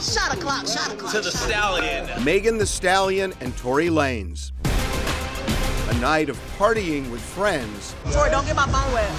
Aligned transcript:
Shot 0.00 0.36
o'clock, 0.36 0.66
shot 0.66 0.92
o'clock. 0.92 1.12
to 1.12 1.20
the 1.20 1.30
stallion. 1.30 2.24
Megan 2.24 2.58
Thee 2.58 2.66
Stallion 2.66 3.32
and 3.40 3.56
Tory 3.56 3.88
Lanez. 3.88 4.52
A 5.90 5.94
night 6.00 6.28
of 6.28 6.38
partying 6.58 7.10
with 7.10 7.20
friends 7.20 7.94
Sorry, 8.10 8.30
don't 8.30 8.44
get 8.46 8.56
my 8.56 8.66
phone 8.66 8.92
wet. 8.92 9.10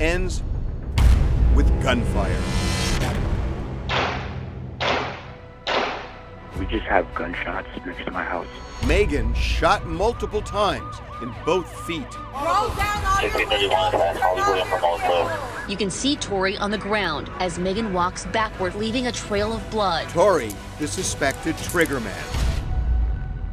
ends 0.00 0.42
with 1.54 1.66
gunfire. 1.82 2.73
We 6.58 6.66
just 6.66 6.86
have 6.86 7.12
gunshots 7.14 7.68
next 7.84 8.04
to 8.04 8.10
my 8.12 8.22
house. 8.22 8.46
Megan 8.86 9.34
shot 9.34 9.86
multiple 9.86 10.40
times 10.40 10.96
in 11.20 11.34
both 11.44 11.66
feet. 11.86 12.06
Roll 12.32 12.68
down 12.76 13.00
You 15.68 15.76
can 15.76 15.90
see 15.90 16.16
Tory 16.16 16.56
on 16.58 16.70
the 16.70 16.78
ground 16.78 17.30
as 17.40 17.58
Megan 17.58 17.92
walks 17.92 18.26
backward, 18.26 18.74
leaving 18.76 19.08
a 19.08 19.12
trail 19.12 19.52
of 19.52 19.68
blood. 19.70 20.08
Tory, 20.10 20.52
the 20.78 20.86
suspected 20.86 21.56
trigger 21.58 21.98
man. 22.00 22.24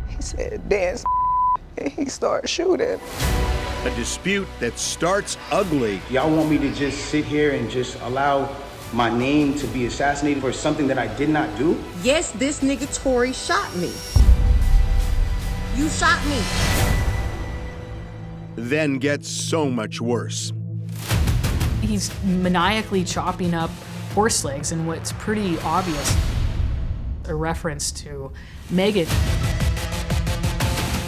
He 0.08 0.22
said, 0.22 0.70
dance, 0.70 1.04
and 1.78 1.90
he 1.90 2.06
started 2.06 2.48
shooting. 2.48 3.00
A 3.84 3.96
dispute 3.96 4.48
that 4.60 4.78
starts 4.78 5.40
ugly 5.50 6.00
Y'all 6.12 6.30
want 6.30 6.52
me 6.52 6.60
to 6.60 6.72
just 6.76 7.06
sit 7.06 7.26
here 7.26 7.56
and 7.56 7.68
just 7.68 8.00
allow 8.02 8.56
my 8.94 9.10
name 9.10 9.56
to 9.56 9.68
be 9.68 9.86
assassinated 9.86 10.42
for 10.42 10.52
something 10.52 10.88
that 10.88 10.98
I 10.98 11.08
did 11.16 11.30
not 11.30 11.56
do? 11.58 11.82
Yes, 12.04 12.32
this 12.32 12.62
nigga 12.62 12.94
Tory 13.02 13.34
shot 13.34 13.74
me. 13.76 13.92
You 15.76 15.88
shot 15.90 16.24
me. 16.28 16.42
then 18.56 18.98
gets 18.98 19.30
so 19.30 19.70
much 19.70 20.02
worse. 20.02 20.52
He's 21.82 22.12
maniacally 22.24 23.04
chopping 23.04 23.54
up 23.54 23.70
horse 24.14 24.44
legs 24.44 24.72
in 24.72 24.86
what's 24.86 25.14
pretty 25.14 25.58
obvious 25.60 26.18
a 27.26 27.36
reference 27.36 27.92
to 27.92 28.32
Megan. 28.70 29.08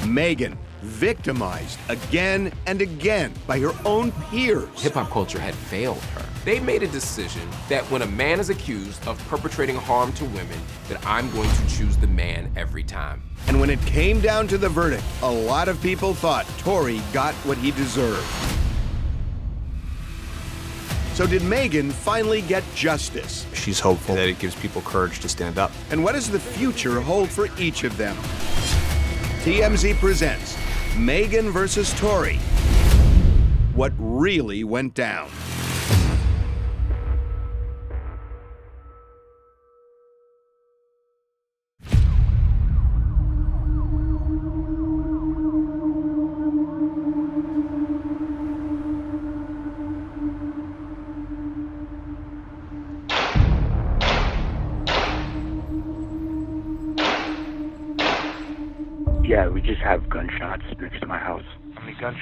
Megan, 0.08 0.58
victimized 0.82 1.80
again 1.90 2.52
and 2.66 2.82
again 2.82 3.34
by 3.48 3.60
her 3.60 3.74
own 3.86 4.12
peers. 4.30 4.82
Hip 4.82 4.94
hop 4.94 5.10
culture 5.10 5.40
had 5.40 5.54
failed 5.54 6.02
her. 6.16 6.33
They 6.46 6.60
made 6.60 6.84
a 6.84 6.88
decision 6.88 7.48
that 7.70 7.84
when 7.86 8.02
a 8.02 8.06
man 8.06 8.40
is 8.42 8.50
accused 8.50 9.08
of 9.08 9.18
perpetrating 9.30 9.78
harm 9.78 10.12
to 10.14 10.26
women, 10.26 10.60
that 10.90 11.04
I'm 11.06 11.32
going 11.32 11.50
to 11.50 11.68
choose 11.70 11.96
the 11.96 12.08
man 12.08 12.52
every 12.58 12.84
time. 12.84 13.24
And 13.48 13.62
when 13.62 13.70
it 13.70 13.80
came 13.86 14.20
down 14.20 14.50
to 14.50 14.58
the 14.58 14.68
verdict, 14.68 15.04
a 15.22 15.32
lot 15.32 15.70
of 15.70 15.82
people 15.82 16.14
thought 16.14 16.46
Tory 16.58 17.02
got 17.14 17.34
what 17.46 17.58
he 17.58 17.72
deserved. 17.72 18.28
So 21.14 21.26
did 21.26 21.44
Megan 21.44 21.92
finally 21.92 22.42
get 22.42 22.64
justice? 22.76 23.46
She's 23.54 23.80
hopeful 23.80 24.16
that 24.16 24.28
it 24.28 24.40
gives 24.40 24.56
people 24.56 24.82
courage 24.82 25.20
to 25.22 25.30
stand 25.30 25.58
up. 25.58 25.72
And 25.92 26.04
what 26.04 26.12
does 26.12 26.30
the 26.30 26.40
future 26.40 27.00
hold 27.00 27.30
for 27.30 27.48
each 27.58 27.86
of 27.86 27.96
them? 27.96 28.18
TMZ 29.44 29.96
presents 29.96 30.58
Megan 30.98 31.52
versus 31.52 31.98
Tory. 32.00 32.38
What 33.76 33.94
really 33.98 34.66
went 34.66 34.94
down? 34.94 35.30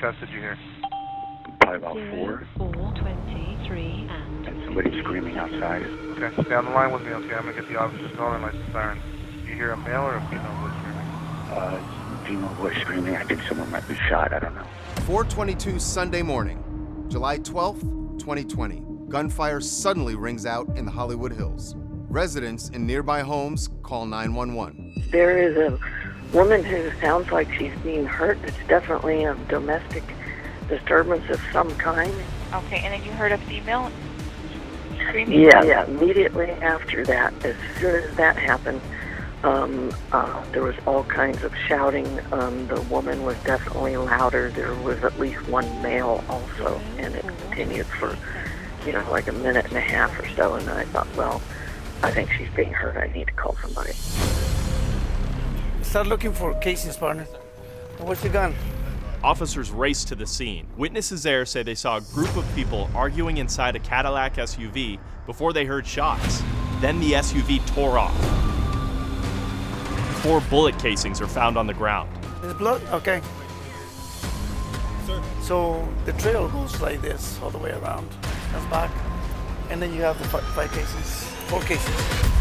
How 0.01 0.07
many 0.07 0.17
gunshots 0.17 0.19
did 0.19 0.29
you 0.33 0.41
hear? 0.41 0.57
Probably 1.59 1.77
about 1.77 2.15
four. 2.15 2.47
Four, 2.57 2.93
twenty-three, 2.95 4.07
and 4.09 4.47
And 4.47 4.65
somebody 4.65 4.99
screaming 5.01 5.37
outside. 5.37 5.83
Okay, 5.83 6.43
stay 6.43 6.55
on 6.55 6.65
the 6.65 6.71
line 6.71 6.91
with 6.91 7.03
me, 7.03 7.09
okay? 7.09 7.35
I'm 7.35 7.43
gonna 7.43 7.53
get 7.53 7.67
the 7.67 7.79
officers 7.79 8.11
going 8.15 8.35
and 8.35 8.43
light 8.43 8.53
the 8.53 8.71
sirens. 8.71 9.01
You 9.47 9.53
hear 9.53 9.71
a 9.71 9.77
male 9.77 10.01
or 10.01 10.15
a 10.15 10.21
female 10.27 10.53
voice 10.59 10.73
screaming? 10.79 11.07
Uh, 11.51 12.23
female 12.25 12.53
voice 12.55 12.81
screaming. 12.81 13.15
I 13.15 13.23
think 13.23 13.41
someone 13.43 13.69
might 13.69 13.87
be 13.87 13.95
shot. 14.09 14.33
I 14.33 14.39
don't 14.39 14.55
know. 14.55 14.65
422 15.05 15.79
Sunday 15.79 16.21
morning, 16.21 17.05
July 17.07 17.37
12th, 17.37 17.81
2020. 18.19 18.83
Gunfire 19.09 19.61
suddenly 19.61 20.15
rings 20.15 20.45
out 20.45 20.67
in 20.77 20.85
the 20.85 20.91
Hollywood 20.91 21.33
Hills. 21.33 21.75
Residents 22.09 22.69
in 22.69 22.87
nearby 22.87 23.21
homes 23.21 23.69
call 23.83 24.05
911. 24.05 25.09
There 25.11 25.37
is 25.37 25.57
a 25.57 25.77
woman 26.33 26.63
who 26.63 26.91
sounds 26.99 27.31
like 27.31 27.51
she's 27.53 27.73
being 27.83 28.05
hurt. 28.05 28.37
It's 28.43 28.57
definitely 28.67 29.23
a 29.25 29.35
domestic 29.47 30.03
disturbance 30.67 31.29
of 31.29 31.41
some 31.51 31.69
kind. 31.77 32.13
Okay, 32.53 32.79
and 32.79 32.93
then 32.93 33.03
you 33.03 33.11
heard 33.11 33.31
a 33.31 33.37
female 33.39 33.91
screaming? 35.07 35.41
Yeah, 35.41 35.63
yeah. 35.63 35.85
Immediately 35.85 36.49
after 36.49 37.05
that, 37.05 37.33
as 37.45 37.55
soon 37.79 37.95
as 37.95 38.15
that 38.15 38.37
happened, 38.37 38.81
um, 39.43 39.91
uh, 40.11 40.43
there 40.51 40.63
was 40.63 40.75
all 40.85 41.03
kinds 41.05 41.43
of 41.43 41.53
shouting. 41.67 42.07
Um, 42.31 42.67
the 42.67 42.81
woman 42.83 43.23
was 43.23 43.37
definitely 43.43 43.97
louder. 43.97 44.51
There 44.51 44.73
was 44.75 45.03
at 45.03 45.19
least 45.19 45.47
one 45.47 45.81
male 45.81 46.23
also, 46.29 46.79
and 46.97 47.15
it 47.15 47.25
continued 47.47 47.87
for, 47.87 48.15
you 48.85 48.93
know, 48.93 49.09
like 49.11 49.27
a 49.27 49.33
minute 49.33 49.65
and 49.65 49.77
a 49.77 49.81
half 49.81 50.17
or 50.19 50.27
so. 50.35 50.53
And 50.55 50.69
I 50.69 50.85
thought, 50.85 51.07
well, 51.15 51.41
I 52.03 52.11
think 52.11 52.31
she's 52.31 52.49
being 52.55 52.71
hurt. 52.71 52.97
I 52.97 53.11
need 53.13 53.27
to 53.27 53.33
call 53.33 53.55
somebody. 53.61 53.93
Start 55.91 56.07
looking 56.07 56.31
for 56.31 56.53
Casey's 56.61 56.95
partner. 56.95 57.25
Where's 57.99 58.21
the 58.21 58.29
gun? 58.29 58.55
Officers 59.25 59.71
raced 59.71 60.07
to 60.07 60.15
the 60.15 60.25
scene. 60.25 60.65
Witnesses 60.77 61.21
there 61.21 61.45
say 61.45 61.63
they 61.63 61.75
saw 61.75 61.97
a 61.97 62.01
group 62.13 62.33
of 62.37 62.45
people 62.55 62.89
arguing 62.95 63.39
inside 63.39 63.75
a 63.75 63.79
Cadillac 63.79 64.35
SUV 64.35 64.97
before 65.25 65.51
they 65.51 65.65
heard 65.65 65.85
shots. 65.85 66.41
Then 66.79 67.01
the 67.01 67.11
SUV 67.11 67.59
tore 67.75 67.97
off. 67.97 68.15
Four 70.23 70.39
bullet 70.49 70.79
casings 70.79 71.19
are 71.19 71.27
found 71.27 71.57
on 71.57 71.67
the 71.67 71.73
ground. 71.73 72.09
Is 72.41 72.53
blood? 72.53 72.81
Okay. 72.93 73.21
So 75.41 75.85
the 76.05 76.13
trail 76.13 76.47
goes 76.47 76.79
like 76.79 77.01
this 77.01 77.37
all 77.41 77.49
the 77.49 77.57
way 77.57 77.71
around. 77.71 78.09
That's 78.53 78.65
back. 78.67 78.91
And 79.69 79.81
then 79.81 79.93
you 79.93 80.03
have 80.03 80.17
the 80.19 80.29
five, 80.29 80.45
five 80.53 80.71
cases, 80.71 81.25
four 81.49 81.61
cases. 81.63 82.40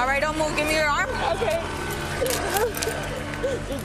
All 0.00 0.06
right, 0.06 0.22
don't 0.22 0.38
move. 0.38 0.56
Give 0.56 0.66
me 0.66 0.76
your 0.76 0.88
arm. 0.88 1.10
Okay. 1.36 1.60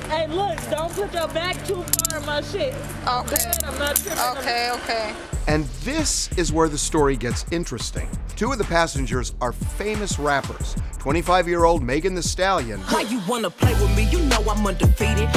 hey, 0.07 0.27
look, 0.27 0.57
don't 0.69 0.89
put 0.93 1.13
your 1.13 1.27
back 1.27 1.57
too 1.67 1.83
far 1.83 2.19
in 2.19 2.25
my 2.25 2.39
shit. 2.39 2.73
Okay. 3.05 3.51
I'm 3.65 3.77
not 3.77 3.97
tripping. 3.97 4.37
Okay, 4.37 4.71
okay. 4.71 5.13
And 5.49 5.65
this 5.83 6.29
is 6.37 6.53
where 6.53 6.69
the 6.69 6.77
story 6.77 7.17
gets 7.17 7.43
interesting. 7.51 8.09
Two 8.37 8.53
of 8.53 8.59
the 8.59 8.63
passengers 8.63 9.35
are 9.41 9.51
famous 9.51 10.17
rappers 10.17 10.77
25 10.99 11.49
year 11.49 11.65
old 11.65 11.83
Megan 11.83 12.15
Thee 12.15 12.21
Stallion, 12.21 12.79
Why 12.79 13.01
you 13.01 13.21
wanna 13.27 13.49
play 13.49 13.73
with 13.73 13.93
me? 13.97 14.07
You 14.09 14.19
know 14.19 14.41
I'm 14.49 14.65
undefeated. 14.65 15.27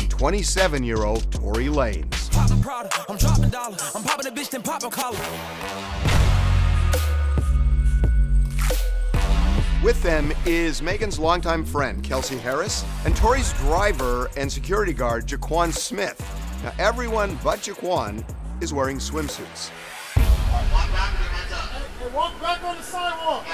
and 0.00 0.10
27 0.10 0.82
year 0.82 1.04
old 1.04 1.30
Tory 1.30 1.66
Lanez. 1.66 2.32
Poppin' 2.32 2.60
Prada, 2.60 2.90
I'm 3.08 3.16
dropping 3.16 3.50
dollar. 3.50 3.76
I'm 3.94 4.02
popping 4.02 4.26
a 4.26 4.34
bitch, 4.34 4.50
then 4.50 4.62
poppin' 4.62 4.90
collar. 4.90 6.03
With 9.84 10.02
them 10.02 10.32
is 10.46 10.80
Megan's 10.80 11.18
longtime 11.18 11.62
friend, 11.62 12.02
Kelsey 12.02 12.38
Harris, 12.38 12.86
and 13.04 13.14
Tory's 13.14 13.52
driver 13.58 14.30
and 14.34 14.50
security 14.50 14.94
guard, 14.94 15.26
Jaquan 15.26 15.74
Smith. 15.74 16.18
Now, 16.64 16.72
everyone 16.78 17.38
but 17.44 17.58
Jaquan 17.58 18.24
is 18.62 18.72
wearing 18.72 18.96
swimsuits. 18.96 19.70
Walk 22.14 22.40
back 22.40 22.64
on 22.64 22.76
the 22.78 22.82
sidewalk. 22.82 23.44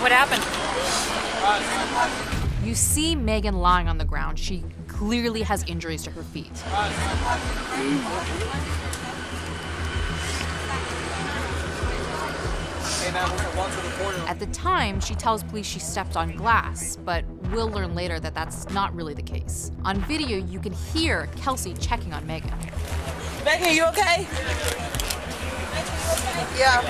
What 0.00 0.12
happened? 0.12 0.44
You 2.64 2.76
see 2.76 3.16
Megan 3.16 3.54
lying 3.56 3.88
on 3.88 3.98
the 3.98 4.04
ground. 4.04 4.38
She 4.38 4.62
clearly 4.86 5.42
has 5.42 5.64
injuries 5.64 6.04
to 6.04 6.12
her 6.12 6.22
feet. 6.22 6.52
At 13.14 14.40
the 14.40 14.46
time, 14.46 15.00
she 15.00 15.14
tells 15.14 15.44
police 15.44 15.66
she 15.66 15.78
stepped 15.78 16.16
on 16.16 16.34
glass, 16.34 16.96
but 16.96 17.24
we'll 17.52 17.68
learn 17.68 17.94
later 17.94 18.18
that 18.18 18.34
that's 18.34 18.68
not 18.70 18.92
really 18.92 19.14
the 19.14 19.22
case. 19.22 19.70
On 19.84 20.00
video, 20.02 20.38
you 20.38 20.58
can 20.58 20.72
hear 20.72 21.28
Kelsey 21.36 21.74
checking 21.74 22.12
on 22.12 22.26
Megan. 22.26 22.52
Megan, 23.44 23.72
you 23.72 23.84
okay? 23.84 24.26
Yeah. 26.58 26.80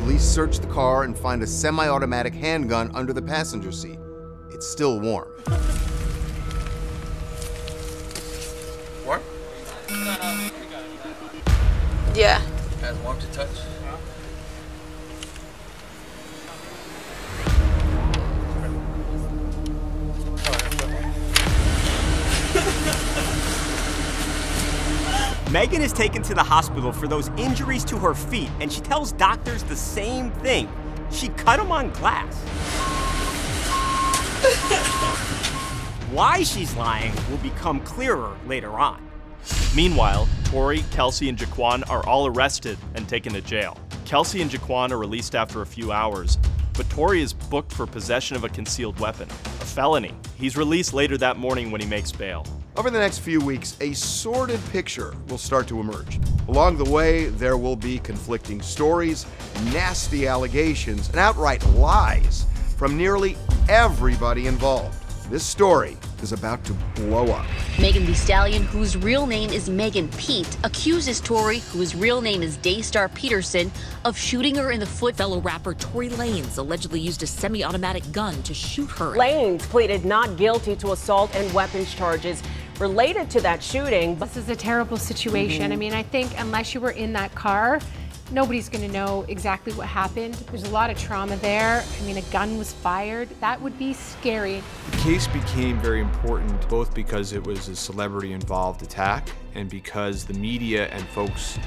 Police 0.00 0.24
search 0.24 0.58
the 0.58 0.66
car 0.66 1.04
and 1.04 1.16
find 1.16 1.40
a 1.42 1.46
semi 1.46 1.86
automatic 1.86 2.34
handgun 2.34 2.90
under 2.94 3.12
the 3.12 3.22
passenger 3.22 3.70
seat. 3.70 3.98
It's 4.50 4.66
still 4.66 4.98
warm. 4.98 5.28
Warm? 9.06 9.22
Yeah. 12.14 12.42
As 12.82 12.96
warm 12.98 13.20
to 13.20 13.26
touch? 13.28 13.67
Megan 25.50 25.80
is 25.80 25.94
taken 25.94 26.22
to 26.24 26.34
the 26.34 26.42
hospital 26.42 26.92
for 26.92 27.08
those 27.08 27.28
injuries 27.38 27.82
to 27.82 27.96
her 27.96 28.12
feet, 28.12 28.50
and 28.60 28.70
she 28.70 28.82
tells 28.82 29.12
doctors 29.12 29.62
the 29.62 29.74
same 29.74 30.30
thing. 30.30 30.68
She 31.10 31.28
cut 31.28 31.56
them 31.56 31.72
on 31.72 31.90
glass. 31.92 32.38
Why 36.12 36.42
she's 36.42 36.76
lying 36.76 37.14
will 37.30 37.38
become 37.38 37.80
clearer 37.80 38.36
later 38.46 38.72
on. 38.72 39.08
Meanwhile, 39.74 40.28
Tory, 40.44 40.84
Kelsey, 40.90 41.30
and 41.30 41.38
Jaquan 41.38 41.88
are 41.88 42.06
all 42.06 42.26
arrested 42.26 42.76
and 42.94 43.08
taken 43.08 43.32
to 43.32 43.40
jail. 43.40 43.78
Kelsey 44.04 44.42
and 44.42 44.50
Jaquan 44.50 44.90
are 44.90 44.98
released 44.98 45.34
after 45.34 45.62
a 45.62 45.66
few 45.66 45.92
hours, 45.92 46.36
but 46.74 46.90
Tory 46.90 47.22
is 47.22 47.32
booked 47.32 47.72
for 47.72 47.86
possession 47.86 48.36
of 48.36 48.44
a 48.44 48.50
concealed 48.50 49.00
weapon, 49.00 49.30
a 49.30 49.64
felony. 49.64 50.14
He's 50.36 50.58
released 50.58 50.92
later 50.92 51.16
that 51.16 51.38
morning 51.38 51.70
when 51.70 51.80
he 51.80 51.86
makes 51.86 52.12
bail. 52.12 52.44
Over 52.78 52.90
the 52.90 53.00
next 53.00 53.18
few 53.18 53.40
weeks, 53.40 53.76
a 53.80 53.92
sordid 53.92 54.60
picture 54.70 55.12
will 55.26 55.36
start 55.36 55.66
to 55.66 55.80
emerge. 55.80 56.20
Along 56.46 56.76
the 56.76 56.88
way, 56.88 57.24
there 57.24 57.56
will 57.56 57.74
be 57.74 57.98
conflicting 57.98 58.62
stories, 58.62 59.26
nasty 59.72 60.28
allegations, 60.28 61.08
and 61.08 61.18
outright 61.18 61.66
lies 61.70 62.46
from 62.76 62.96
nearly 62.96 63.36
everybody 63.68 64.46
involved. 64.46 64.94
This 65.28 65.44
story 65.44 65.96
is 66.22 66.32
about 66.32 66.64
to 66.64 66.72
blow 66.94 67.26
up. 67.32 67.46
Megan 67.80 68.06
Thee 68.06 68.14
Stallion, 68.14 68.62
whose 68.62 68.96
real 68.96 69.26
name 69.26 69.50
is 69.50 69.68
Megan 69.68 70.08
Pete, 70.10 70.56
accuses 70.64 71.20
Tory, 71.20 71.58
whose 71.58 71.94
real 71.94 72.20
name 72.20 72.42
is 72.42 72.56
Daystar 72.58 73.08
Peterson, 73.10 73.70
of 74.04 74.16
shooting 74.16 74.54
her 74.54 74.70
in 74.70 74.80
the 74.80 74.86
foot. 74.86 75.16
Fellow 75.16 75.40
rapper 75.40 75.74
Tory 75.74 76.08
Lanez 76.10 76.58
allegedly 76.58 77.00
used 77.00 77.22
a 77.22 77.26
semi 77.26 77.62
automatic 77.62 78.10
gun 78.10 78.40
to 78.44 78.54
shoot 78.54 78.90
her. 78.92 79.14
Lanez 79.16 79.62
pleaded 79.62 80.04
not 80.04 80.36
guilty 80.36 80.74
to 80.76 80.92
assault 80.92 81.34
and 81.34 81.52
weapons 81.52 81.92
charges 81.94 82.42
related 82.78 83.30
to 83.30 83.40
that 83.40 83.62
shooting. 83.62 84.16
This 84.18 84.36
is 84.36 84.48
a 84.48 84.56
terrible 84.56 84.96
situation. 84.96 85.70
Mhm. 85.70 85.72
I 85.72 85.76
mean, 85.76 85.94
I 85.94 86.02
think 86.02 86.32
unless 86.38 86.74
you 86.74 86.80
were 86.80 86.90
in 86.90 87.12
that 87.14 87.34
car, 87.34 87.80
nobody's 88.30 88.68
going 88.68 88.86
to 88.86 88.92
know 88.92 89.24
exactly 89.28 89.72
what 89.72 89.86
happened. 89.86 90.34
There's 90.50 90.64
a 90.64 90.70
lot 90.70 90.90
of 90.90 90.98
trauma 90.98 91.36
there. 91.36 91.82
I 91.82 92.04
mean, 92.04 92.18
a 92.18 92.22
gun 92.22 92.58
was 92.58 92.72
fired. 92.72 93.28
That 93.40 93.60
would 93.60 93.78
be 93.78 93.94
scary. 93.94 94.62
The 94.90 94.96
case 94.98 95.26
became 95.26 95.80
very 95.80 96.00
important 96.00 96.68
both 96.68 96.94
because 96.94 97.32
it 97.32 97.46
was 97.46 97.68
a 97.68 97.76
celebrity 97.76 98.32
involved 98.32 98.82
attack 98.82 99.28
and 99.54 99.68
because 99.68 100.24
the 100.24 100.34
media 100.34 100.88
and 100.88 101.06
folks 101.08 101.58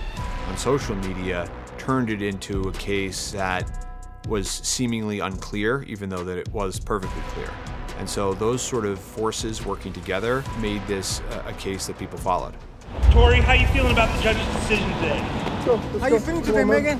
on 0.47 0.57
social 0.57 0.95
media 0.97 1.49
turned 1.77 2.09
it 2.09 2.21
into 2.21 2.69
a 2.69 2.71
case 2.73 3.31
that 3.31 3.87
was 4.27 4.47
seemingly 4.47 5.19
unclear, 5.19 5.83
even 5.87 6.09
though 6.09 6.23
that 6.23 6.37
it 6.37 6.47
was 6.53 6.79
perfectly 6.79 7.21
clear. 7.33 7.49
And 8.01 8.09
so 8.09 8.33
those 8.33 8.63
sort 8.63 8.87
of 8.87 8.97
forces 8.97 9.63
working 9.63 9.93
together 9.93 10.43
made 10.59 10.81
this 10.87 11.21
a, 11.29 11.49
a 11.49 11.53
case 11.53 11.85
that 11.85 11.99
people 11.99 12.17
followed. 12.17 12.55
Tory, 13.11 13.41
how 13.41 13.53
you 13.53 13.67
feeling 13.67 13.91
about 13.91 14.09
the 14.17 14.23
judge's 14.23 14.43
decision 14.55 14.91
today? 14.95 15.19
How 15.99 16.07
you 16.07 16.19
feeling 16.19 16.41
today, 16.41 16.63
Megan? 16.63 16.97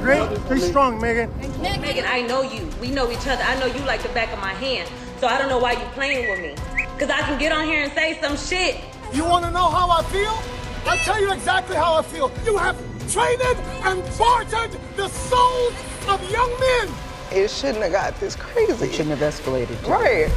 Great. 0.00 0.26
Stay 0.46 0.58
strong, 0.60 0.98
Megan. 0.98 1.30
Megan, 1.60 2.06
I 2.06 2.22
know 2.22 2.40
you. 2.40 2.66
We 2.80 2.90
know 2.90 3.10
each 3.12 3.26
other. 3.26 3.42
I 3.42 3.60
know 3.60 3.66
you 3.66 3.84
like 3.84 4.02
the 4.02 4.08
back 4.08 4.32
of 4.32 4.38
my 4.38 4.54
hand. 4.54 4.88
So 5.20 5.26
I 5.26 5.36
don't 5.36 5.50
know 5.50 5.58
why 5.58 5.72
you 5.72 5.86
playing 5.92 6.30
with 6.30 6.40
me. 6.40 6.86
Cause 6.98 7.10
I 7.10 7.20
can 7.20 7.38
get 7.38 7.52
on 7.52 7.66
here 7.66 7.82
and 7.82 7.92
say 7.92 8.18
some 8.22 8.38
shit. 8.38 8.80
You 9.12 9.26
want 9.26 9.44
to 9.44 9.50
know 9.50 9.68
how 9.68 9.90
I 9.90 10.02
feel? 10.04 10.42
I'll 10.90 10.96
tell 11.04 11.20
you 11.20 11.34
exactly 11.34 11.76
how 11.76 11.96
I 11.96 12.00
feel. 12.00 12.32
You 12.46 12.56
have 12.56 12.78
traded 13.12 13.58
and 13.84 14.02
bartered 14.16 14.70
the 14.96 15.08
souls 15.08 15.74
of 16.08 16.30
young 16.30 16.50
men. 16.60 17.09
It 17.32 17.48
shouldn't 17.48 17.82
have 17.84 17.92
got 17.92 18.18
this 18.18 18.34
crazy. 18.34 18.86
It 18.86 18.92
shouldn't 18.92 19.16
have 19.16 19.34
escalated. 19.34 19.86
Right. 19.86 20.30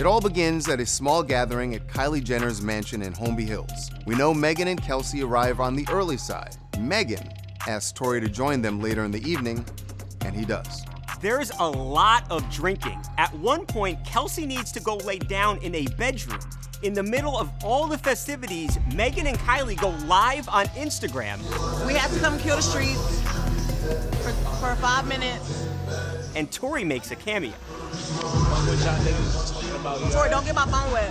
It 0.00 0.06
all 0.06 0.20
begins 0.20 0.66
at 0.68 0.80
a 0.80 0.86
small 0.86 1.22
gathering 1.22 1.74
at 1.74 1.86
Kylie 1.86 2.24
Jenner's 2.24 2.62
mansion 2.62 3.02
in 3.02 3.12
Holmby 3.12 3.46
Hills. 3.46 3.90
We 4.06 4.14
know 4.14 4.32
Megan 4.32 4.66
and 4.66 4.82
Kelsey 4.82 5.22
arrive 5.22 5.60
on 5.60 5.76
the 5.76 5.86
early 5.90 6.16
side. 6.16 6.56
Megan 6.80 7.30
asks 7.68 7.92
Tory 7.92 8.20
to 8.22 8.28
join 8.28 8.62
them 8.62 8.80
later 8.80 9.04
in 9.04 9.10
the 9.10 9.22
evening, 9.30 9.62
and 10.22 10.34
he 10.34 10.46
does. 10.46 10.84
There's 11.20 11.50
a 11.60 11.68
lot 11.68 12.24
of 12.30 12.50
drinking. 12.50 12.98
At 13.18 13.32
one 13.34 13.66
point, 13.66 14.02
Kelsey 14.06 14.46
needs 14.46 14.72
to 14.72 14.80
go 14.80 14.96
lay 14.96 15.18
down 15.18 15.58
in 15.58 15.74
a 15.74 15.86
bedroom. 15.98 16.40
In 16.82 16.94
the 16.94 17.02
middle 17.02 17.36
of 17.36 17.50
all 17.62 17.86
the 17.86 17.98
festivities, 17.98 18.78
Megan 18.94 19.26
and 19.26 19.38
Kylie 19.40 19.78
go 19.78 19.90
live 20.06 20.48
on 20.48 20.64
Instagram. 20.68 21.38
We 21.86 21.92
have 21.92 22.10
to 22.14 22.20
come 22.20 22.38
kill 22.38 22.56
the 22.56 22.62
streets 22.62 23.20
for, 24.22 24.32
for 24.56 24.74
five 24.76 25.06
minutes. 25.06 25.68
And 26.34 26.50
Tory 26.50 26.84
makes 26.84 27.10
a 27.10 27.16
cameo. 27.16 27.52
Tory, 30.10 30.30
don't 30.30 30.46
get 30.46 30.54
my 30.54 30.64
phone 30.64 30.90
wet. 30.90 31.10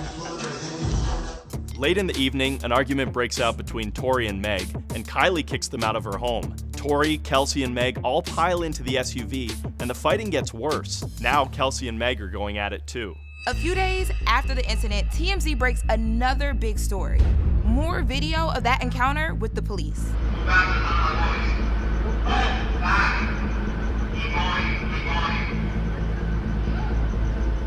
Late 1.78 2.00
in 2.00 2.08
the 2.08 2.18
evening, 2.18 2.60
an 2.64 2.72
argument 2.72 3.14
breaks 3.14 3.40
out 3.40 3.56
between 3.56 3.92
Tory 3.92 4.26
and 4.26 4.42
Meg, 4.42 4.68
and 4.96 5.08
Kylie 5.08 5.46
kicks 5.46 5.68
them 5.68 5.84
out 5.84 5.96
of 5.96 6.04
her 6.04 6.18
home. 6.18 6.56
Tory, 6.78 7.20
Kelsey, 7.20 7.64
and 7.64 7.76
Meg 7.76 8.00
all 8.04 8.24
pile 8.24 8.64
into 8.64 8.82
the 8.82 8.96
SUV, 8.96 9.56
and 9.80 9.88
the 9.88 9.94
fighting 9.94 10.32
gets 10.32 10.52
worse. 10.52 11.06
Now, 11.22 11.46
Kelsey 11.46 11.88
and 11.88 12.00
Meg 12.00 12.22
are 12.22 12.28
going 12.28 12.58
at 12.58 12.74
it 12.74 12.88
too. 12.88 13.16
A 13.48 13.54
few 13.54 13.74
days 13.74 14.12
after 14.28 14.54
the 14.54 14.70
incident, 14.70 15.10
TMZ 15.12 15.58
breaks 15.58 15.82
another 15.88 16.54
big 16.54 16.78
story. 16.78 17.22
More 17.64 18.02
video 18.02 18.50
of 18.50 18.64
that 18.64 18.84
encounter 18.84 19.34
with 19.34 19.56
the 19.56 19.62
police. 19.62 20.12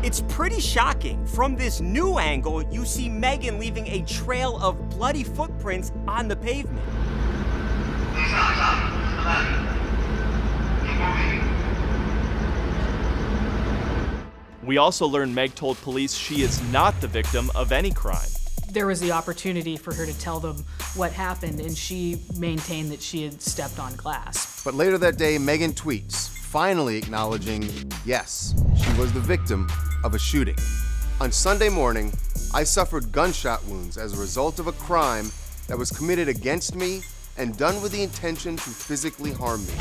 It's 0.03 0.21
pretty 0.27 0.59
shocking. 0.59 1.25
From 1.25 1.55
this 1.55 1.81
new 1.81 2.19
angle, 2.19 2.61
you 2.71 2.85
see 2.85 3.09
Megan 3.09 3.57
leaving 3.57 3.87
a 3.87 4.03
trail 4.03 4.59
of 4.61 4.89
bloody 4.91 5.23
footprints 5.23 5.91
on 6.07 6.27
the 6.27 6.35
pavement. 6.35 6.85
We 14.65 14.77
also 14.77 15.05
learn 15.05 15.33
Meg 15.33 15.55
told 15.55 15.77
police 15.81 16.13
she 16.13 16.41
is 16.41 16.61
not 16.71 16.99
the 17.01 17.07
victim 17.07 17.51
of 17.53 17.73
any 17.73 17.91
crime. 17.91 18.29
There 18.71 18.87
was 18.87 19.01
the 19.01 19.11
opportunity 19.11 19.75
for 19.75 19.93
her 19.93 20.05
to 20.05 20.17
tell 20.19 20.39
them 20.39 20.63
what 20.95 21.11
happened, 21.11 21.59
and 21.59 21.77
she 21.77 22.21
maintained 22.37 22.89
that 22.91 23.01
she 23.01 23.23
had 23.23 23.41
stepped 23.41 23.77
on 23.77 23.93
glass. 23.95 24.63
But 24.63 24.73
later 24.73 24.97
that 24.99 25.17
day, 25.17 25.37
Megan 25.37 25.73
tweets, 25.73 26.29
finally 26.29 26.97
acknowledging 26.97 27.63
yes, 28.05 28.55
she 28.81 28.99
was 28.99 29.11
the 29.11 29.19
victim 29.19 29.69
of 30.03 30.15
a 30.15 30.19
shooting. 30.19 30.55
On 31.19 31.31
Sunday 31.31 31.69
morning, 31.69 32.13
I 32.53 32.63
suffered 32.63 33.11
gunshot 33.11 33.65
wounds 33.65 33.97
as 33.97 34.13
a 34.13 34.21
result 34.21 34.59
of 34.59 34.67
a 34.67 34.71
crime 34.71 35.29
that 35.67 35.77
was 35.77 35.91
committed 35.91 36.29
against 36.29 36.73
me 36.73 37.01
and 37.37 37.57
done 37.57 37.81
with 37.81 37.91
the 37.91 38.01
intention 38.01 38.55
to 38.55 38.69
physically 38.69 39.33
harm 39.33 39.65
me. 39.65 39.73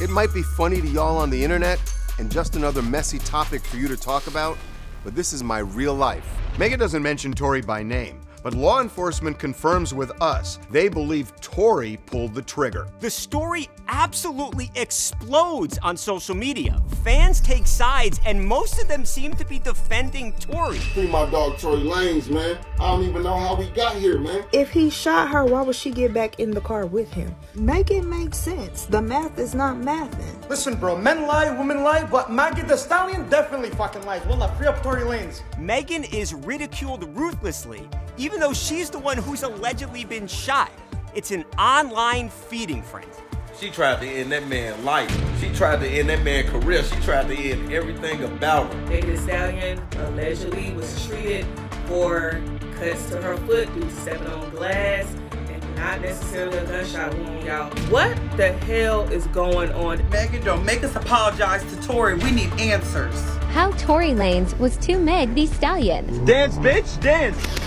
It 0.00 0.10
might 0.10 0.32
be 0.32 0.42
funny 0.42 0.80
to 0.80 0.88
y'all 0.88 1.18
on 1.18 1.30
the 1.30 1.42
internet 1.42 1.80
and 2.18 2.30
just 2.30 2.56
another 2.56 2.82
messy 2.82 3.18
topic 3.18 3.64
for 3.64 3.76
you 3.76 3.88
to 3.88 3.96
talk 3.96 4.26
about, 4.26 4.56
but 5.04 5.14
this 5.14 5.32
is 5.32 5.42
my 5.42 5.58
real 5.58 5.94
life. 5.94 6.26
Megan 6.58 6.78
doesn't 6.78 7.02
mention 7.02 7.32
Tory 7.32 7.60
by 7.60 7.82
name, 7.82 8.20
but 8.44 8.54
law 8.54 8.80
enforcement 8.80 9.38
confirms 9.38 9.92
with 9.92 10.12
us 10.22 10.60
they 10.70 10.88
believe 10.88 11.34
Tory 11.40 11.98
pulled 12.06 12.34
the 12.34 12.42
trigger. 12.42 12.86
The 13.00 13.10
story 13.10 13.68
absolutely 13.88 14.70
explodes 14.76 15.78
on 15.82 15.96
social 15.96 16.34
media. 16.34 16.80
Fans 17.02 17.40
take 17.40 17.66
sides, 17.66 18.20
and 18.26 18.44
most 18.44 18.80
of 18.80 18.86
them 18.86 19.04
seem 19.04 19.34
to 19.34 19.44
be 19.44 19.58
defending 19.58 20.32
Tory. 20.34 20.78
Free 20.78 21.06
my 21.06 21.28
dog 21.30 21.58
Tory 21.58 21.78
Lanez, 21.78 22.30
man. 22.30 22.58
I 22.78 22.90
don't 22.90 23.04
even 23.04 23.22
know 23.22 23.36
how 23.36 23.54
we 23.54 23.66
got 23.70 23.96
here, 23.96 24.18
man. 24.18 24.44
If 24.52 24.70
he 24.70 24.90
shot 24.90 25.30
her, 25.30 25.44
why 25.44 25.62
would 25.62 25.76
she 25.76 25.90
get 25.90 26.12
back 26.12 26.38
in 26.38 26.50
the 26.50 26.60
car 26.60 26.86
with 26.86 27.12
him? 27.12 27.34
Make 27.54 27.90
it 27.90 28.04
make 28.04 28.34
sense. 28.34 28.84
The 28.84 29.00
math 29.00 29.38
is 29.38 29.54
not 29.54 29.76
mathing. 29.76 30.48
Listen, 30.50 30.76
bro, 30.76 30.96
men 30.96 31.26
lie, 31.26 31.50
women 31.56 31.82
lie, 31.82 32.04
but 32.04 32.30
Maggie 32.30 32.62
the 32.62 32.76
Stallion 32.76 33.28
definitely 33.30 33.70
fucking 33.70 34.04
lies. 34.04 34.24
Wallah, 34.26 34.54
free 34.58 34.66
up 34.66 34.82
Tory 34.82 35.02
Lanez. 35.02 35.42
Megan 35.58 36.04
is 36.04 36.34
ridiculed 36.34 37.04
ruthlessly, 37.16 37.88
even 38.18 38.33
though 38.40 38.52
she's 38.52 38.90
the 38.90 38.98
one 38.98 39.18
who's 39.18 39.42
allegedly 39.42 40.04
been 40.04 40.26
shot. 40.26 40.70
It's 41.14 41.30
an 41.30 41.44
online 41.58 42.28
feeding 42.28 42.82
frenzy. 42.82 43.20
She 43.58 43.70
tried 43.70 44.00
to 44.00 44.06
end 44.06 44.32
that 44.32 44.48
man's 44.48 44.82
life. 44.84 45.10
She 45.40 45.48
tried 45.54 45.80
to 45.80 45.88
end 45.88 46.08
that 46.08 46.22
man's 46.24 46.50
career. 46.50 46.82
She 46.82 46.96
tried 46.96 47.28
to 47.28 47.36
end 47.36 47.72
everything 47.72 48.24
about 48.24 48.72
him. 48.72 48.88
Megan 48.88 49.10
Thee 49.10 49.16
Stallion 49.16 49.82
allegedly 49.98 50.72
was 50.72 51.06
treated 51.06 51.46
for 51.86 52.42
cuts 52.78 53.08
to 53.10 53.22
her 53.22 53.36
foot 53.46 53.72
due 53.74 53.82
to 53.82 53.90
stepping 53.90 54.26
on 54.26 54.50
glass 54.50 55.06
and 55.48 55.76
not 55.76 56.00
necessarily 56.00 56.58
a 56.58 56.66
gunshot 56.66 57.14
wound, 57.14 57.44
y'all. 57.46 57.70
What 57.90 58.16
the 58.36 58.52
hell 58.52 59.02
is 59.12 59.26
going 59.28 59.72
on? 59.72 60.08
Megan, 60.10 60.44
don't 60.44 60.64
make 60.64 60.82
us 60.82 60.96
apologize 60.96 61.62
to 61.72 61.80
Tory. 61.86 62.16
We 62.16 62.32
need 62.32 62.52
answers. 62.58 63.14
How 63.52 63.70
Tory 63.72 64.10
Lanez 64.10 64.58
was 64.58 64.76
to 64.78 64.98
Meg 64.98 65.32
Thee 65.34 65.46
Stallion. 65.46 66.24
Dance, 66.24 66.56
bitch, 66.56 67.00
dance! 67.00 67.63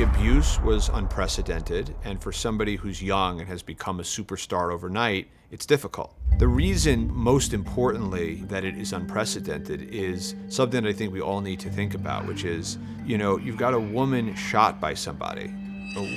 The 0.00 0.06
abuse 0.06 0.58
was 0.62 0.88
unprecedented, 0.88 1.94
and 2.04 2.22
for 2.22 2.32
somebody 2.32 2.76
who's 2.76 3.02
young 3.02 3.38
and 3.40 3.46
has 3.50 3.62
become 3.62 4.00
a 4.00 4.02
superstar 4.02 4.72
overnight, 4.72 5.28
it's 5.50 5.66
difficult. 5.66 6.14
The 6.38 6.48
reason, 6.48 7.12
most 7.12 7.52
importantly, 7.52 8.36
that 8.46 8.64
it 8.64 8.78
is 8.78 8.94
unprecedented 8.94 9.94
is 9.94 10.36
something 10.48 10.84
that 10.84 10.88
I 10.88 10.94
think 10.94 11.12
we 11.12 11.20
all 11.20 11.42
need 11.42 11.60
to 11.60 11.68
think 11.68 11.92
about, 11.92 12.26
which 12.26 12.44
is, 12.44 12.78
you 13.04 13.18
know, 13.18 13.36
you've 13.36 13.58
got 13.58 13.74
a 13.74 13.78
woman 13.78 14.34
shot 14.36 14.80
by 14.80 14.94
somebody. 14.94 15.48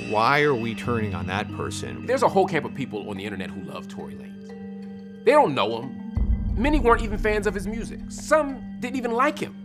Why 0.08 0.40
are 0.40 0.54
we 0.54 0.74
turning 0.74 1.14
on 1.14 1.26
that 1.26 1.54
person? 1.54 2.06
There's 2.06 2.22
a 2.22 2.28
whole 2.28 2.46
camp 2.46 2.64
of 2.64 2.74
people 2.74 3.10
on 3.10 3.18
the 3.18 3.24
internet 3.24 3.50
who 3.50 3.64
love 3.64 3.86
Tory 3.86 4.14
Lanez. 4.14 5.26
They 5.26 5.32
don't 5.32 5.54
know 5.54 5.82
him. 5.82 6.54
Many 6.56 6.80
weren't 6.80 7.02
even 7.02 7.18
fans 7.18 7.46
of 7.46 7.52
his 7.52 7.66
music. 7.66 8.00
Some 8.08 8.80
didn't 8.80 8.96
even 8.96 9.10
like 9.10 9.38
him. 9.38 9.63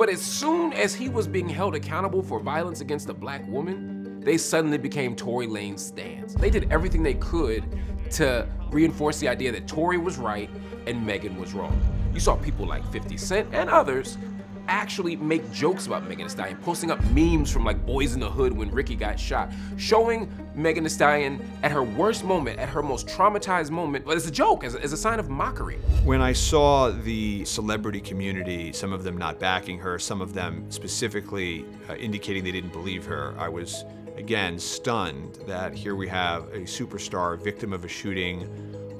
But 0.00 0.08
as 0.08 0.22
soon 0.22 0.72
as 0.72 0.94
he 0.94 1.10
was 1.10 1.28
being 1.28 1.46
held 1.46 1.74
accountable 1.74 2.22
for 2.22 2.40
violence 2.40 2.80
against 2.80 3.10
a 3.10 3.12
black 3.12 3.46
woman, 3.46 4.18
they 4.20 4.38
suddenly 4.38 4.78
became 4.78 5.14
Tory 5.14 5.46
Lanez 5.46 5.80
stands. 5.80 6.34
They 6.34 6.48
did 6.48 6.72
everything 6.72 7.02
they 7.02 7.12
could 7.12 7.64
to 8.12 8.48
reinforce 8.70 9.18
the 9.18 9.28
idea 9.28 9.52
that 9.52 9.68
Tory 9.68 9.98
was 9.98 10.16
right 10.16 10.48
and 10.86 11.04
Megan 11.04 11.38
was 11.38 11.52
wrong. 11.52 11.78
You 12.14 12.20
saw 12.20 12.34
people 12.36 12.66
like 12.66 12.82
50 12.90 13.18
Cent 13.18 13.48
and 13.52 13.68
others 13.68 14.16
actually 14.70 15.16
make 15.16 15.50
jokes 15.52 15.86
about 15.86 16.08
Megan 16.08 16.26
Thee 16.26 16.30
Stallion, 16.30 16.56
posting 16.58 16.90
up 16.90 17.04
memes 17.10 17.50
from 17.50 17.64
like 17.64 17.84
Boys 17.84 18.14
in 18.14 18.20
the 18.20 18.30
Hood 18.30 18.56
when 18.56 18.70
Ricky 18.70 18.94
got 18.94 19.18
shot, 19.18 19.50
showing 19.76 20.32
Megan 20.54 20.84
Thee 20.84 20.90
Stallion 20.90 21.44
at 21.62 21.72
her 21.72 21.82
worst 21.82 22.24
moment, 22.24 22.58
at 22.58 22.68
her 22.68 22.82
most 22.82 23.08
traumatized 23.08 23.70
moment, 23.70 24.04
but 24.04 24.16
as 24.16 24.26
a 24.26 24.30
joke, 24.30 24.62
as 24.64 24.76
a, 24.76 24.82
as 24.82 24.92
a 24.92 24.96
sign 24.96 25.18
of 25.18 25.28
mockery. 25.28 25.76
When 26.04 26.22
I 26.22 26.32
saw 26.32 26.90
the 26.90 27.44
celebrity 27.44 28.00
community, 28.00 28.72
some 28.72 28.92
of 28.92 29.02
them 29.02 29.18
not 29.18 29.40
backing 29.40 29.78
her, 29.80 29.98
some 29.98 30.20
of 30.20 30.32
them 30.32 30.70
specifically 30.70 31.64
uh, 31.88 31.96
indicating 31.96 32.44
they 32.44 32.52
didn't 32.52 32.72
believe 32.72 33.04
her, 33.06 33.34
I 33.38 33.48
was 33.48 33.84
again 34.16 34.58
stunned 34.58 35.36
that 35.46 35.74
here 35.74 35.96
we 35.96 36.06
have 36.08 36.44
a 36.48 36.60
superstar, 36.60 37.42
victim 37.42 37.72
of 37.72 37.84
a 37.84 37.88
shooting, 37.88 38.48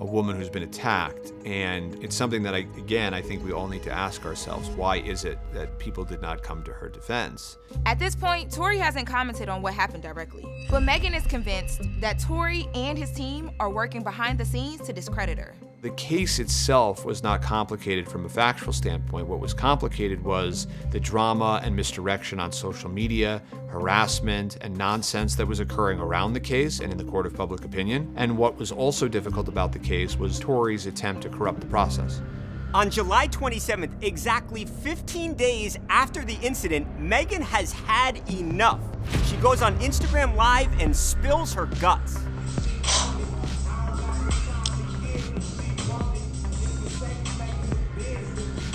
a 0.00 0.04
woman 0.04 0.34
who's 0.34 0.48
been 0.48 0.62
attacked. 0.62 1.32
And 1.44 2.02
it's 2.02 2.16
something 2.16 2.42
that, 2.42 2.54
I, 2.54 2.66
again, 2.78 3.14
I 3.14 3.20
think 3.20 3.44
we 3.44 3.52
all 3.52 3.68
need 3.68 3.82
to 3.84 3.92
ask 3.92 4.24
ourselves 4.24 4.68
why 4.70 4.96
is 4.96 5.24
it 5.24 5.38
that 5.52 5.78
people 5.78 6.04
did 6.04 6.22
not 6.22 6.42
come 6.42 6.62
to 6.64 6.72
her 6.72 6.88
defense? 6.88 7.58
At 7.86 7.98
this 7.98 8.16
point, 8.16 8.50
Tory 8.50 8.78
hasn't 8.78 9.06
commented 9.06 9.48
on 9.48 9.62
what 9.62 9.74
happened 9.74 10.02
directly. 10.02 10.44
But 10.70 10.82
Megan 10.82 11.14
is 11.14 11.26
convinced 11.26 11.82
that 12.00 12.18
Tory 12.18 12.66
and 12.74 12.96
his 12.96 13.12
team 13.12 13.50
are 13.60 13.70
working 13.70 14.02
behind 14.02 14.38
the 14.38 14.44
scenes 14.44 14.80
to 14.86 14.92
discredit 14.92 15.38
her. 15.38 15.54
The 15.82 15.90
case 15.92 16.40
itself 16.40 17.06
was 17.06 17.22
not 17.22 17.40
complicated 17.40 18.06
from 18.06 18.26
a 18.26 18.28
factual 18.28 18.70
standpoint. 18.70 19.26
What 19.26 19.40
was 19.40 19.54
complicated 19.54 20.22
was 20.22 20.66
the 20.90 21.00
drama 21.00 21.58
and 21.64 21.74
misdirection 21.74 22.38
on 22.38 22.52
social 22.52 22.90
media, 22.90 23.40
harassment, 23.68 24.58
and 24.60 24.76
nonsense 24.76 25.36
that 25.36 25.46
was 25.46 25.58
occurring 25.58 25.98
around 25.98 26.34
the 26.34 26.40
case 26.40 26.80
and 26.80 26.92
in 26.92 26.98
the 26.98 27.04
court 27.04 27.24
of 27.24 27.32
public 27.32 27.64
opinion. 27.64 28.12
And 28.16 28.36
what 28.36 28.58
was 28.58 28.70
also 28.70 29.08
difficult 29.08 29.48
about 29.48 29.72
the 29.72 29.78
case 29.78 30.18
was 30.18 30.38
Tory's 30.38 30.84
attempt 30.84 31.22
to 31.22 31.30
corrupt 31.30 31.60
the 31.60 31.66
process. 31.66 32.20
On 32.74 32.90
July 32.90 33.28
27th, 33.28 34.04
exactly 34.04 34.66
15 34.66 35.32
days 35.32 35.78
after 35.88 36.22
the 36.26 36.36
incident, 36.42 37.00
Megan 37.00 37.40
has 37.40 37.72
had 37.72 38.20
enough. 38.30 38.80
She 39.24 39.36
goes 39.36 39.62
on 39.62 39.78
Instagram 39.78 40.36
Live 40.36 40.78
and 40.78 40.94
spills 40.94 41.54
her 41.54 41.66
guts. 41.80 42.18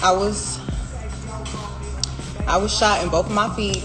I 0.06 0.12
was 0.12 0.60
I 2.46 2.58
was 2.58 2.72
shot 2.72 3.04
in 3.04 3.10
both 3.10 3.26
of 3.26 3.32
my 3.32 3.50
feet 3.56 3.84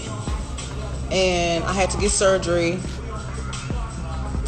and 1.09 1.63
I 1.63 1.73
had 1.73 1.89
to 1.89 1.97
get 1.97 2.11
surgery 2.11 2.77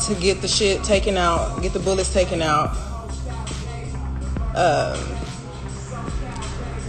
to 0.05 0.13
get 0.21 0.39
the 0.43 0.47
shit 0.47 0.83
taken 0.83 1.17
out, 1.17 1.63
get 1.63 1.73
the 1.73 1.79
bullets 1.79 2.13
taken 2.13 2.43
out. 2.43 2.77
Um, 4.55 4.99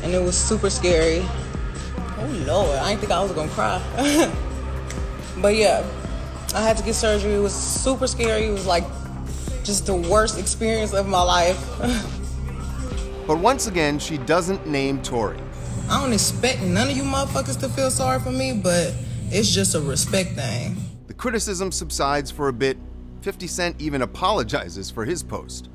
and 0.02 0.12
it 0.12 0.22
was 0.22 0.36
super 0.36 0.68
scary. 0.68 1.24
Oh 2.18 2.44
lord, 2.46 2.78
I 2.78 2.90
didn't 2.90 3.00
think 3.00 3.12
I 3.12 3.22
was 3.22 3.32
gonna 3.32 3.48
cry. 3.52 3.80
but 5.40 5.54
yeah, 5.54 5.82
I 6.54 6.60
had 6.60 6.76
to 6.76 6.82
get 6.82 6.94
surgery. 6.94 7.36
It 7.36 7.40
was 7.40 7.54
super 7.54 8.06
scary. 8.06 8.48
It 8.48 8.52
was 8.52 8.66
like 8.66 8.84
just 9.62 9.86
the 9.86 9.96
worst 9.96 10.38
experience 10.38 10.92
of 10.92 11.08
my 11.08 11.22
life. 11.22 12.20
But 13.26 13.38
once 13.38 13.66
again, 13.66 13.98
she 13.98 14.18
doesn't 14.18 14.66
name 14.66 15.00
Tory. 15.02 15.38
I 15.88 16.00
don't 16.02 16.12
expect 16.12 16.60
none 16.62 16.90
of 16.90 16.96
you 16.96 17.02
motherfuckers 17.02 17.58
to 17.60 17.68
feel 17.68 17.90
sorry 17.90 18.20
for 18.20 18.30
me, 18.30 18.52
but 18.52 18.94
it's 19.30 19.50
just 19.50 19.74
a 19.74 19.80
respect 19.80 20.32
thing. 20.32 20.76
The 21.06 21.14
criticism 21.14 21.72
subsides 21.72 22.30
for 22.30 22.48
a 22.48 22.52
bit. 22.52 22.76
50 23.22 23.46
Cent 23.46 23.80
even 23.80 24.02
apologizes 24.02 24.90
for 24.90 25.06
his 25.06 25.22
post. 25.22 25.70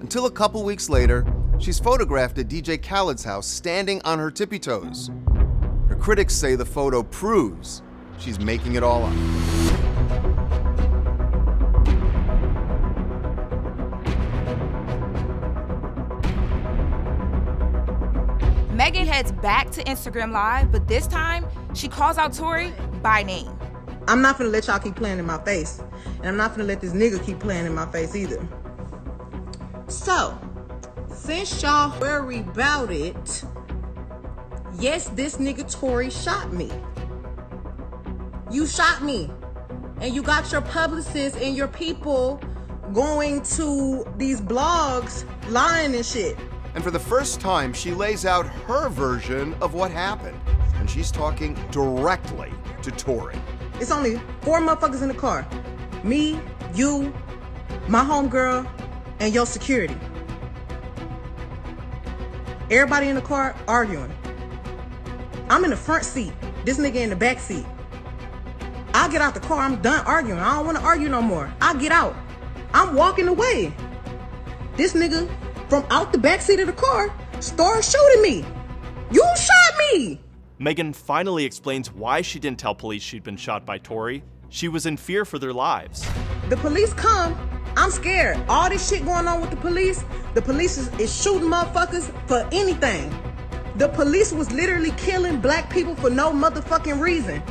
Until 0.00 0.26
a 0.26 0.30
couple 0.30 0.62
weeks 0.62 0.88
later, 0.88 1.26
she's 1.58 1.80
photographed 1.80 2.38
at 2.38 2.46
DJ 2.48 2.80
Khaled's 2.80 3.24
house 3.24 3.46
standing 3.46 4.00
on 4.04 4.20
her 4.20 4.30
tippy 4.30 4.60
toes. 4.60 5.10
Her 5.88 5.96
critics 5.96 6.34
say 6.34 6.54
the 6.54 6.64
photo 6.64 7.02
proves 7.02 7.82
she's 8.18 8.38
making 8.38 8.74
it 8.74 8.84
all 8.84 9.04
up. 9.04 9.63
Back 19.44 19.70
to 19.72 19.84
Instagram 19.84 20.32
Live, 20.32 20.72
but 20.72 20.88
this 20.88 21.06
time 21.06 21.44
she 21.74 21.86
calls 21.86 22.16
out 22.16 22.32
Tory 22.32 22.72
by 23.02 23.22
name. 23.22 23.50
I'm 24.08 24.22
not 24.22 24.38
gonna 24.38 24.48
let 24.48 24.68
y'all 24.68 24.78
keep 24.78 24.96
playing 24.96 25.18
in 25.18 25.26
my 25.26 25.36
face. 25.44 25.82
And 26.20 26.28
I'm 26.28 26.38
not 26.38 26.52
gonna 26.52 26.64
let 26.64 26.80
this 26.80 26.94
nigga 26.94 27.22
keep 27.22 27.40
playing 27.40 27.66
in 27.66 27.74
my 27.74 27.84
face 27.92 28.16
either. 28.16 28.48
So, 29.86 30.38
since 31.14 31.62
y'all 31.62 32.00
worry 32.00 32.38
about 32.38 32.90
it, 32.90 33.44
yes, 34.78 35.10
this 35.10 35.36
nigga 35.36 35.70
Tory 35.70 36.08
shot 36.08 36.50
me. 36.54 36.70
You 38.50 38.66
shot 38.66 39.02
me. 39.02 39.30
And 40.00 40.14
you 40.14 40.22
got 40.22 40.50
your 40.52 40.62
publicists 40.62 41.38
and 41.38 41.54
your 41.54 41.68
people 41.68 42.40
going 42.94 43.42
to 43.42 44.10
these 44.16 44.40
blogs 44.40 45.26
lying 45.50 45.94
and 45.94 46.06
shit. 46.06 46.38
And 46.74 46.82
for 46.82 46.90
the 46.90 46.98
first 46.98 47.40
time, 47.40 47.72
she 47.72 47.92
lays 47.92 48.26
out 48.26 48.46
her 48.46 48.88
version 48.88 49.54
of 49.62 49.74
what 49.74 49.90
happened. 49.90 50.38
And 50.76 50.90
she's 50.90 51.10
talking 51.10 51.54
directly 51.70 52.52
to 52.82 52.90
Tory. 52.90 53.36
It's 53.80 53.90
only 53.90 54.20
four 54.42 54.60
motherfuckers 54.60 55.02
in 55.02 55.08
the 55.08 55.14
car. 55.14 55.46
Me, 56.02 56.40
you, 56.74 57.14
my 57.88 58.04
homegirl, 58.04 58.68
and 59.20 59.32
your 59.32 59.46
security. 59.46 59.96
Everybody 62.70 63.08
in 63.08 63.14
the 63.14 63.22
car 63.22 63.54
arguing. 63.68 64.12
I'm 65.48 65.64
in 65.64 65.70
the 65.70 65.76
front 65.76 66.04
seat. 66.04 66.32
This 66.64 66.78
nigga 66.78 66.96
in 66.96 67.10
the 67.10 67.16
back 67.16 67.38
seat. 67.38 67.66
I 68.94 69.08
get 69.08 69.20
out 69.20 69.34
the 69.34 69.40
car. 69.40 69.58
I'm 69.58 69.80
done 69.82 70.04
arguing. 70.06 70.40
I 70.40 70.56
don't 70.56 70.66
want 70.66 70.78
to 70.78 70.84
argue 70.84 71.08
no 71.08 71.22
more. 71.22 71.52
I 71.60 71.74
get 71.76 71.92
out. 71.92 72.16
I'm 72.72 72.94
walking 72.94 73.28
away. 73.28 73.74
This 74.76 74.94
nigga 74.94 75.30
from 75.74 75.84
out 75.90 76.12
the 76.12 76.18
back 76.18 76.40
seat 76.40 76.60
of 76.60 76.68
the 76.68 76.72
car 76.72 77.12
starts 77.40 77.90
shooting 77.90 78.22
me. 78.22 78.44
You 79.10 79.24
shot 79.36 79.74
me. 79.92 80.20
Megan 80.60 80.92
finally 80.92 81.44
explains 81.44 81.92
why 81.92 82.22
she 82.22 82.38
didn't 82.38 82.60
tell 82.60 82.76
police 82.76 83.02
she'd 83.02 83.24
been 83.24 83.36
shot 83.36 83.66
by 83.66 83.78
Tory. 83.78 84.22
She 84.50 84.68
was 84.68 84.86
in 84.86 84.96
fear 84.96 85.24
for 85.24 85.40
their 85.40 85.52
lives. 85.52 86.08
The 86.48 86.56
police 86.58 86.94
come. 86.94 87.36
I'm 87.76 87.90
scared. 87.90 88.38
All 88.48 88.70
this 88.70 88.88
shit 88.88 89.04
going 89.04 89.26
on 89.26 89.40
with 89.40 89.50
the 89.50 89.56
police. 89.56 90.04
The 90.34 90.42
police 90.42 90.78
is, 90.78 90.86
is 91.00 91.12
shooting 91.12 91.48
motherfuckers 91.48 92.04
for 92.28 92.48
anything. 92.52 93.12
The 93.74 93.88
police 93.88 94.32
was 94.32 94.52
literally 94.52 94.92
killing 94.92 95.40
black 95.40 95.72
people 95.72 95.96
for 95.96 96.08
no 96.08 96.30
motherfucking 96.30 97.00
reason. 97.00 97.42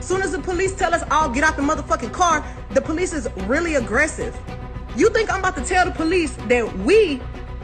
Soon 0.00 0.22
as 0.22 0.32
the 0.32 0.40
police 0.40 0.74
tell 0.74 0.92
us 0.92 1.04
all 1.12 1.28
get 1.28 1.44
out 1.44 1.54
the 1.54 1.62
motherfucking 1.62 2.12
car, 2.12 2.44
the 2.70 2.80
police 2.80 3.12
is 3.12 3.28
really 3.46 3.76
aggressive. 3.76 4.36
You 4.96 5.08
think 5.10 5.32
I'm 5.32 5.38
about 5.38 5.54
to 5.56 5.64
tell 5.64 5.84
the 5.84 5.92
police 5.92 6.34
that 6.48 6.76
we, 6.78 7.22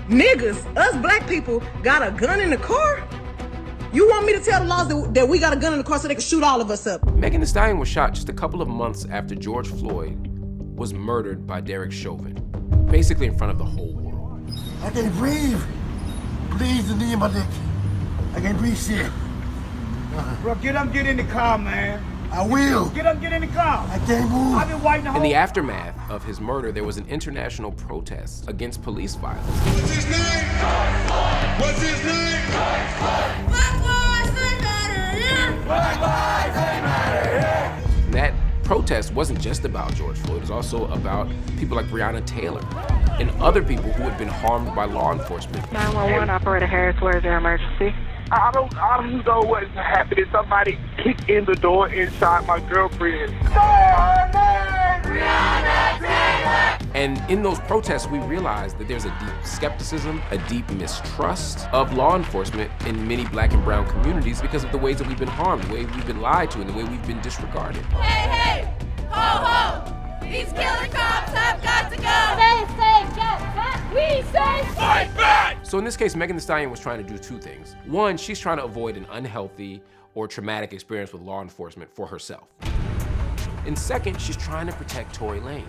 niggas, 0.08 0.64
us 0.76 0.96
black 1.02 1.26
people, 1.28 1.62
got 1.82 2.06
a 2.06 2.10
gun 2.10 2.40
in 2.40 2.50
the 2.50 2.56
car? 2.56 3.06
You 3.92 4.08
want 4.08 4.26
me 4.26 4.34
to 4.34 4.40
tell 4.40 4.60
the 4.60 4.66
laws 4.66 4.88
that, 4.88 5.14
that 5.14 5.28
we 5.28 5.38
got 5.38 5.52
a 5.52 5.56
gun 5.56 5.72
in 5.72 5.78
the 5.78 5.84
car 5.84 5.98
so 5.98 6.08
they 6.08 6.14
can 6.14 6.22
shoot 6.22 6.42
all 6.42 6.60
of 6.60 6.70
us 6.70 6.86
up? 6.86 7.04
Megan 7.14 7.40
Thee 7.40 7.46
Stallion 7.46 7.78
was 7.78 7.88
shot 7.88 8.14
just 8.14 8.28
a 8.28 8.32
couple 8.32 8.60
of 8.60 8.68
months 8.68 9.06
after 9.10 9.34
George 9.34 9.68
Floyd 9.68 10.26
was 10.76 10.92
murdered 10.92 11.46
by 11.46 11.60
Derek 11.60 11.92
Chauvin, 11.92 12.34
basically 12.90 13.26
in 13.26 13.36
front 13.36 13.52
of 13.52 13.58
the 13.58 13.64
whole 13.64 13.94
world. 13.94 14.50
I 14.82 14.90
can't 14.90 15.12
breathe. 15.14 15.60
Please, 16.50 16.88
the 16.88 16.94
knee 16.96 17.12
in 17.12 17.18
my 17.18 17.32
neck. 17.32 17.48
I 18.34 18.40
can't 18.40 18.58
breathe 18.58 18.78
shit. 18.78 19.10
Bro, 20.42 20.56
get 20.56 20.76
up, 20.76 20.92
get 20.92 21.06
in 21.06 21.16
the 21.16 21.25
car, 21.25 21.58
man. 21.58 22.02
I 22.33 22.47
will. 22.47 22.88
Get 22.90 23.06
up, 23.06 23.21
get 23.21 23.33
in 23.33 23.40
the 23.42 23.47
car. 23.49 23.87
I 23.90 23.99
can't 24.00 24.30
move. 24.30 24.56
I've 24.56 24.68
been 24.68 24.83
waiting 24.83 25.04
the 25.04 25.11
In 25.11 25.14
whole 25.14 25.23
the 25.23 25.35
aftermath 25.35 26.11
of 26.11 26.25
his 26.25 26.40
murder, 26.40 26.73
there 26.73 26.85
was 26.85 26.97
an 26.97 27.06
international 27.09 27.73
protest 27.73 28.49
against 28.49 28.83
police 28.83 29.14
violence. 29.14 29.47
What's 29.47 29.92
his 29.92 30.04
name? 30.11 30.45
What's 31.59 31.80
his 31.83 32.04
name? 32.04 32.26
That 38.12 38.33
protest 38.64 39.12
wasn't 39.12 39.40
just 39.40 39.64
about 39.64 39.95
George 39.95 40.16
Floyd, 40.18 40.38
it 40.38 40.40
was 40.40 40.50
also 40.50 40.87
about 40.92 41.28
people 41.59 41.76
like 41.76 41.87
Breonna 41.87 42.25
Taylor 42.25 42.62
and 43.21 43.30
other 43.42 43.62
people 43.62 43.90
who 43.92 44.02
had 44.04 44.16
been 44.18 44.28
harmed 44.28 44.75
by 44.75 44.85
law 44.85 45.12
enforcement. 45.12 45.71
911 45.73 46.30
operator 46.30 46.66
Harris, 46.66 46.97
where's 47.00 47.23
your 47.25 47.37
emergency? 47.37 47.95
I 48.30 48.50
don't, 48.52 48.76
I 48.76 48.97
don't 48.97 49.25
know 49.25 49.40
what's 49.40 49.71
happening. 49.75 50.25
Somebody 50.33 50.78
kicked 50.99 51.28
in 51.28 51.45
the 51.45 51.54
door 51.54 51.87
and 51.87 52.12
shot 52.14 52.45
my 52.47 52.59
girlfriend. 52.61 53.33
And 56.95 57.23
in 57.30 57.42
those 57.42 57.61
protests, 57.61 58.09
we 58.09 58.18
realized 58.21 58.78
that 58.78 58.88
there's 58.88 59.04
a 59.04 59.16
deep 59.21 59.45
skepticism, 59.45 60.23
a 60.30 60.38
deep 60.49 60.68
mistrust 60.73 61.68
of 61.73 61.92
law 61.92 62.16
enforcement 62.16 62.71
in 62.87 63.06
many 63.06 63.26
black 63.26 63.52
and 63.52 63.62
brown 63.62 63.87
communities 63.87 64.40
because 64.40 64.64
of 64.64 64.73
the 64.73 64.78
ways 64.78 64.99
that 64.99 65.06
we've 65.06 65.18
been 65.18 65.28
harmed, 65.28 65.62
the 65.64 65.75
way 65.75 65.85
we've 65.85 66.06
been 66.06 66.21
lied 66.21 66.50
to, 66.52 66.61
and 66.61 66.68
the 66.68 66.75
way 66.75 66.85
we've 66.85 67.06
been 67.06 67.21
disregarded. 67.21 67.85
Hey, 67.87 68.28
hey! 68.30 68.75
Ho, 69.11 69.45
ho! 69.45 70.21
These 70.23 70.52
killer 70.52 70.88
cops 70.88 71.33
have 71.33 71.62
got 71.62 71.92
to 71.92 71.97
go! 71.97 72.35
They 72.35 72.64
say 72.75 73.04
get 73.14 73.38
back! 73.54 73.95
We 73.95 74.23
say 74.33 74.75
fight 74.75 75.14
back! 75.16 75.55
So 75.66 75.78
in 75.78 75.85
this 75.85 75.96
case, 75.96 76.14
Megan 76.14 76.37
Thee 76.37 76.40
Stallion 76.40 76.70
was 76.70 76.78
trying 76.78 77.04
to 77.04 77.12
do 77.12 77.18
two 77.18 77.38
things. 77.38 77.75
One, 77.87 78.16
she's 78.16 78.38
trying 78.38 78.58
to 78.58 78.64
avoid 78.64 78.96
an 78.96 79.04
unhealthy 79.11 79.82
or 80.14 80.28
traumatic 80.28 80.73
experience 80.73 81.12
with 81.12 81.23
law 81.23 81.42
enforcement 81.42 81.90
for 81.92 82.06
herself. 82.06 82.44
And 83.66 83.76
second, 83.76 84.20
she's 84.20 84.37
trying 84.37 84.68
to 84.68 84.72
protect 84.74 85.12
Tory 85.12 85.40
Lanez. 85.40 85.66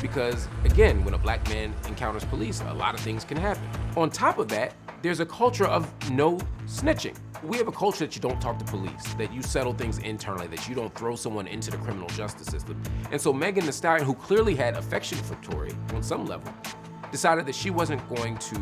Because 0.00 0.46
again, 0.62 1.04
when 1.04 1.14
a 1.14 1.18
black 1.18 1.48
man 1.48 1.74
encounters 1.88 2.24
police, 2.26 2.60
a 2.60 2.72
lot 2.74 2.94
of 2.94 3.00
things 3.00 3.24
can 3.24 3.36
happen. 3.36 3.64
On 3.96 4.08
top 4.08 4.38
of 4.38 4.46
that, 4.50 4.74
there's 5.02 5.18
a 5.18 5.26
culture 5.26 5.66
of 5.66 5.92
no 6.12 6.38
snitching. 6.66 7.16
We 7.42 7.56
have 7.56 7.66
a 7.66 7.72
culture 7.72 8.06
that 8.06 8.14
you 8.14 8.22
don't 8.22 8.40
talk 8.40 8.60
to 8.60 8.64
police, 8.66 9.02
that 9.14 9.32
you 9.32 9.42
settle 9.42 9.72
things 9.72 9.98
internally, 9.98 10.46
that 10.46 10.68
you 10.68 10.76
don't 10.76 10.94
throw 10.94 11.16
someone 11.16 11.48
into 11.48 11.72
the 11.72 11.76
criminal 11.78 12.08
justice 12.10 12.46
system. 12.46 12.80
And 13.10 13.20
so 13.20 13.32
Megan 13.32 13.66
Thee 13.66 13.72
Stallion, 13.72 14.06
who 14.06 14.14
clearly 14.14 14.54
had 14.54 14.76
affection 14.76 15.18
for 15.18 15.34
Tory 15.42 15.72
on 15.92 16.04
some 16.04 16.24
level, 16.24 16.52
decided 17.10 17.46
that 17.46 17.54
she 17.54 17.70
wasn't 17.70 18.06
going 18.14 18.36
to 18.38 18.60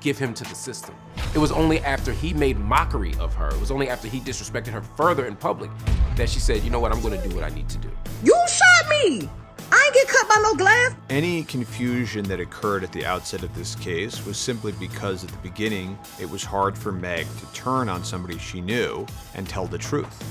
give 0.00 0.18
him 0.18 0.34
to 0.34 0.44
the 0.44 0.54
system. 0.54 0.94
It 1.34 1.38
was 1.38 1.50
only 1.50 1.80
after 1.80 2.12
he 2.12 2.34
made 2.34 2.58
mockery 2.58 3.14
of 3.18 3.34
her, 3.34 3.48
it 3.48 3.60
was 3.60 3.70
only 3.70 3.88
after 3.88 4.06
he 4.06 4.20
disrespected 4.20 4.68
her 4.68 4.82
further 4.82 5.26
in 5.26 5.34
public 5.34 5.70
that 6.16 6.28
she 6.28 6.40
said, 6.40 6.62
you 6.62 6.70
know 6.70 6.78
what, 6.78 6.92
I'm 6.92 7.00
gonna 7.00 7.26
do 7.26 7.34
what 7.34 7.42
I 7.42 7.48
need 7.48 7.68
to 7.70 7.78
do. 7.78 7.90
You 8.22 8.34
shot 8.46 8.90
me! 8.90 9.28
I 9.72 9.82
ain't 9.86 9.94
get 9.94 10.08
cut 10.08 10.28
by 10.28 10.40
no 10.42 10.54
glass. 10.54 10.94
Any 11.08 11.42
confusion 11.44 12.24
that 12.26 12.38
occurred 12.38 12.84
at 12.84 12.92
the 12.92 13.04
outset 13.06 13.42
of 13.42 13.54
this 13.54 13.74
case 13.76 14.24
was 14.26 14.36
simply 14.36 14.72
because 14.72 15.24
at 15.24 15.30
the 15.30 15.38
beginning 15.38 15.98
it 16.20 16.28
was 16.30 16.44
hard 16.44 16.76
for 16.76 16.92
Meg 16.92 17.26
to 17.38 17.52
turn 17.54 17.88
on 17.88 18.04
somebody 18.04 18.38
she 18.38 18.60
knew 18.60 19.06
and 19.34 19.48
tell 19.48 19.66
the 19.66 19.78
truth. 19.78 20.22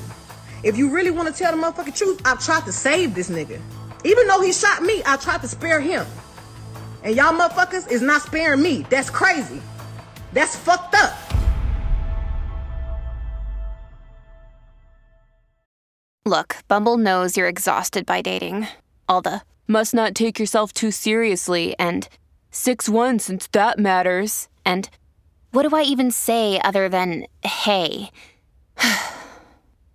If 0.64 0.78
you 0.78 0.92
really 0.92 1.12
want 1.12 1.28
to 1.28 1.38
tell 1.38 1.56
the 1.56 1.62
motherfucking 1.62 1.98
truth, 1.98 2.22
I've 2.24 2.44
tried 2.44 2.64
to 2.66 2.72
save 2.72 3.16
this 3.16 3.30
nigga. 3.30 3.60
Even 4.06 4.28
though 4.28 4.42
he 4.42 4.54
shot 4.54 4.84
me, 4.84 5.02
I 5.06 5.18
tried 5.18 5.42
to 5.42 5.48
spare 5.48 5.82
him. 5.82 6.06
And 7.04 7.16
y'all 7.16 7.34
motherfuckers 7.34 7.92
is 7.92 8.02
not 8.02 8.22
sparing 8.22 8.62
me. 8.62 8.86
That's 8.90 9.10
crazy. 9.10 9.62
That's 10.32 10.56
fucked 10.56 10.96
up. 10.96 11.14
Look, 16.26 16.56
Bumble 16.70 16.98
knows 16.98 17.36
you're 17.36 17.50
exhausted 17.50 18.06
by 18.06 18.22
dating. 18.22 18.68
All 19.10 19.22
the 19.22 19.42
must 19.68 19.94
not 19.94 20.16
take 20.16 20.40
yourself 20.40 20.72
too 20.72 20.90
seriously 20.90 21.76
and 21.78 22.08
6 22.52 22.88
1 22.88 23.20
since 23.20 23.48
that 23.48 23.78
matters. 23.78 24.48
And 24.66 24.90
what 25.52 25.68
do 25.68 25.76
I 25.76 25.82
even 25.82 26.12
say 26.12 26.62
other 26.64 26.88
than 26.88 27.26
hey? 27.44 28.10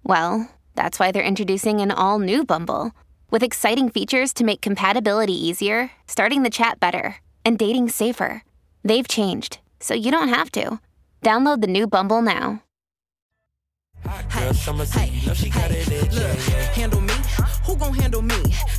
well, 0.04 0.50
that's 0.74 0.98
why 0.98 1.10
they're 1.10 1.22
introducing 1.22 1.80
an 1.80 1.90
all 1.90 2.18
new 2.18 2.44
Bumble 2.44 2.92
with 3.30 3.42
exciting 3.42 3.88
features 3.88 4.32
to 4.34 4.44
make 4.44 4.60
compatibility 4.60 5.32
easier, 5.32 5.90
starting 6.06 6.42
the 6.42 6.50
chat 6.50 6.78
better, 6.80 7.16
and 7.44 7.58
dating 7.58 7.88
safer. 7.88 8.44
They've 8.84 9.08
changed, 9.08 9.58
so 9.80 9.94
you 9.94 10.10
don't 10.10 10.28
have 10.28 10.52
to. 10.52 10.80
Download 11.22 11.60
the 11.60 11.66
new 11.66 11.86
Bumble 11.86 12.22
now. 12.22 12.62
Hey, 14.04 15.06
hey, 15.06 15.26
look, 15.26 16.38
handle 16.74 17.00
me? 17.00 17.14
Who 17.64 17.76
gon' 17.76 17.94
handle 17.94 18.22
me? 18.22 18.36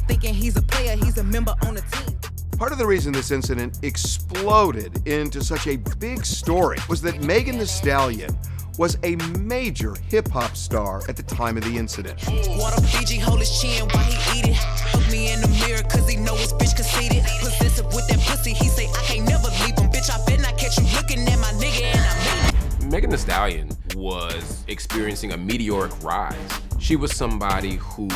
Thinking 0.08 0.34
he's 0.34 0.56
a 0.56 0.62
player, 0.62 0.96
he's 0.96 1.18
a 1.18 1.24
member 1.24 1.54
on 1.66 1.76
the 1.76 1.82
team. 1.82 2.18
Part 2.58 2.72
of 2.72 2.78
the 2.78 2.86
reason 2.86 3.14
this 3.14 3.32
incident 3.32 3.80
exploded 3.84 5.08
into 5.08 5.42
such 5.44 5.68
a 5.68 5.78
big 5.78 6.26
story 6.26 6.78
was 6.90 7.02
that 7.04 7.22
Megan 7.24 7.58
Thee 7.58 7.66
Stallion 7.66 8.36
was 8.80 8.98
a 9.04 9.18
major 9.38 9.94
hip 10.08 10.30
hop 10.30 10.56
star 10.56 11.04
at 11.10 11.18
the 11.18 11.24
time 11.24 11.58
of 11.58 11.66
the 11.66 11.78
incident. 11.78 12.18
Water 12.58 12.82
Fiji, 12.88 13.18
hold 13.18 13.40
his 13.40 13.62
chin 13.62 13.86
while 13.90 14.06
he 14.06 14.40
eat 14.40 14.46
it. 14.48 14.58
Look 14.96 15.12
me 15.12 15.34
in 15.34 15.42
the 15.42 15.50
mirror, 15.50 15.84
cause 15.84 16.08
he 16.08 16.16
know 16.16 16.34
his 16.34 16.54
bitch 16.54 16.78
conceited. 16.78 17.24
Possessive 17.42 17.86
with 17.88 18.08
that 18.08 18.20
pussy, 18.20 18.54
he 18.54 18.70
say, 18.70 18.88
I 18.88 19.04
can't 19.04 19.28
never 19.28 19.50
leave 19.66 19.78
him. 19.78 19.92
Bitch, 19.92 20.10
I 20.10 20.26
bet 20.26 20.40
not 20.40 20.58
catch 20.58 20.78
you 20.78 20.86
looking 20.96 21.20
at 21.28 21.38
my 21.40 21.52
nigga, 21.60 21.92
and 21.92 22.00
I 22.00 22.80
mean. 22.80 22.90
Megan 22.90 23.10
Thee 23.10 23.18
Stallion 23.18 23.70
was 23.96 24.64
experiencing 24.70 25.34
a 25.34 25.38
meteoric 25.38 25.92
rise. 26.02 26.38
She 26.80 26.96
was 26.96 27.14
somebody 27.14 27.76
who 27.76 28.08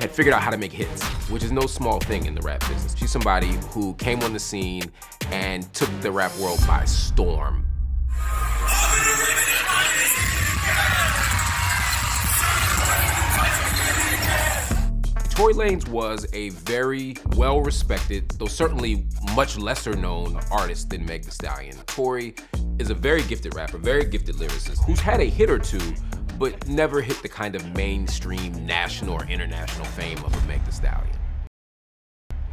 had 0.00 0.10
figured 0.10 0.34
out 0.34 0.42
how 0.42 0.50
to 0.50 0.58
make 0.58 0.72
hits, 0.72 1.04
which 1.30 1.44
is 1.44 1.52
no 1.52 1.66
small 1.66 2.00
thing 2.00 2.26
in 2.26 2.34
the 2.34 2.42
rap 2.42 2.58
business. 2.68 2.96
She's 2.96 3.12
somebody 3.12 3.52
who 3.70 3.94
came 3.94 4.24
on 4.24 4.32
the 4.32 4.40
scene 4.40 4.90
and 5.30 5.72
took 5.72 5.88
the 6.00 6.10
rap 6.10 6.36
world 6.38 6.58
by 6.66 6.84
storm. 6.84 7.64
Tory 15.40 15.54
Lanez 15.54 15.88
was 15.88 16.26
a 16.34 16.50
very 16.50 17.16
well 17.34 17.62
respected, 17.62 18.28
though 18.32 18.44
certainly 18.44 19.06
much 19.34 19.56
lesser 19.56 19.96
known 19.96 20.38
artist 20.50 20.90
than 20.90 21.06
Meg 21.06 21.24
Thee 21.24 21.30
Stallion. 21.30 21.78
Tory 21.86 22.34
is 22.78 22.90
a 22.90 22.94
very 22.94 23.22
gifted 23.22 23.54
rapper, 23.54 23.78
very 23.78 24.04
gifted 24.04 24.34
lyricist, 24.34 24.84
who's 24.84 25.00
had 25.00 25.18
a 25.18 25.24
hit 25.24 25.48
or 25.48 25.58
two, 25.58 25.94
but 26.38 26.68
never 26.68 27.00
hit 27.00 27.22
the 27.22 27.28
kind 27.30 27.54
of 27.54 27.74
mainstream 27.74 28.66
national 28.66 29.14
or 29.14 29.24
international 29.28 29.86
fame 29.86 30.22
of 30.26 30.34
a 30.34 30.46
Meg 30.46 30.62
Thee 30.66 30.72
Stallion. 30.72 31.16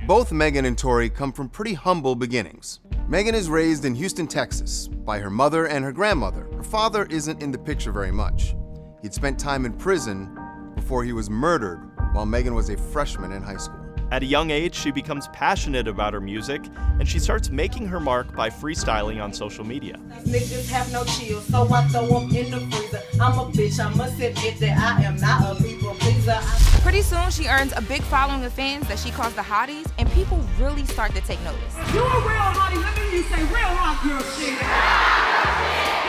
Both 0.07 0.31
Megan 0.31 0.63
and 0.63 0.77
Tory 0.77 1.09
come 1.09 1.33
from 1.33 1.49
pretty 1.49 1.73
humble 1.73 2.15
beginnings. 2.15 2.79
Megan 3.09 3.35
is 3.35 3.49
raised 3.49 3.83
in 3.83 3.95
Houston, 3.95 4.27
Texas, 4.27 4.87
by 4.87 5.19
her 5.19 5.29
mother 5.29 5.67
and 5.67 5.83
her 5.83 5.91
grandmother. 5.91 6.47
Her 6.55 6.63
father 6.63 7.05
isn't 7.09 7.43
in 7.43 7.51
the 7.51 7.57
picture 7.57 7.91
very 7.91 8.13
much. 8.13 8.55
He'd 9.01 9.13
spent 9.13 9.37
time 9.37 9.65
in 9.65 9.73
prison 9.73 10.39
before 10.73 11.03
he 11.03 11.11
was 11.11 11.29
murdered 11.29 11.86
while 12.17 12.25
Megan 12.25 12.55
was 12.55 12.71
a 12.71 12.75
freshman 12.75 13.31
in 13.31 13.43
high 13.43 13.57
school. 13.57 13.79
At 14.11 14.23
a 14.23 14.25
young 14.25 14.49
age, 14.49 14.73
she 14.73 14.89
becomes 14.89 15.27
passionate 15.27 15.87
about 15.87 16.13
her 16.13 16.19
music 16.19 16.63
and 16.97 17.07
she 17.07 17.19
starts 17.19 17.51
making 17.51 17.85
her 17.85 17.99
mark 17.99 18.35
by 18.35 18.49
freestyling 18.49 19.21
on 19.23 19.31
social 19.31 19.63
media. 19.63 19.99
Niggas 20.23 20.67
have 20.71 20.91
no 20.91 21.03
chill, 21.03 21.41
so 21.41 21.71
I 21.71 21.83
throw 21.89 22.07
them 22.07 22.35
in 22.35 22.49
the 22.49 22.59
freezer. 22.75 23.03
I'm 23.21 23.37
a 23.37 23.45
bitch, 23.51 23.79
I 23.79 23.93
must 23.93 24.19
admit 24.19 24.59
that 24.61 24.79
I 24.79 25.03
am 25.03 25.17
not 25.17 25.61
a 25.61 25.63
people 25.63 25.93
pleaser. 25.93 26.39
Pretty 26.81 27.03
soon, 27.03 27.29
she 27.29 27.45
earns 27.45 27.71
a 27.75 27.81
big 27.81 28.01
following 28.01 28.43
of 28.45 28.53
fans 28.53 28.87
that 28.87 28.97
she 28.97 29.11
calls 29.11 29.35
the 29.35 29.43
hotties, 29.43 29.85
and 29.99 30.09
people 30.13 30.43
really 30.59 30.85
start 30.85 31.13
to 31.13 31.21
take 31.21 31.39
notice. 31.43 31.75
You 31.93 32.01
a 32.01 32.19
real 32.21 32.49
hottie, 32.57 32.81
let 32.81 32.97
me 32.97 33.03
hear 33.11 33.19
you 33.19 33.23
say 33.29 33.43
real 33.43 33.69
hot 33.77 34.01
girl 34.01 34.23
shit. 34.33 34.57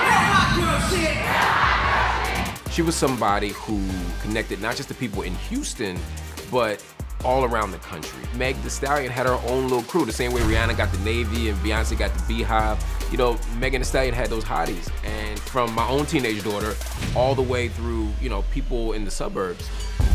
Real 0.09 0.25
hot 0.33 0.57
girl 0.57 0.81
shit. 2.65 2.73
She 2.73 2.81
was 2.81 2.97
somebody 2.97 3.51
who 3.51 3.77
connected 4.29 4.61
not 4.61 4.77
just 4.77 4.91
the 4.91 4.95
people 4.95 5.23
in 5.23 5.35
Houston, 5.49 5.99
but 6.51 6.85
all 7.25 7.45
around 7.45 7.71
the 7.71 7.79
country. 7.79 8.23
Meg 8.37 8.61
Thee 8.63 8.69
Stallion 8.69 9.11
had 9.11 9.27
her 9.27 9.41
own 9.49 9.65
little 9.65 9.83
crew, 9.83 10.05
the 10.05 10.13
same 10.13 10.33
way 10.33 10.43
Rihanna 10.43 10.77
got 10.77 10.93
the 10.93 10.99
Navy 10.99 11.49
and 11.49 11.59
Beyonce 11.61 11.99
got 11.99 12.13
the 12.15 12.21
BeyHive. 12.21 12.79
You 13.11 13.17
know, 13.17 13.39
Megan 13.59 13.81
Thee 13.81 13.87
Stallion 13.87 14.15
had 14.15 14.29
those 14.29 14.45
hotties. 14.45 14.93
And 15.03 15.41
from 15.41 15.75
my 15.75 15.89
own 15.89 16.05
teenage 16.05 16.45
daughter 16.45 16.75
all 17.17 17.35
the 17.35 17.43
way 17.43 17.69
through, 17.69 18.09
you 18.21 18.29
know, 18.29 18.45
people 18.53 18.93
in 18.93 19.05
the 19.07 19.11
suburbs, 19.11 19.69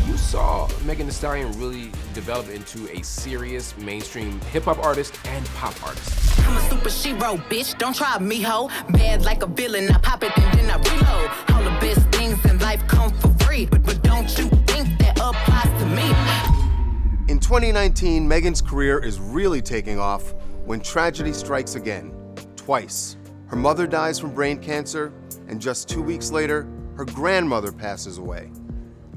you 0.06 0.16
saw 0.16 0.68
Megan 0.84 1.06
Thee 1.06 1.12
Stallion 1.12 1.58
really 1.58 1.90
develop 2.14 2.48
into 2.48 2.88
a 2.96 3.02
serious 3.02 3.76
mainstream 3.78 4.40
hip 4.52 4.62
hop 4.62 4.78
artist 4.78 5.18
and 5.26 5.44
pop 5.56 5.74
artist. 5.84 6.38
I'm 6.38 6.56
a 6.56 6.60
super 6.70 6.88
shero, 6.88 7.36
bitch. 7.48 7.76
Don't 7.78 7.96
try 7.96 8.16
me, 8.20 8.40
ho. 8.40 8.70
Bad 8.90 9.22
like 9.22 9.42
a 9.42 9.46
villain. 9.46 9.90
I 9.90 9.98
pop 9.98 10.22
it 10.22 10.32
and 10.38 10.58
then 10.60 10.70
I 10.70 10.76
reload. 10.76 11.30
All 11.50 11.64
the 11.64 11.78
best 11.80 12.06
things 12.16 12.42
in 12.44 12.58
life 12.60 12.86
come 12.86 13.12
for 13.18 13.33
free. 13.54 13.66
But, 13.66 13.82
but 13.82 14.02
don't 14.02 14.28
you 14.38 14.48
think 14.66 14.98
that 14.98 15.18
applies 15.20 15.80
to 15.80 15.86
me? 15.86 17.32
In 17.32 17.38
2019, 17.38 18.26
Megan's 18.26 18.60
career 18.60 18.98
is 18.98 19.18
really 19.20 19.62
taking 19.62 19.98
off 19.98 20.34
when 20.64 20.80
tragedy 20.80 21.32
strikes 21.32 21.74
again, 21.74 22.12
twice. 22.56 23.16
Her 23.46 23.56
mother 23.56 23.86
dies 23.86 24.18
from 24.18 24.34
brain 24.34 24.58
cancer, 24.58 25.12
and 25.48 25.60
just 25.60 25.88
two 25.88 26.02
weeks 26.02 26.30
later, 26.30 26.66
her 26.96 27.04
grandmother 27.04 27.72
passes 27.72 28.18
away. 28.18 28.50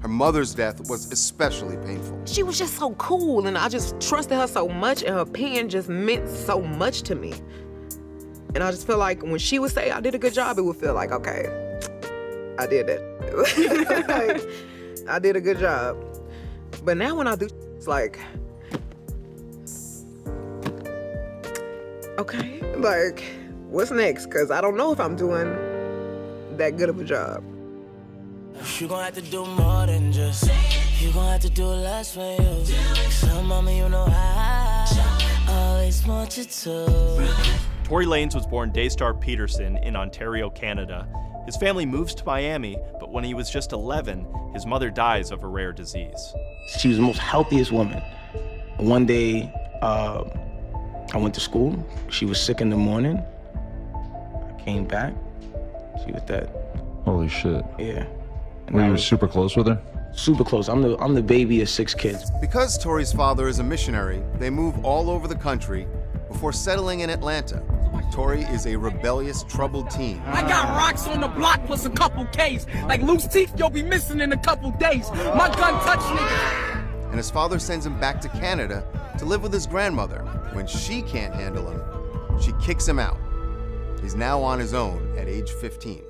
Her 0.02 0.08
mother's 0.08 0.54
death 0.54 0.90
was 0.90 1.12
especially 1.12 1.78
painful. 1.78 2.22
She 2.26 2.44
was 2.44 2.58
just 2.58 2.76
so 2.76 2.92
cool, 2.96 3.48
and 3.48 3.58
I 3.58 3.68
just 3.68 4.00
trusted 4.00 4.38
her 4.38 4.48
so 4.48 4.68
much, 4.68 5.02
and 5.02 5.16
her 5.16 5.22
opinion 5.22 5.70
just 5.70 5.90
meant 5.90 6.30
so 6.30 6.62
much 6.62 7.02
to 7.04 7.16
me. 7.16 7.34
And 8.54 8.64
I 8.64 8.72
just 8.72 8.86
feel 8.86 8.98
like 8.98 9.24
when 9.24 9.40
she 9.40 9.60
would 9.60 9.72
say 9.72 9.92
I 9.92 10.00
did 10.00 10.16
a 10.16 10.20
good 10.20 10.34
job, 10.34 10.58
it 10.58 10.62
would 10.62 10.78
feel 10.78 10.94
like, 10.94 11.12
okay, 11.12 11.50
I 12.60 12.68
did 12.68 12.90
it. 12.90 13.17
Like, 13.34 14.42
I 15.08 15.20
did 15.20 15.36
a 15.36 15.42
good 15.42 15.60
job. 15.60 15.98
But 16.84 16.98
now 16.98 17.16
when 17.16 17.28
I 17.28 17.36
do, 17.36 17.48
it's 17.76 17.88
like, 17.88 18.20
okay, 22.18 22.62
like, 22.78 23.24
what's 23.70 23.92
next? 23.92 24.26
Because 24.28 24.52
I 24.52 24.62
don't 24.62 24.78
know 24.78 24.92
if 24.92 25.00
I'm 25.00 25.16
doing 25.16 25.56
that 26.58 26.78
good 26.78 26.90
of 26.90 27.00
a 27.00 27.04
job. 27.04 27.44
You 28.80 28.88
gon' 28.88 29.04
have 29.04 29.14
to 29.14 29.22
do 29.22 29.46
more 29.46 29.86
than 29.86 30.12
just. 30.12 30.50
You 31.00 31.12
gon' 31.12 31.32
have 31.32 31.42
to 31.42 31.50
do 31.50 31.66
less 31.66 32.14
for 32.14 32.36
you. 32.42 32.66
So, 33.12 33.42
mama, 33.44 33.72
you 33.72 33.88
know 33.88 34.06
I 34.10 35.48
always 35.48 36.06
want 36.06 36.38
you 36.38 36.46
to. 36.46 37.67
Tory 37.88 38.06
Lanez 38.06 38.36
was 38.36 38.46
born 38.46 38.70
Daystar 38.72 39.14
Peterson 39.14 39.78
in 39.78 39.96
Ontario, 39.96 40.50
Canada. 40.50 41.08
His 41.46 41.56
family 41.56 41.86
moves 41.86 42.14
to 42.16 42.26
Miami, 42.26 42.78
but 43.00 43.14
when 43.14 43.24
he 43.24 43.34
was 43.34 43.50
just 43.50 43.72
11, 43.72 44.28
his 44.54 44.66
mother 44.66 44.90
dies 44.90 45.32
of 45.32 45.46
a 45.46 45.48
rare 45.48 45.72
disease. 45.72 46.36
She 46.80 46.90
was 46.90 46.98
the 46.98 47.04
most 47.04 47.20
healthiest 47.20 47.72
woman. 47.72 48.04
One 48.76 49.06
day, 49.06 49.50
uh, 49.82 50.26
I 51.14 51.18
went 51.18 51.34
to 51.36 51.40
school. 51.40 51.82
She 52.10 52.26
was 52.26 52.42
sick 52.42 52.60
in 52.60 52.70
the 52.70 52.76
morning. 52.76 53.24
I 53.96 54.62
came 54.62 54.84
back. 54.84 55.14
She 56.06 56.12
was 56.12 56.24
dead. 56.24 56.52
Holy 57.06 57.30
shit. 57.30 57.64
Yeah. 57.80 58.06
Were 58.70 58.84
you 58.84 58.92
was 58.92 59.06
super 59.06 59.30
close 59.30 59.56
with 59.56 59.68
her? 59.68 59.82
super 60.18 60.44
close. 60.44 60.68
I'm 60.68 60.82
the 60.82 60.98
I'm 60.98 61.14
the 61.14 61.22
baby 61.22 61.62
of 61.62 61.70
six 61.70 61.94
kids. 61.94 62.32
Because 62.42 62.78
Tory's 62.78 63.14
father 63.14 63.48
is 63.48 63.60
a 63.60 63.64
missionary, 63.64 64.22
they 64.40 64.50
move 64.50 64.84
all 64.84 65.10
over 65.10 65.28
the 65.28 65.36
country 65.36 65.88
before 66.28 66.52
settling 66.54 67.02
in 67.02 67.10
Atlanta. 67.10 67.64
Tory 68.12 68.42
is 68.44 68.66
a 68.66 68.76
rebellious, 68.76 69.44
troubled 69.44 69.90
teen. 69.92 70.20
I 70.26 70.42
got 70.42 70.70
rocks 70.70 71.08
on 71.08 71.22
the 71.22 71.28
block 71.28 71.64
plus 71.66 71.86
a 71.86 71.90
couple 71.90 72.26
K's. 72.26 72.66
Like 72.86 73.02
loose 73.02 73.28
teeth, 73.28 73.54
you'll 73.58 73.70
be 73.70 73.84
missing 73.84 74.22
in 74.22 74.32
a 74.32 74.38
couple 74.38 74.72
days. 74.72 75.10
My 75.12 75.54
gun 75.56 75.74
touched 75.84 76.02
niggas. 76.02 77.08
and 77.10 77.16
his 77.16 77.30
father 77.30 77.60
sends 77.60 77.86
him 77.86 78.00
back 78.00 78.20
to 78.22 78.30
Canada 78.30 78.86
to 79.20 79.26
live 79.26 79.44
with 79.44 79.54
his 79.54 79.68
grandmother. 79.68 80.20
When 80.54 80.68
she 80.68 81.02
can't 81.04 81.34
handle 81.34 81.70
him, 81.70 81.82
she 82.42 82.54
kicks 82.62 82.88
him 82.88 82.98
out. 83.00 83.18
He's 84.02 84.16
now 84.16 84.42
on 84.42 84.60
his 84.60 84.74
own 84.74 85.16
at 85.18 85.28
age 85.28 85.50
15. 85.52 86.02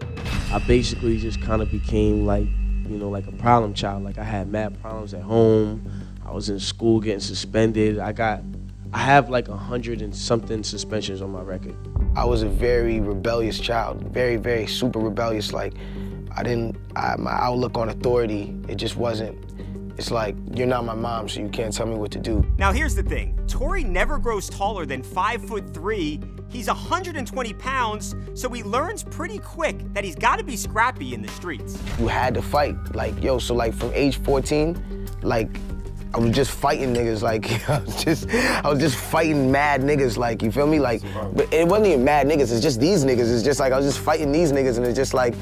I 0.52 0.60
basically 0.60 1.18
just 1.18 1.42
kind 1.42 1.62
of 1.62 1.72
became 1.72 2.26
like, 2.26 2.48
you 2.88 2.98
know, 2.98 3.10
like 3.10 3.28
a 3.28 3.32
problem 3.34 3.74
child. 3.74 4.04
Like 4.04 4.18
I 4.18 4.24
had 4.24 4.50
mad 4.50 4.80
problems 4.82 5.14
at 5.14 5.22
home. 5.24 5.90
I 6.26 6.32
was 6.32 6.50
in 6.50 6.60
school 6.60 7.00
getting 7.00 7.20
suspended. 7.22 7.98
I 8.00 8.12
got, 8.12 8.42
I 8.94 9.00
have 9.00 9.30
like 9.30 9.50
a 9.50 9.58
hundred 9.58 10.02
and 10.02 10.16
something 10.16 10.64
suspensions 10.64 11.22
on 11.22 11.32
my 11.32 11.42
record. 11.42 11.76
I 12.16 12.26
was 12.26 12.42
a 12.42 12.50
very 12.50 13.00
rebellious 13.00 13.60
child, 13.60 14.02
very, 14.04 14.38
very 14.38 14.66
super 14.66 15.00
rebellious. 15.00 15.52
Like 15.52 15.74
I 16.36 16.44
didn't, 16.44 16.78
I, 16.96 17.16
my 17.18 17.32
outlook 17.32 17.78
on 17.78 17.90
authority, 17.90 18.56
it 18.68 18.76
just 18.76 18.96
wasn't. 18.96 19.38
It's 19.98 20.12
like 20.12 20.36
you're 20.54 20.68
not 20.68 20.86
my 20.86 20.94
mom, 20.94 21.28
so 21.28 21.42
you 21.42 21.50
can't 21.50 21.74
tell 21.74 21.88
me 21.88 21.96
what 21.96 22.12
to 22.12 22.20
do. 22.20 22.46
Now 22.58 22.72
here's 22.72 22.96
the 22.96 23.04
thing. 23.04 23.38
Tory 23.48 23.84
never 23.84 24.20
grows 24.20 24.48
taller 24.48 24.86
than 24.86 25.02
five 25.04 25.44
foot 25.44 25.74
three. 25.74 26.22
He's 26.50 26.68
120 26.68 27.54
pounds, 27.54 28.16
so 28.36 28.48
he 28.50 28.64
learns 28.64 29.04
pretty 29.04 29.40
quick 29.40 29.94
that 29.94 30.04
he's 30.04 30.16
got 30.16 30.38
to 30.38 30.44
be 30.44 30.56
scrappy 30.56 31.14
in 31.14 31.22
the 31.22 31.28
streets. 31.30 31.78
You 32.00 32.08
had 32.08 32.36
to 32.36 32.42
fight, 32.42 32.78
like 32.96 33.22
yo. 33.22 33.38
So 33.40 33.54
like 33.54 33.74
from 33.74 33.92
age 33.94 34.18
14, 34.18 35.08
like 35.24 35.50
I 36.18 36.20
was 36.20 36.32
just 36.32 36.50
fighting 36.50 36.96
niggas. 36.96 37.22
Like 37.22 37.70
I 37.70 37.78
was 37.78 38.04
just, 38.04 38.28
I 38.28 38.68
was 38.68 38.80
just 38.80 38.96
fighting 38.96 39.52
mad 39.52 39.82
niggas. 39.82 40.18
Like 40.18 40.42
you 40.42 40.52
feel 40.52 40.66
me? 40.66 40.80
Like, 40.80 41.04
but 41.36 41.54
it 41.54 41.68
wasn't 41.68 41.90
even 41.90 42.04
mad 42.04 42.26
niggas. 42.26 42.52
It's 42.52 42.60
just 42.60 42.80
these 42.80 43.06
niggas. 43.06 43.32
It's 43.32 43.44
just 43.44 43.60
like 43.60 43.72
I 43.72 43.78
was 43.78 43.86
just 43.86 44.00
fighting 44.00 44.32
these 44.32 44.52
niggas, 44.52 44.78
and 44.78 44.86
it's 44.88 44.96
just 44.96 45.14
like, 45.14 45.36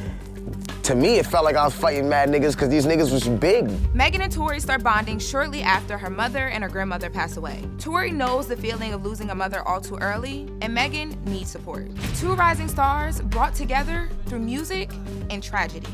to 0.85 0.93
me, 0.93 1.17
it 1.17 1.25
felt 1.25 1.43
like 1.43 1.55
I 1.55 1.65
was 1.65 1.73
fighting 1.73 2.07
mad 2.07 2.29
niggas 2.29 2.51
because 2.51 2.69
these 2.69 2.85
niggas 2.85 3.11
was 3.11 3.27
big. 3.27 3.71
Megan 3.95 4.21
and 4.21 4.31
Tory 4.31 4.59
start 4.59 4.83
bonding 4.83 5.17
shortly 5.17 5.63
after 5.63 5.97
her 5.97 6.11
mother 6.11 6.49
and 6.49 6.63
her 6.63 6.69
grandmother 6.69 7.09
pass 7.09 7.37
away. 7.37 7.63
Tory 7.79 8.11
knows 8.11 8.45
the 8.47 8.55
feeling 8.55 8.93
of 8.93 9.03
losing 9.03 9.31
a 9.31 9.35
mother 9.35 9.67
all 9.67 9.81
too 9.81 9.97
early, 9.97 10.47
and 10.61 10.71
Megan 10.71 11.17
needs 11.25 11.49
support. 11.49 11.87
Two 12.17 12.35
rising 12.35 12.67
stars 12.67 13.19
brought 13.19 13.55
together 13.55 14.09
through 14.27 14.39
music 14.39 14.91
and 15.31 15.41
tragedy. 15.41 15.87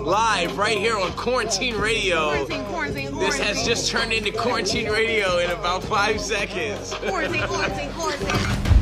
Live 0.00 0.56
right 0.56 0.78
here 0.78 0.96
on 0.96 1.10
Quarantine 1.12 1.76
Radio. 1.76 2.30
Quarantine, 2.30 2.64
quarantine, 2.66 3.12
quarantine. 3.12 3.18
This 3.18 3.38
has 3.40 3.66
just 3.66 3.90
turned 3.90 4.12
into 4.12 4.30
Quarantine 4.30 4.88
Radio 4.88 5.38
in 5.38 5.50
about 5.50 5.82
five 5.82 6.20
seconds. 6.20 6.94
Quarantine, 6.94 7.42
quarantine, 7.48 7.90
quarantine. 7.94 8.76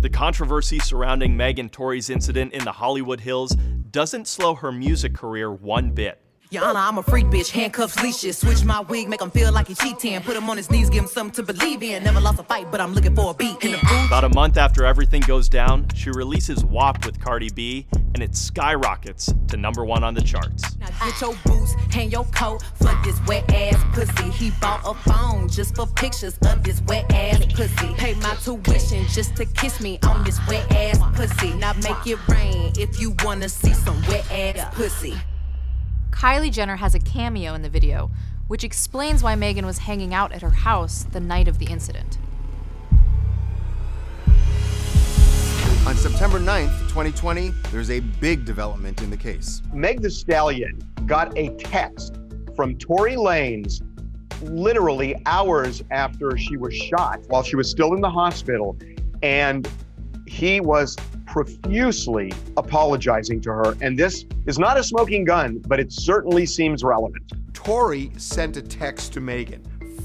The 0.00 0.10
controversy 0.12 0.78
surrounding 0.78 1.36
Meg 1.36 1.58
and 1.58 1.72
incident 2.08 2.52
in 2.52 2.62
the 2.62 2.70
Hollywood 2.70 3.18
Hills 3.20 3.56
doesn't 3.90 4.28
slow 4.28 4.54
her 4.54 4.70
music 4.70 5.12
career 5.12 5.52
one 5.52 5.90
bit. 5.90 6.22
Your 6.50 6.64
Honor, 6.64 6.80
I'm 6.80 6.96
a 6.96 7.02
freak 7.02 7.26
bitch, 7.26 7.50
handcuffs, 7.50 8.02
leashes. 8.02 8.38
Switch 8.38 8.64
my 8.64 8.80
wig, 8.80 9.06
make 9.06 9.20
him 9.20 9.30
feel 9.30 9.52
like 9.52 9.68
he 9.68 9.74
cheating. 9.74 10.18
Put 10.22 10.34
him 10.34 10.48
on 10.48 10.56
his 10.56 10.70
knees, 10.70 10.88
give 10.88 11.02
him 11.02 11.08
something 11.08 11.44
to 11.44 11.52
believe 11.52 11.82
in. 11.82 12.02
Never 12.02 12.20
lost 12.20 12.40
a 12.40 12.42
fight, 12.42 12.70
but 12.70 12.80
I'm 12.80 12.94
looking 12.94 13.14
for 13.14 13.32
a 13.32 13.34
beat. 13.34 13.62
In 13.62 13.72
the 13.72 13.78
booth, 13.78 14.06
About 14.06 14.24
a 14.24 14.30
month 14.30 14.56
after 14.56 14.86
everything 14.86 15.20
goes 15.20 15.50
down, 15.50 15.86
she 15.94 16.08
releases 16.08 16.64
WAP 16.64 17.04
with 17.04 17.20
Cardi 17.20 17.50
B, 17.50 17.86
and 18.14 18.22
it 18.22 18.34
skyrockets 18.34 19.30
to 19.48 19.58
number 19.58 19.84
one 19.84 20.02
on 20.02 20.14
the 20.14 20.22
charts. 20.22 20.74
Now 20.78 20.86
get 21.04 21.20
your 21.20 21.34
boots, 21.44 21.74
hang 21.90 22.10
your 22.10 22.24
coat 22.26 22.62
for 22.76 22.98
this 23.04 23.20
wet 23.26 23.44
ass 23.52 23.84
pussy. 23.92 24.30
He 24.30 24.50
bought 24.58 24.80
a 24.86 24.94
phone 25.10 25.50
just 25.50 25.76
for 25.76 25.86
pictures 25.86 26.38
of 26.46 26.64
this 26.64 26.80
wet 26.86 27.12
ass 27.12 27.44
pussy. 27.52 27.92
Pay 27.98 28.14
my 28.14 28.34
tuition 28.36 29.04
just 29.08 29.36
to 29.36 29.44
kiss 29.44 29.82
me 29.82 29.98
on 30.04 30.24
this 30.24 30.40
wet 30.48 30.72
ass 30.72 30.98
pussy. 31.14 31.52
Now 31.56 31.74
make 31.74 32.06
it 32.06 32.26
rain 32.26 32.72
if 32.78 32.98
you 32.98 33.14
wanna 33.22 33.50
see 33.50 33.74
some 33.74 34.00
wet 34.08 34.24
ass 34.32 34.74
pussy. 34.74 35.14
Kylie 36.10 36.50
Jenner 36.50 36.76
has 36.76 36.94
a 36.94 36.98
cameo 36.98 37.54
in 37.54 37.62
the 37.62 37.68
video, 37.68 38.10
which 38.48 38.64
explains 38.64 39.22
why 39.22 39.34
Megan 39.34 39.66
was 39.66 39.78
hanging 39.78 40.14
out 40.14 40.32
at 40.32 40.42
her 40.42 40.50
house 40.50 41.04
the 41.04 41.20
night 41.20 41.48
of 41.48 41.58
the 41.58 41.66
incident. 41.66 42.18
On 45.86 45.96
September 45.96 46.38
9th, 46.38 46.78
2020, 46.88 47.50
there's 47.70 47.90
a 47.90 48.00
big 48.00 48.44
development 48.44 49.00
in 49.00 49.10
the 49.10 49.16
case. 49.16 49.62
Meg 49.72 50.02
Thee 50.02 50.10
Stallion 50.10 50.78
got 51.06 51.36
a 51.38 51.48
text 51.56 52.16
from 52.54 52.76
Tory 52.76 53.16
Lanez 53.16 53.82
literally 54.42 55.20
hours 55.26 55.82
after 55.90 56.36
she 56.36 56.56
was 56.56 56.74
shot 56.74 57.20
while 57.28 57.42
she 57.42 57.56
was 57.56 57.70
still 57.70 57.94
in 57.94 58.00
the 58.00 58.10
hospital. 58.10 58.76
And 59.22 59.68
he 60.26 60.60
was 60.60 60.96
profusely 61.38 62.32
apologizing 62.56 63.40
to 63.40 63.50
her. 63.50 63.76
And 63.80 63.96
this 63.96 64.24
is 64.46 64.58
not 64.58 64.76
a 64.76 64.82
smoking 64.82 65.24
gun, 65.24 65.62
but 65.68 65.78
it 65.78 65.92
certainly 65.92 66.44
seems 66.44 66.82
relevant. 66.82 67.32
Tory 67.52 68.10
sent 68.16 68.56
a 68.56 68.62
text 68.62 69.12
to 69.12 69.20
Megan 69.20 69.62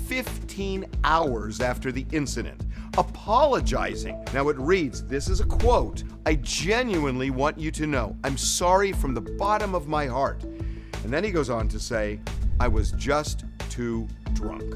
15 0.08 0.86
hours 1.04 1.60
after 1.60 1.91
the 1.91 2.06
incident, 2.12 2.62
apologizing. 3.00 4.24
Now 4.32 4.50
it 4.50 4.60
reads 4.60 5.04
this 5.06 5.28
is 5.28 5.39
a 5.39 5.46
quote 5.46 6.04
I 6.28 6.36
genuinely 6.36 7.32
want 7.32 7.58
you 7.58 7.72
to 7.72 7.88
know 7.88 8.15
I'm 8.24 8.38
sorry 8.38 8.91
from 8.91 9.15
the 9.15 9.22
bottom 9.22 9.74
of 9.74 9.88
my 9.88 10.06
heart. 10.06 10.43
And 10.43 11.12
then 11.12 11.24
he 11.24 11.32
goes 11.32 11.50
on 11.50 11.67
to 11.69 11.80
say, 11.80 12.19
I 12.60 12.67
was 12.67 12.91
just 12.91 13.43
too 13.72 14.08
drunk. 14.34 14.76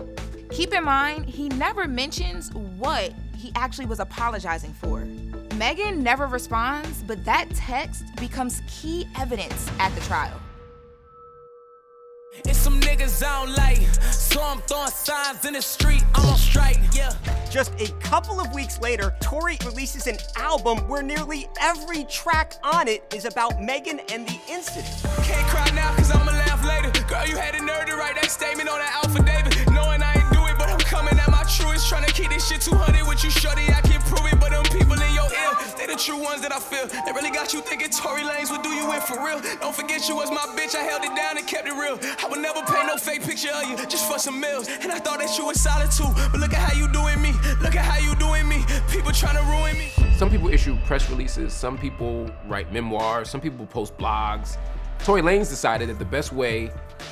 Keep 0.50 0.74
in 0.74 0.84
mind, 0.84 1.26
he 1.26 1.50
never 1.50 1.88
mentions 1.88 2.52
what 2.54 3.14
he 3.36 3.52
actually 3.56 3.86
was 3.86 4.00
apologizing 4.00 4.74
for. 4.74 5.08
Megan 5.58 6.04
never 6.04 6.28
responds, 6.28 7.02
but 7.02 7.26
that 7.26 7.48
text 7.56 8.04
becomes 8.18 8.62
key 8.68 9.08
evidence 9.20 9.68
at 9.80 9.94
the 9.96 10.02
trial. 10.02 10.40
It's 12.46 12.60
some 12.60 12.80
niggas 12.82 13.24
I 13.26 13.46
don't 13.46 13.56
like, 13.56 13.82
so 14.14 14.40
I'm 14.44 14.60
throwing 14.60 14.90
signs 14.90 15.46
in 15.46 15.54
the 15.54 15.62
street. 15.62 16.04
I'm 16.14 16.30
on 16.30 16.38
strike, 16.38 16.78
yeah. 16.94 17.12
Just 17.50 17.74
a 17.82 17.92
couple 17.94 18.40
of 18.40 18.54
weeks 18.54 18.80
later, 18.80 19.16
Tory 19.20 19.58
releases 19.66 20.06
an 20.06 20.18
album 20.36 20.78
where 20.88 21.02
nearly 21.02 21.48
every 21.60 22.04
track 22.04 22.54
on 22.64 22.88
it 22.88 23.12
is 23.16 23.26
about 23.26 23.60
Megan 23.60 24.00
and 24.12 24.28
the 24.28 24.40
incident. 24.48 24.86
Can't 25.24 25.48
cry 25.48 25.68
now 25.74 25.96
cause 25.96 26.12
I'ma 26.12 26.32
laugh 26.32 26.64
later. 26.64 26.92
Girl, 27.08 27.26
you 27.26 27.36
had 27.36 27.56
the 27.56 27.66
nerve 27.66 27.88
to 27.88 27.96
write 27.96 28.16
that 28.16 28.30
statement 28.30 28.70
on 28.70 28.78
that 28.78 29.04
affidavit. 29.04 29.67
To 31.96 32.12
keep 32.12 32.30
this 32.30 32.46
shit 32.46 32.60
200 32.60 33.08
with 33.08 33.24
you, 33.24 33.30
shorty. 33.30 33.64
I 33.72 33.80
can 33.80 34.02
prove 34.02 34.28
it, 34.28 34.38
but 34.42 34.52
them 34.52 34.64
people 34.76 35.00
in 35.00 35.14
your 35.16 35.32
ear, 35.32 35.52
they 35.78 35.88
the 35.88 35.96
true 35.96 36.22
ones 36.22 36.42
that 36.42 36.52
I 36.52 36.60
feel. 36.60 36.86
They 36.88 37.14
really 37.14 37.32
got 37.32 37.54
you 37.54 37.62
thinking 37.62 37.90
Tory 37.90 38.24
Lanez 38.24 38.52
would 38.52 38.62
do 38.62 38.70
you 38.70 38.92
in 38.92 39.00
for 39.00 39.24
real. 39.24 39.40
Don't 39.62 39.74
forget 39.74 40.08
you 40.10 40.18
was 40.18 40.30
my 40.30 40.44
bitch, 40.60 40.76
I 40.76 40.84
held 40.84 41.06
it 41.06 41.16
down 41.16 41.38
and 41.38 41.48
kept 41.48 41.66
it 41.66 41.72
real. 41.72 41.98
I 42.20 42.28
would 42.28 42.42
never 42.42 42.60
paint 42.68 42.88
no 42.88 42.98
fake 42.98 43.24
picture 43.24 43.52
of 43.56 43.64
you 43.70 43.78
just 43.88 44.12
for 44.12 44.20
some 44.20 44.40
meals. 44.40 44.68
And 44.68 44.92
I 44.92 45.00
thought 45.00 45.20
that 45.20 45.38
you 45.38 45.46
was 45.46 45.62
solid 45.62 45.90
too. 45.90 46.12
But 46.32 46.42
look 46.42 46.54
at 46.54 46.60
how 46.60 46.76
you 46.76 46.92
doing 46.92 47.22
me. 47.22 47.32
Look 47.62 47.78
at 47.78 47.86
how 47.86 48.00
you 48.04 48.14
doing 48.16 48.50
me. 48.50 48.66
People 48.92 49.14
trying 49.14 49.38
to 49.38 49.44
ruin 49.44 49.78
me. 49.78 49.88
Some 50.18 50.30
people 50.30 50.50
issue 50.50 50.78
press 50.86 51.10
releases, 51.10 51.54
some 51.54 51.78
people 51.78 52.30
write 52.48 52.74
memoirs, 52.74 53.30
some 53.30 53.40
people 53.40 53.66
post 53.66 53.98
blogs. 53.98 54.58
Tory 55.06 55.22
Lanez 55.22 55.48
decided 55.50 55.88
that 55.88 56.00
the 56.00 56.06
best 56.06 56.34
way 56.34 56.70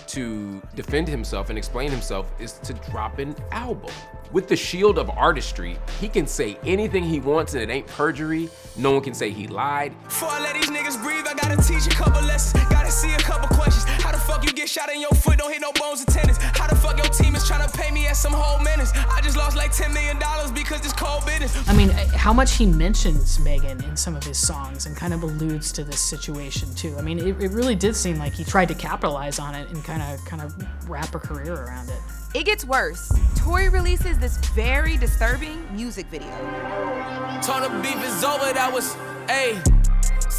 to 0.07 0.61
defend 0.75 1.07
himself 1.07 1.49
and 1.49 1.57
explain 1.57 1.91
himself 1.91 2.31
is 2.39 2.53
to 2.53 2.73
drop 2.73 3.19
an 3.19 3.35
album. 3.51 3.91
With 4.35 4.49
the 4.49 4.55
shield 4.57 4.99
of 4.99 5.09
artistry, 5.11 5.77
he 6.01 6.09
can 6.09 6.27
say 6.27 6.57
anything 6.65 7.05
he 7.05 7.21
wants 7.21 7.53
and 7.53 7.63
it 7.63 7.69
ain't 7.69 7.87
perjury. 7.87 8.49
No 8.75 8.91
one 8.91 9.01
can 9.01 9.13
say 9.13 9.29
he 9.29 9.47
lied. 9.47 9.93
Before 10.03 10.27
I 10.27 10.41
let 10.41 10.55
these 10.55 10.69
niggas 10.69 11.01
breathe, 11.01 11.25
I 11.25 11.33
gotta 11.35 11.55
teach 11.55 11.87
a 11.87 11.95
couple 11.95 12.21
lessons. 12.21 12.61
Gotta 12.65 12.91
see 12.91 13.13
a 13.13 13.17
couple 13.19 13.47
questions. 13.55 13.85
How 14.03 14.11
the 14.11 14.17
fuck 14.17 14.43
you 14.43 14.51
get 14.51 14.67
shot 14.67 14.91
in 14.91 14.99
your 14.99 15.11
foot, 15.11 15.37
don't 15.37 15.53
hit 15.53 15.61
no 15.61 15.71
bones 15.71 16.01
and 16.01 16.09
tennis? 16.09 16.35
How 16.37 16.67
the 16.67 16.75
fuck 16.75 16.97
your 16.97 17.07
team 17.07 17.33
is 17.33 17.47
trying 17.47 17.65
to 17.65 17.77
pay 17.77 17.91
me 17.91 18.07
at 18.07 18.17
some 18.17 18.33
whole 18.33 18.59
minutes? 18.59 18.91
I 18.93 19.21
just 19.21 19.37
lost 19.37 19.55
like 19.55 19.71
$10 19.71 19.93
million 19.93 20.17
because 20.53 20.83
it's 20.83 20.91
cold 20.91 21.25
business. 21.25 21.55
I 21.69 21.73
mean, 21.73 21.87
how 21.87 22.33
much 22.33 22.57
he 22.57 22.65
mentions 22.65 23.39
Megan 23.39 23.81
in 23.85 23.95
some 23.95 24.17
of 24.17 24.23
his 24.25 24.37
songs 24.37 24.85
and 24.85 24.97
kind 24.97 25.13
of 25.13 25.23
alludes 25.23 25.71
to 25.71 25.85
this 25.85 26.01
situation 26.01 26.75
too. 26.75 26.93
I 26.97 27.01
mean, 27.01 27.19
it, 27.19 27.41
it 27.41 27.51
really 27.51 27.75
did 27.75 27.95
seem 27.95 28.17
like 28.17 28.33
he 28.33 28.43
tried 28.43 28.67
to 28.67 28.75
capitalize 28.75 29.39
on 29.39 29.55
it 29.55 29.69
and 29.69 29.81
kind 29.85 30.01
of 30.01 30.25
kind 30.25 30.41
of 30.41 30.89
wrap 30.89 31.15
a 31.15 31.19
career 31.19 31.53
around 31.53 31.87
it. 31.87 32.01
It 32.35 32.45
gets 32.45 32.65
worse. 32.65 33.09
Tory 33.37 33.69
releases 33.69 34.19
this 34.19 34.35
very 34.47 34.97
disturbing 34.97 35.65
music 35.73 36.05
video. 36.07 36.27
The 37.41 37.69
beef 37.81 37.95
is 38.03 38.25
over, 38.25 38.51
that 38.51 38.73
was. 38.73 38.93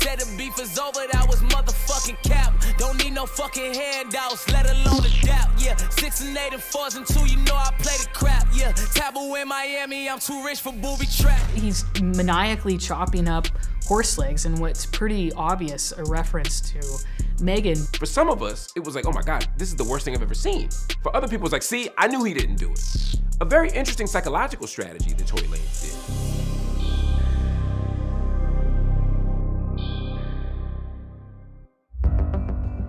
Said 0.00 0.20
the 0.20 0.36
beef 0.36 0.58
is 0.60 0.78
over, 0.78 1.00
that 1.12 1.26
was 1.28 1.40
motherfucking 1.42 2.22
cap. 2.22 2.54
Don't 2.78 3.02
need 3.02 3.14
no 3.14 3.26
fucking 3.26 3.74
handouts, 3.74 4.48
let 4.52 4.70
alone 4.70 5.04
a 5.04 5.26
dap. 5.26 5.50
Yeah, 5.58 5.76
six 5.90 6.20
and 6.20 6.36
eight 6.36 6.52
and 6.52 6.62
fours 6.62 6.94
and 6.94 7.06
two, 7.06 7.24
you 7.26 7.38
know 7.38 7.54
I 7.54 7.72
play 7.78 7.96
the 7.96 8.08
crap. 8.12 8.46
Yeah, 8.52 8.72
taboo 8.72 9.34
in 9.34 9.48
Miami, 9.48 10.08
I'm 10.08 10.20
too 10.20 10.44
rich 10.44 10.60
for 10.60 10.72
booby 10.72 11.06
trap. 11.06 11.40
He's 11.50 11.84
maniacally 12.00 12.76
chopping 12.76 13.26
up 13.26 13.46
horse 13.84 14.18
legs 14.18 14.46
and 14.46 14.58
what's 14.58 14.84
pretty 14.84 15.32
obvious 15.32 15.92
a 15.92 16.04
reference 16.04 16.60
to 16.72 16.80
Megan. 17.40 17.76
For 17.98 18.06
some 18.06 18.28
of 18.28 18.42
us, 18.42 18.72
it 18.76 18.84
was 18.84 18.94
like, 18.94 19.06
oh 19.06 19.12
my 19.12 19.22
God, 19.22 19.46
this 19.56 19.68
is 19.68 19.76
the 19.76 19.84
worst 19.84 20.04
thing 20.04 20.14
I've 20.14 20.22
ever 20.22 20.34
seen. 20.34 20.68
For 21.02 21.14
other 21.16 21.28
people, 21.28 21.46
it's 21.46 21.52
like, 21.52 21.62
see, 21.62 21.88
I 21.96 22.06
knew 22.06 22.22
he 22.22 22.34
didn't 22.34 22.56
do 22.56 22.70
it. 22.70 23.14
A 23.40 23.44
very 23.44 23.70
interesting 23.70 24.06
psychological 24.06 24.66
strategy 24.66 25.12
that 25.12 25.26
Tory 25.26 25.44
Lanez 25.44 25.82
did. 25.82 25.95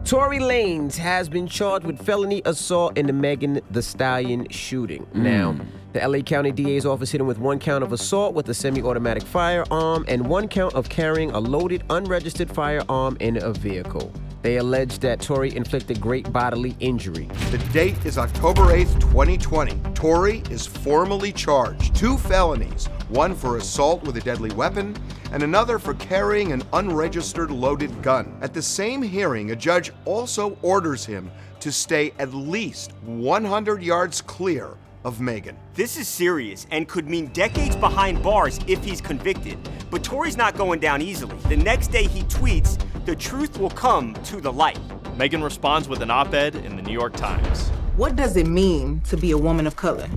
Tory 0.08 0.40
Lanez 0.40 0.96
has 0.96 1.28
been 1.28 1.48
charged 1.48 1.86
with 1.86 2.02
felony 2.02 2.42
assault 2.46 2.98
in 2.98 3.08
the 3.08 3.12
Megan 3.12 3.60
Thee 3.70 3.82
Stallion 3.82 4.48
shooting. 4.50 5.04
Hmm. 5.04 5.24
Now, 5.24 5.56
the 5.92 6.08
LA 6.08 6.20
County 6.20 6.54
DA's 6.54 6.86
office 6.86 7.12
hit 7.12 7.20
him 7.20 7.28
with 7.28 7.40
one 7.40 7.60
count 7.60 7.84
of 7.84 7.92
assault 7.92 8.34
with 8.34 8.48
a 8.48 8.54
semi 8.54 8.82
automatic 8.82 9.24
firearm 9.24 10.06
and 10.08 10.26
one 10.26 10.48
count 10.48 10.76
of 10.76 10.88
carrying 10.88 11.32
a 11.32 11.40
loaded, 11.40 11.84
unregistered 11.90 12.50
firearm 12.50 13.18
in 13.20 13.36
a 13.44 13.52
vehicle. 13.52 14.10
They 14.42 14.58
allege 14.58 15.00
that 15.00 15.20
Tory 15.20 15.56
inflicted 15.56 16.00
great 16.00 16.32
bodily 16.32 16.76
injury. 16.80 17.28
The 17.52 17.58
date 17.74 18.06
is 18.06 18.18
October 18.18 18.64
8th, 18.64 19.00
2020. 19.00 19.94
Tory 19.94 20.44
is 20.50 20.66
formally 20.66 21.32
charged. 21.32 21.96
Two 21.96 22.18
felonies 22.18 22.88
one 23.10 23.34
for 23.34 23.58
assault 23.58 24.04
with 24.04 24.18
a 24.18 24.22
deadly 24.22 24.52
weapon, 24.52 24.96
and 25.32 25.44
another 25.44 25.80
for 25.80 25.94
carrying 25.96 26.52
an 26.52 26.64
unregistered 26.74 27.52
loaded 27.52 28.02
gun. 28.02 28.38
At 28.42 28.54
the 28.54 28.62
same 28.62 29.02
hearing, 29.02 29.52
a 29.52 29.56
judge 29.56 29.92
also 30.06 30.58
orders 30.62 31.06
him 31.06 31.32
to 31.62 31.72
stay 31.72 32.12
at 32.20 32.34
least 32.34 32.92
100 33.06 33.82
yards 33.82 34.22
clear 34.22 34.78
of 35.04 35.22
Megan. 35.22 35.58
This 35.74 35.98
is 35.98 36.08
serious 36.08 36.68
and 36.72 36.88
could 36.88 37.08
mean 37.08 37.28
decades 37.28 37.76
behind 37.76 38.22
bars 38.22 38.60
if 38.68 38.84
he's 38.84 39.00
convicted. 39.00 39.58
But 39.90 40.04
Tory's 40.04 40.36
not 40.36 40.58
going 40.58 40.82
down 40.82 41.02
easily. 41.02 41.38
The 41.48 41.56
next 41.56 41.88
day 41.88 42.08
he 42.08 42.24
tweets, 42.24 42.78
the 43.08 43.16
truth 43.16 43.58
will 43.58 43.70
come 43.70 44.14
to 44.16 44.42
the 44.42 44.52
light. 44.52 44.78
Megan 45.16 45.42
responds 45.42 45.88
with 45.88 46.02
an 46.02 46.12
op 46.12 46.34
ed 46.34 46.56
in 46.56 46.76
the 46.76 46.82
New 46.82 46.92
York 46.92 47.16
Times. 47.16 47.70
What 47.96 48.18
does 48.18 48.36
it 48.36 48.48
mean 48.48 49.00
to 49.06 49.16
be 49.16 49.32
a 49.32 49.38
woman 49.38 49.66
of 49.66 49.78
color? 49.78 50.10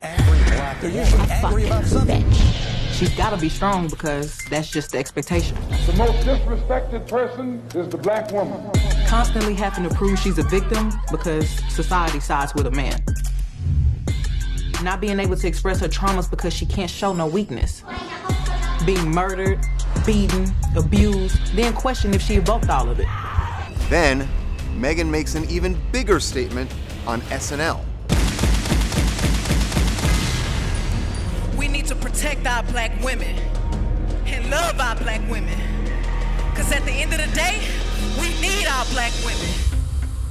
They're 0.00 0.90
usually 0.90 1.30
angry 1.30 1.66
about 1.66 1.84
something. 1.84 2.24
She's 2.92 3.14
gotta 3.14 3.36
be 3.36 3.50
strong 3.50 3.88
because 3.88 4.38
that's 4.48 4.70
just 4.70 4.92
the 4.92 4.98
expectation. 4.98 5.58
The 5.84 5.92
most 5.92 6.26
disrespected 6.26 7.06
person 7.06 7.62
is 7.74 7.90
the 7.90 7.98
black 7.98 8.32
woman. 8.32 8.70
Constantly 9.06 9.52
having 9.52 9.86
to 9.86 9.94
prove 9.94 10.18
she's 10.18 10.38
a 10.38 10.44
victim 10.44 10.90
because 11.10 11.50
society 11.68 12.18
sides 12.18 12.54
with 12.54 12.66
a 12.66 12.70
man. 12.70 13.04
Not 14.82 15.02
being 15.02 15.20
able 15.20 15.36
to 15.36 15.46
express 15.46 15.80
her 15.80 15.88
traumas 15.88 16.30
because 16.30 16.54
she 16.54 16.64
can't 16.64 16.90
show 16.90 17.12
no 17.12 17.26
weakness. 17.26 17.82
Being 18.86 19.10
murdered, 19.10 19.58
beaten, 20.04 20.52
abused, 20.76 21.38
then 21.54 21.72
question 21.72 22.12
if 22.14 22.22
she 22.22 22.34
evoked 22.34 22.68
all 22.68 22.88
of 22.88 23.00
it. 23.00 23.06
Then, 23.88 24.28
Megan 24.76 25.10
makes 25.10 25.34
an 25.34 25.44
even 25.48 25.80
bigger 25.92 26.20
statement 26.20 26.70
on 27.06 27.20
SNL. 27.22 27.84
We 31.56 31.68
need 31.68 31.86
to 31.86 31.94
protect 31.94 32.46
our 32.46 32.62
black 32.64 32.92
women 33.02 33.36
and 34.26 34.50
love 34.50 34.80
our 34.80 34.96
black 34.96 35.20
women. 35.30 35.58
Cause 36.54 36.72
at 36.72 36.84
the 36.84 36.92
end 36.92 37.12
of 37.12 37.18
the 37.18 37.34
day, 37.34 37.62
we 38.20 38.28
need 38.40 38.66
our 38.66 38.84
black 38.86 39.12
women. 39.24 39.75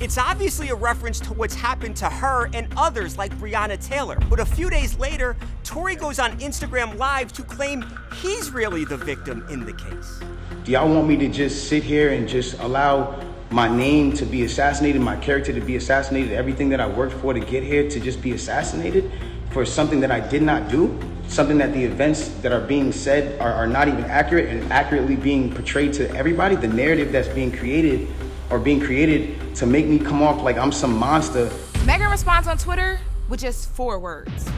It's 0.01 0.17
obviously 0.17 0.69
a 0.69 0.75
reference 0.75 1.21
to 1.21 1.33
what's 1.33 1.55
happened 1.55 1.95
to 1.97 2.09
her 2.09 2.49
and 2.53 2.67
others 2.75 3.17
like 3.17 3.33
Breonna 3.37 3.81
Taylor. 3.81 4.17
But 4.29 4.41
a 4.41 4.45
few 4.45 4.69
days 4.69 4.99
later, 4.99 5.37
Tory 5.63 5.95
goes 5.95 6.19
on 6.19 6.37
Instagram 6.39 6.97
Live 6.97 7.31
to 7.31 7.43
claim 7.43 7.85
he's 8.21 8.51
really 8.51 8.83
the 8.83 8.97
victim 8.97 9.47
in 9.49 9.63
the 9.63 9.71
case. 9.71 10.19
Do 10.65 10.73
y'all 10.73 10.93
want 10.93 11.07
me 11.07 11.15
to 11.17 11.29
just 11.29 11.69
sit 11.69 11.81
here 11.81 12.11
and 12.11 12.27
just 12.27 12.59
allow 12.59 13.23
my 13.51 13.69
name 13.69 14.11
to 14.13 14.25
be 14.25 14.43
assassinated, 14.43 15.01
my 15.01 15.15
character 15.15 15.53
to 15.53 15.61
be 15.61 15.77
assassinated, 15.77 16.33
everything 16.33 16.67
that 16.69 16.81
I 16.81 16.87
worked 16.87 17.13
for 17.13 17.33
to 17.33 17.39
get 17.39 17.63
here 17.63 17.89
to 17.89 17.99
just 18.01 18.21
be 18.21 18.33
assassinated 18.33 19.09
for 19.51 19.65
something 19.65 20.01
that 20.01 20.11
I 20.11 20.19
did 20.19 20.41
not 20.41 20.67
do? 20.67 20.99
Something 21.29 21.57
that 21.59 21.71
the 21.71 21.83
events 21.83 22.27
that 22.41 22.51
are 22.51 22.59
being 22.59 22.91
said 22.91 23.39
are, 23.39 23.53
are 23.53 23.65
not 23.65 23.87
even 23.87 24.03
accurate 24.03 24.49
and 24.49 24.69
accurately 24.73 25.15
being 25.15 25.53
portrayed 25.53 25.93
to 25.93 26.13
everybody? 26.17 26.57
The 26.57 26.67
narrative 26.67 27.13
that's 27.13 27.29
being 27.29 27.53
created 27.53 28.09
or 28.49 28.59
being 28.59 28.79
created 28.79 29.55
to 29.55 29.65
make 29.65 29.85
me 29.85 29.99
come 29.99 30.21
off 30.21 30.41
like 30.41 30.57
I'm 30.57 30.71
some 30.71 30.97
monster. 30.97 31.49
Megan 31.85 32.09
responds 32.09 32.47
on 32.47 32.57
Twitter 32.57 32.99
with 33.29 33.39
just 33.39 33.69
four 33.69 33.99
words. 33.99 34.49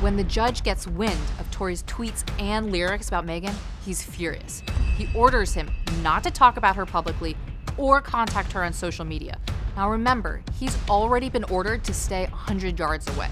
When 0.00 0.16
the 0.16 0.24
judge 0.24 0.62
gets 0.62 0.86
wind 0.86 1.18
of 1.40 1.50
Tory's 1.50 1.82
tweets 1.84 2.22
and 2.40 2.70
lyrics 2.70 3.08
about 3.08 3.24
Megan, 3.24 3.54
he's 3.84 4.02
furious. 4.02 4.62
He 4.96 5.08
orders 5.14 5.54
him 5.54 5.70
not 6.02 6.22
to 6.24 6.30
talk 6.30 6.56
about 6.56 6.76
her 6.76 6.86
publicly 6.86 7.36
or 7.76 8.00
contact 8.00 8.52
her 8.52 8.62
on 8.62 8.72
social 8.72 9.04
media. 9.04 9.38
Now 9.74 9.90
remember, 9.90 10.42
he's 10.58 10.76
already 10.88 11.28
been 11.28 11.44
ordered 11.44 11.82
to 11.84 11.94
stay 11.94 12.26
100 12.26 12.78
yards 12.78 13.08
away. 13.16 13.28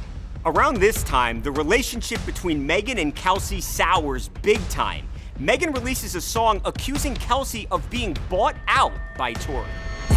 Around 0.46 0.76
this 0.76 1.02
time, 1.02 1.42
the 1.42 1.52
relationship 1.52 2.24
between 2.26 2.66
Megan 2.66 2.98
and 2.98 3.14
Kelsey 3.14 3.60
sours 3.60 4.28
big 4.42 4.60
time. 4.68 5.06
Megan 5.40 5.72
releases 5.72 6.14
a 6.14 6.20
song 6.20 6.60
accusing 6.64 7.12
Kelsey 7.16 7.66
of 7.72 7.88
being 7.90 8.16
bought 8.28 8.54
out 8.68 8.92
by 9.18 9.32
Tory. 9.32 9.66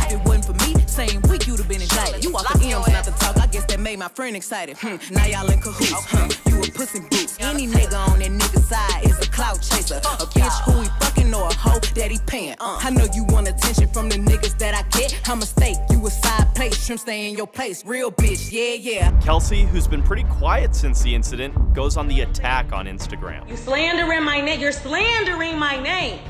If 0.07 0.13
it 0.13 0.19
wasn't 0.25 0.45
for 0.45 0.53
me, 0.65 0.73
same 0.87 1.21
week 1.23 1.47
you'd 1.47 1.59
have 1.59 1.67
been 1.67 1.81
indicted. 1.81 2.23
You 2.23 2.31
walk 2.31 2.47
the 2.53 2.59
M's 2.63 2.87
not 2.87 3.03
to 3.03 3.11
talk, 3.11 3.37
I 3.37 3.47
guess 3.47 3.65
that 3.65 3.79
made 3.79 3.99
my 3.99 4.07
friend 4.07 4.37
excited. 4.37 4.77
Hmm, 4.77 4.95
now 5.11 5.25
y'all 5.25 5.51
in 5.51 5.59
cahoots, 5.59 5.91
huh? 5.91 6.29
You 6.45 6.61
a 6.61 6.71
pussy 6.71 7.01
boots. 7.01 7.35
Any 7.41 7.67
nigga 7.67 8.07
on 8.07 8.19
that 8.19 8.31
nigga 8.31 8.59
side 8.63 9.03
is 9.03 9.19
a 9.19 9.29
clout 9.29 9.61
chaser. 9.61 9.95
A 9.95 10.25
bitch 10.31 10.61
who 10.63 10.81
he 10.81 10.87
fucking 11.01 11.33
or 11.33 11.49
a 11.49 11.53
hoe 11.53 11.79
that 11.95 12.09
he 12.09 12.19
paying. 12.25 12.55
Uh, 12.61 12.79
I 12.81 12.89
know 12.91 13.05
you 13.13 13.25
want 13.25 13.49
attention 13.49 13.89
from 13.89 14.07
the 14.07 14.15
niggas 14.15 14.57
that 14.59 14.73
I 14.73 14.87
get. 14.97 15.19
I'm 15.27 15.39
a 15.39 15.41
mistake, 15.41 15.75
you 15.89 16.05
a 16.07 16.09
side 16.09 16.55
place, 16.55 16.85
shrimp 16.85 17.01
stay 17.01 17.29
in 17.29 17.35
your 17.35 17.47
place. 17.47 17.85
Real 17.85 18.09
bitch, 18.09 18.49
yeah, 18.51 18.75
yeah. 18.75 19.19
Kelsey, 19.19 19.63
who's 19.63 19.87
been 19.87 20.03
pretty 20.03 20.23
quiet 20.23 20.73
since 20.73 21.01
the 21.01 21.13
incident, 21.13 21.73
goes 21.73 21.97
on 21.97 22.07
the 22.07 22.21
attack 22.21 22.71
on 22.71 22.85
Instagram. 22.85 23.47
You 23.49 23.57
slandering 23.57 24.23
my 24.23 24.39
name. 24.39 24.61
You're 24.61 24.71
slandering 24.71 25.59
my 25.59 25.77
name. 25.81 26.21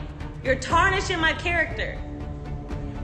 You're 0.43 0.55
tarnishing 0.55 1.19
my 1.19 1.33
character. 1.33 1.99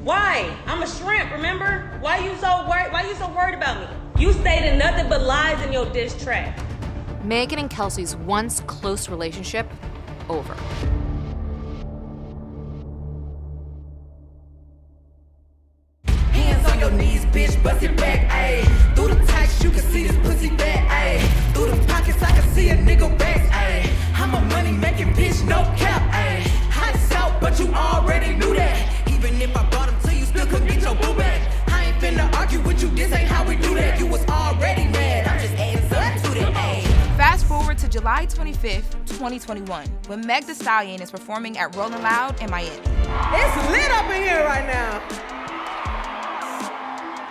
Why? 0.04 0.54
I'm 0.66 0.84
a 0.84 0.88
shrimp, 0.88 1.32
remember? 1.32 1.98
Why 2.02 2.18
you 2.18 2.36
so 2.36 2.68
worried? 2.68 2.92
Why 2.92 3.08
you 3.08 3.16
so 3.16 3.30
worried 3.30 3.56
about 3.56 3.80
me? 3.80 3.88
You 4.22 4.34
stated 4.34 4.78
nothing 4.78 5.08
but 5.08 5.22
lies 5.22 5.66
in 5.66 5.72
your 5.72 5.86
diss 5.94 6.22
track. 6.22 6.60
Megan 7.24 7.58
and 7.58 7.70
Kelsey's 7.70 8.14
once 8.14 8.60
close 8.68 9.08
relationship 9.08 9.66
over. 10.28 10.56
Hands 16.34 16.68
on 16.70 16.80
your 16.82 16.92
knees, 16.92 17.24
bitch, 17.28 17.64
bust 17.64 17.82
it 17.84 17.96
back, 17.96 18.30
ayy. 18.30 18.66
Through 18.96 19.16
the 19.16 19.26
tights, 19.26 19.64
you 19.64 19.70
can 19.70 19.80
see 19.84 20.06
this 20.06 20.18
pussy 20.28 20.50
back, 20.50 20.86
ayy. 20.90 21.54
Through 21.54 21.72
the 21.72 21.88
pockets, 21.88 22.22
I 22.22 22.32
can 22.32 22.44
see 22.52 22.68
a 22.72 22.76
nigga 22.76 23.18
back, 23.18 23.50
ayy. 23.52 23.90
I'm 24.16 24.34
a 24.34 24.42
money 24.54 24.74
making 24.74 25.14
bitch, 25.14 25.48
no 25.48 25.64
cap, 25.78 25.93
you, 32.84 32.90
this 32.96 33.12
ain't 33.14 33.30
how 33.30 33.48
we 33.48 33.56
do 33.56 33.74
that. 33.76 34.00
You 34.00 34.06
was 34.08 34.26
already 34.28 34.84
mad, 34.92 35.28
I'm 35.28 35.40
just 35.40 35.54
adding 35.54 35.90
something 35.90 36.34
to 36.34 36.40
that, 36.40 36.54
ayy. 36.54 37.18
Fast 37.18 37.46
forward 37.46 37.78
to 37.78 37.88
July 37.88 38.26
25th, 38.26 38.92
2021, 39.08 39.88
when 40.08 40.26
Meg 40.26 40.46
Thee 40.46 40.54
Stallion 40.54 41.02
is 41.02 41.10
performing 41.10 41.58
at 41.58 41.76
Rolling 41.76 42.02
Loud 42.02 42.42
in 42.42 42.50
Miami. 42.50 42.76
It's 42.76 43.72
lit 43.72 43.92
up 43.92 44.10
in 44.12 44.22
here 44.22 44.44
right 44.44 44.66
now. 44.66 45.02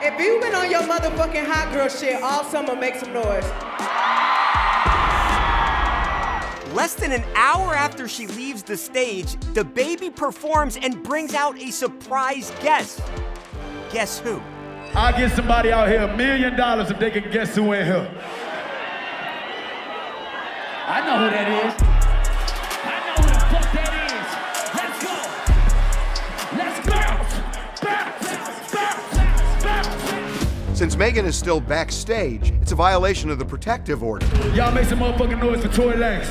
If 0.05 0.19
you've 0.19 0.43
been 0.43 0.55
on 0.55 0.71
your 0.71 0.83
motherfucking 0.83 1.47
hot 1.47 1.73
girl 1.73 1.89
shit 1.89 2.23
all 2.23 2.45
summer, 2.45 2.75
make 2.75 2.97
some 2.97 3.13
noise. 3.13 3.45
Less 6.75 6.95
than 6.95 7.13
an 7.13 7.25
hour 7.37 7.75
after 7.75 8.09
she 8.09 8.27
leaves 8.29 8.63
the 8.63 8.77
stage, 8.77 9.37
DaBaby 9.53 10.17
performs 10.17 10.79
and 10.81 11.03
brings 11.03 11.35
out 11.35 11.61
a 11.61 11.71
surprise 11.71 12.51
guest. 12.63 13.03
Guess 13.93 14.21
who? 14.21 14.41
I'll 14.95 15.17
get 15.17 15.33
somebody 15.33 15.73
out 15.73 15.89
here 15.89 16.03
a 16.03 16.17
million 16.17 16.55
dollars 16.55 16.91
if 16.91 16.99
they 16.99 17.11
can 17.11 17.31
guess 17.31 17.55
who 17.55 17.73
in 17.73 17.87
here. 17.87 18.11
I 20.87 21.01
know 21.07 21.17
who 21.19 21.31
that 21.31 21.49
is. 21.65 21.75
I 22.85 23.01
know 23.07 23.15
who 23.17 23.29
the 23.33 23.41
fuck 23.49 23.73
that 23.73 23.93
is. 24.13 24.29
Let's 24.77 24.99
go. 25.03 25.15
Let's 26.59 26.79
bounce. 26.87 27.33
Bounce. 27.81 28.29
Bounce. 28.71 29.63
Bounce. 29.65 30.79
Since 30.79 30.97
Megan 30.97 31.25
is 31.25 31.37
still 31.37 31.61
backstage, 31.61 32.51
it's 32.61 32.73
a 32.73 32.77
violation 32.77 33.31
of 33.31 33.39
the 33.39 33.47
protective 33.47 34.03
order. 34.03 34.27
Y'all 34.55 34.73
make 34.73 34.85
some 34.85 34.99
motherfucking 34.99 35.41
noise 35.41 35.63
for 35.65 35.73
Tory 35.73 35.95
Lanez. 35.95 36.29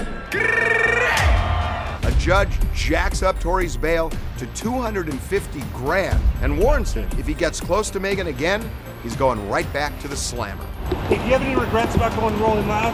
A 2.21 2.23
judge 2.23 2.51
jacks 2.75 3.23
up 3.23 3.39
Tory's 3.39 3.75
bail 3.75 4.11
to 4.37 4.45
250 4.53 5.61
grand 5.73 6.21
and 6.43 6.59
warns 6.59 6.93
him 6.93 7.09
if 7.17 7.25
he 7.25 7.33
gets 7.33 7.59
close 7.59 7.89
to 7.89 7.99
Megan 7.99 8.27
again, 8.27 8.63
he's 9.01 9.15
going 9.15 9.49
right 9.49 9.71
back 9.73 9.99
to 10.01 10.07
the 10.07 10.15
slammer. 10.15 10.63
Hey, 11.07 11.15
do 11.17 11.23
you 11.23 11.31
have 11.31 11.41
any 11.41 11.59
regrets 11.59 11.95
about 11.95 12.15
going 12.19 12.39
Rolling 12.39 12.67
Loud? 12.67 12.93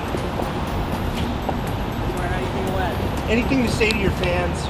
Anything 3.30 3.64
to 3.66 3.70
say 3.70 3.90
to 3.90 3.98
your 3.98 4.12
fans? 4.12 4.62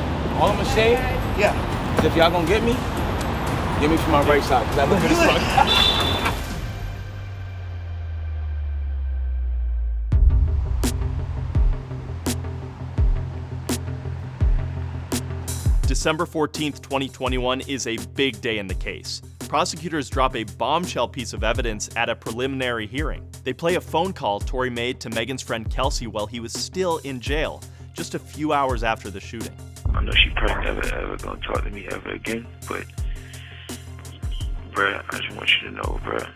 All 0.41 0.50
I'm 0.50 0.58
gonna 0.58 0.65
say, 0.70 0.93
Yeah. 1.38 1.54
is 2.00 2.06
if 2.06 2.15
y'all 2.15 2.32
gonna 2.32 2.48
get 2.48 2.63
me, 2.63 2.74
get 3.80 3.91
me 3.91 3.98
from 3.98 4.13
my 4.13 4.24
right 4.28 4.43
side, 4.43 4.63
because 4.67 4.80
I 4.80 4.86
look 4.86 5.00
good 5.02 5.12
as 5.12 5.84
fuck. 5.86 5.93
December 15.97 16.27
14th, 16.27 16.79
2021 16.83 17.62
is 17.62 17.88
a 17.88 17.97
big 18.13 18.39
day 18.39 18.60
in 18.60 18.67
the 18.67 18.75
case. 18.75 19.19
Prosecutors 19.49 20.12
drop 20.12 20.36
a 20.36 20.43
bombshell 20.43 21.07
piece 21.07 21.33
of 21.33 21.43
evidence 21.43 21.89
at 21.95 22.07
a 22.07 22.15
preliminary 22.15 22.86
hearing. 22.86 23.27
They 23.43 23.51
play 23.51 23.75
a 23.75 23.81
phone 23.81 24.13
call 24.13 24.39
Tory 24.39 24.69
made 24.69 24.99
to 24.99 25.10
Megan's 25.10 25.41
friend 25.41 25.67
Kelsey 25.71 26.05
while 26.05 26.27
he 26.27 26.39
was 26.39 26.53
still 26.53 26.99
in 26.99 27.19
jail, 27.19 27.63
just 27.93 28.13
a 28.13 28.19
few 28.19 28.53
hours 28.53 28.83
after 28.83 29.10
the 29.10 29.19
shooting. 29.19 29.51
I 29.91 30.03
know 30.03 30.12
she 30.12 30.29
probably 30.36 30.65
never 30.65 30.86
ever 30.86 31.17
gonna 31.17 31.41
talk 31.41 31.63
to 31.63 31.71
me 31.71 31.88
ever 31.89 32.12
again, 32.12 32.45
but 32.69 32.86
bruh, 34.73 35.03
I 35.03 35.17
just 35.17 35.36
want 35.36 35.49
you 35.55 35.69
to 35.69 35.75
know, 35.77 35.99
bruh. 36.05 36.29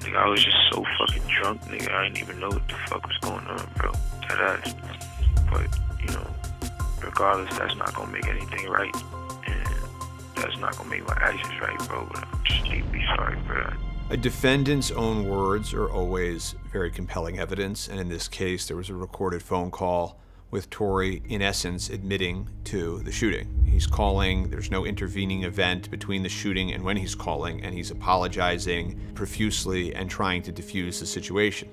Nigga, 0.00 0.14
I 0.14 0.28
was 0.28 0.44
just 0.44 0.58
so 0.70 0.84
fucking 0.98 1.22
drunk, 1.40 1.62
nigga. 1.62 1.90
I 1.90 2.04
didn't 2.04 2.18
even 2.18 2.38
know 2.38 2.48
what 2.48 2.68
the 2.68 2.74
fuck 2.86 3.02
was 3.06 3.16
going 3.22 3.46
on, 3.46 3.66
bro. 3.78 3.92
That 4.28 4.62
ass. 4.62 4.74
But, 5.50 5.68
you 6.02 6.12
know, 6.12 6.26
regardless, 7.02 7.56
that's 7.58 7.76
not 7.76 7.94
gonna 7.94 8.12
make 8.12 8.26
anything 8.26 8.68
right. 8.68 8.94
And 9.46 9.66
that's 10.34 10.58
not 10.58 10.76
gonna 10.76 10.90
make 10.90 11.06
my 11.06 11.16
actions 11.20 11.60
right, 11.60 11.78
bro. 11.88 12.08
But 12.12 12.26
I'm 12.26 12.44
just 12.44 12.64
deeply 12.64 13.04
sorry. 13.14 13.36
A 14.08 14.16
defendant's 14.16 14.92
own 14.92 15.28
words 15.28 15.74
are 15.74 15.90
always 15.90 16.54
very 16.72 16.92
compelling 16.92 17.40
evidence, 17.40 17.88
and 17.88 17.98
in 17.98 18.08
this 18.08 18.28
case, 18.28 18.68
there 18.68 18.76
was 18.76 18.88
a 18.88 18.94
recorded 18.94 19.42
phone 19.42 19.72
call 19.72 20.20
with 20.48 20.70
Tory, 20.70 21.22
in 21.28 21.42
essence, 21.42 21.90
admitting 21.90 22.48
to 22.64 23.00
the 23.00 23.10
shooting. 23.10 23.66
He's 23.68 23.86
calling, 23.86 24.48
there's 24.48 24.70
no 24.70 24.86
intervening 24.86 25.42
event 25.42 25.90
between 25.90 26.22
the 26.22 26.28
shooting 26.28 26.72
and 26.72 26.84
when 26.84 26.96
he's 26.96 27.16
calling, 27.16 27.62
and 27.62 27.74
he's 27.74 27.90
apologizing 27.90 28.98
profusely 29.14 29.92
and 29.92 30.08
trying 30.08 30.42
to 30.42 30.52
diffuse 30.52 31.00
the 31.00 31.06
situation. 31.06 31.68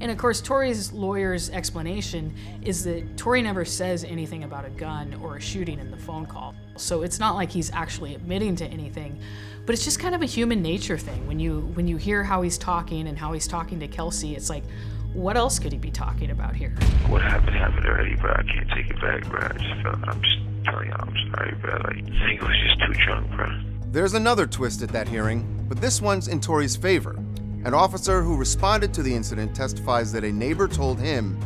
And 0.00 0.10
of 0.10 0.16
course, 0.16 0.40
Tory's 0.40 0.92
lawyer's 0.92 1.50
explanation 1.50 2.34
is 2.62 2.84
that 2.84 3.16
Tory 3.16 3.42
never 3.42 3.64
says 3.64 4.02
anything 4.02 4.44
about 4.44 4.64
a 4.64 4.70
gun 4.70 5.14
or 5.22 5.36
a 5.36 5.40
shooting 5.40 5.78
in 5.78 5.90
the 5.90 5.96
phone 5.98 6.24
call. 6.24 6.54
So 6.76 7.02
it's 7.02 7.18
not 7.18 7.34
like 7.34 7.50
he's 7.50 7.70
actually 7.72 8.14
admitting 8.14 8.56
to 8.56 8.66
anything, 8.66 9.20
but 9.66 9.74
it's 9.74 9.84
just 9.84 10.00
kind 10.00 10.14
of 10.14 10.22
a 10.22 10.26
human 10.26 10.62
nature 10.62 10.96
thing. 10.96 11.26
When 11.26 11.38
you 11.38 11.60
when 11.74 11.86
you 11.86 11.98
hear 11.98 12.24
how 12.24 12.40
he's 12.40 12.56
talking 12.56 13.08
and 13.08 13.18
how 13.18 13.32
he's 13.32 13.46
talking 13.46 13.78
to 13.80 13.88
Kelsey, 13.88 14.34
it's 14.34 14.48
like, 14.48 14.64
what 15.12 15.36
else 15.36 15.58
could 15.58 15.72
he 15.72 15.78
be 15.78 15.90
talking 15.90 16.30
about 16.30 16.56
here? 16.56 16.70
What 17.08 17.20
happened 17.20 17.56
happened 17.56 17.84
already, 17.84 18.14
bro. 18.14 18.32
I 18.32 18.42
can't 18.42 18.70
take 18.70 18.88
it 18.88 19.00
back, 19.00 19.28
bro. 19.28 19.40
I 19.40 19.52
just 19.52 19.82
felt, 19.82 20.08
I'm 20.08 20.22
just 20.22 20.38
telling 20.64 20.88
y'all, 20.88 21.02
I'm 21.02 21.14
sorry, 21.30 21.54
bro. 21.60 21.74
Like, 21.74 21.98
I 21.98 22.26
think 22.26 22.40
it 22.40 22.42
was 22.42 22.56
just 22.64 22.80
too 22.80 23.04
drunk, 23.04 23.30
bro. 23.36 23.60
There's 23.92 24.14
another 24.14 24.46
twist 24.46 24.82
at 24.82 24.90
that 24.90 25.08
hearing, 25.08 25.66
but 25.68 25.80
this 25.80 26.00
one's 26.00 26.28
in 26.28 26.40
Tory's 26.40 26.76
favor. 26.76 27.18
An 27.62 27.74
officer 27.74 28.22
who 28.22 28.38
responded 28.38 28.94
to 28.94 29.02
the 29.02 29.14
incident 29.14 29.54
testifies 29.54 30.10
that 30.12 30.24
a 30.24 30.32
neighbor 30.32 30.66
told 30.66 30.98
him 30.98 31.38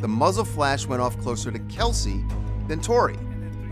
the 0.00 0.06
muzzle 0.06 0.44
flash 0.44 0.86
went 0.86 1.02
off 1.02 1.18
closer 1.18 1.50
to 1.50 1.58
Kelsey 1.58 2.24
than 2.68 2.80
Tory, 2.80 3.16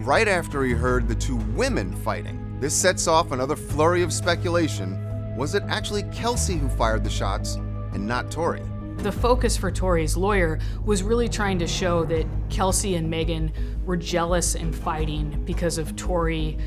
right 0.01 0.27
after 0.27 0.65
he 0.65 0.73
heard 0.73 1.07
the 1.07 1.15
two 1.15 1.37
women 1.55 1.95
fighting. 1.95 2.59
This 2.59 2.75
sets 2.75 3.07
off 3.07 3.31
another 3.31 3.55
flurry 3.55 4.03
of 4.03 4.13
speculation. 4.13 4.99
Was 5.37 5.55
it 5.55 5.63
actually 5.69 6.03
Kelsey 6.13 6.57
who 6.57 6.69
fired 6.69 7.05
the 7.05 7.11
shots 7.11 7.55
and 7.93 8.05
not 8.05 8.29
Tory? 8.29 8.63
The 8.99 9.13
focus 9.13 9.57
for 9.57 9.71
Tory's 9.71 10.17
lawyer 10.17 10.59
was 10.85 11.05
really 11.05 11.29
trying 11.29 11.61
to 11.61 11.67
show 11.69 12.05
that 12.07 12.27
Kelsey 12.51 12.97
and 12.97 13.09
Megan 13.09 13.53
were 13.85 13.97
jealous 13.97 14.57
and 14.57 14.75
fighting 14.75 15.43
because 15.45 15.79
of 15.79 15.95
Tory, 15.95 16.59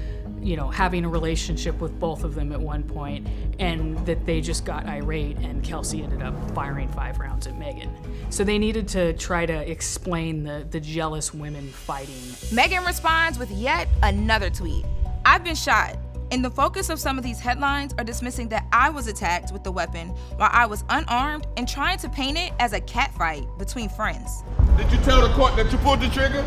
you 0.47 0.55
know, 0.55 0.69
having 0.69 1.03
a 1.03 1.09
relationship 1.09 1.77
with 1.81 1.99
both 1.99 2.23
of 2.23 2.33
them 2.33 2.53
at 2.53 2.61
one 2.61 2.81
point, 2.81 3.27
and 3.59 3.97
that 4.05 4.25
they 4.25 4.39
just 4.39 4.63
got 4.63 4.85
irate 4.85 5.35
and 5.39 5.61
Kelsey 5.61 6.01
ended 6.01 6.21
up 6.21 6.33
firing 6.51 6.87
five 6.87 7.19
rounds 7.19 7.47
at 7.47 7.57
Megan. 7.57 7.93
So 8.29 8.45
they 8.45 8.57
needed 8.57 8.87
to 8.89 9.11
try 9.13 9.45
to 9.45 9.69
explain 9.69 10.43
the, 10.43 10.65
the 10.69 10.79
jealous 10.79 11.33
women 11.33 11.67
fighting. 11.67 12.15
Megan 12.53 12.85
responds 12.85 13.37
with 13.37 13.51
yet 13.51 13.89
another 14.03 14.49
tweet. 14.49 14.85
I've 15.25 15.43
been 15.43 15.55
shot. 15.55 15.97
And 16.31 16.43
the 16.43 16.49
focus 16.49 16.89
of 16.89 16.99
some 16.99 17.17
of 17.17 17.23
these 17.23 17.39
headlines 17.39 17.93
are 17.97 18.03
dismissing 18.03 18.49
that 18.49 18.67
I 18.73 18.89
was 18.89 19.07
attacked 19.07 19.53
with 19.53 19.63
the 19.63 19.71
weapon 19.71 20.09
while 20.35 20.49
I 20.51 20.65
was 20.65 20.83
unarmed 20.89 21.47
and 21.55 21.67
trying 21.67 21.97
to 21.99 22.09
paint 22.09 22.37
it 22.37 22.51
as 22.59 22.73
a 22.73 22.81
catfight 22.81 23.57
between 23.57 23.87
friends. 23.87 24.43
Did 24.77 24.91
you 24.91 24.97
tell 24.99 25.25
the 25.25 25.33
court 25.35 25.55
that 25.55 25.71
you 25.71 25.77
pulled 25.79 26.01
the 26.01 26.09
trigger? 26.09 26.45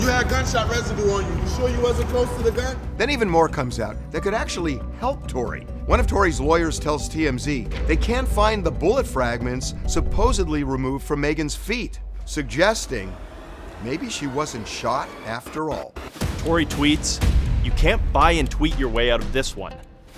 You 0.00 0.08
had 0.08 0.28
gunshot 0.28 0.70
residue 0.70 1.10
on 1.10 1.24
you. 1.26 1.42
You 1.42 1.48
sure 1.50 1.68
you 1.68 1.80
wasn't 1.80 2.08
close 2.08 2.28
to 2.36 2.42
the 2.42 2.52
gun? 2.52 2.76
Then 2.96 3.10
even 3.10 3.28
more 3.28 3.48
comes 3.48 3.80
out 3.80 3.96
that 4.12 4.22
could 4.22 4.34
actually 4.34 4.80
help 4.98 5.26
Tory. 5.28 5.62
One 5.86 6.00
of 6.00 6.06
Tory's 6.06 6.40
lawyers 6.40 6.78
tells 6.78 7.08
TMZ 7.08 7.86
they 7.86 7.96
can't 7.96 8.28
find 8.28 8.64
the 8.64 8.70
bullet 8.70 9.06
fragments 9.06 9.74
supposedly 9.86 10.64
removed 10.64 11.04
from 11.04 11.20
Megan's 11.20 11.54
feet, 11.54 12.00
suggesting 12.24 13.14
maybe 13.82 14.08
she 14.08 14.26
wasn't 14.26 14.66
shot 14.66 15.08
after 15.26 15.70
all. 15.70 15.94
Tory 16.38 16.66
tweets, 16.66 17.22
You 17.64 17.70
can't 17.72 18.00
buy 18.12 18.32
and 18.32 18.50
tweet 18.50 18.78
your 18.78 18.88
way 18.88 19.10
out 19.10 19.20
of 19.20 19.32
this 19.32 19.56
one. 19.56 19.74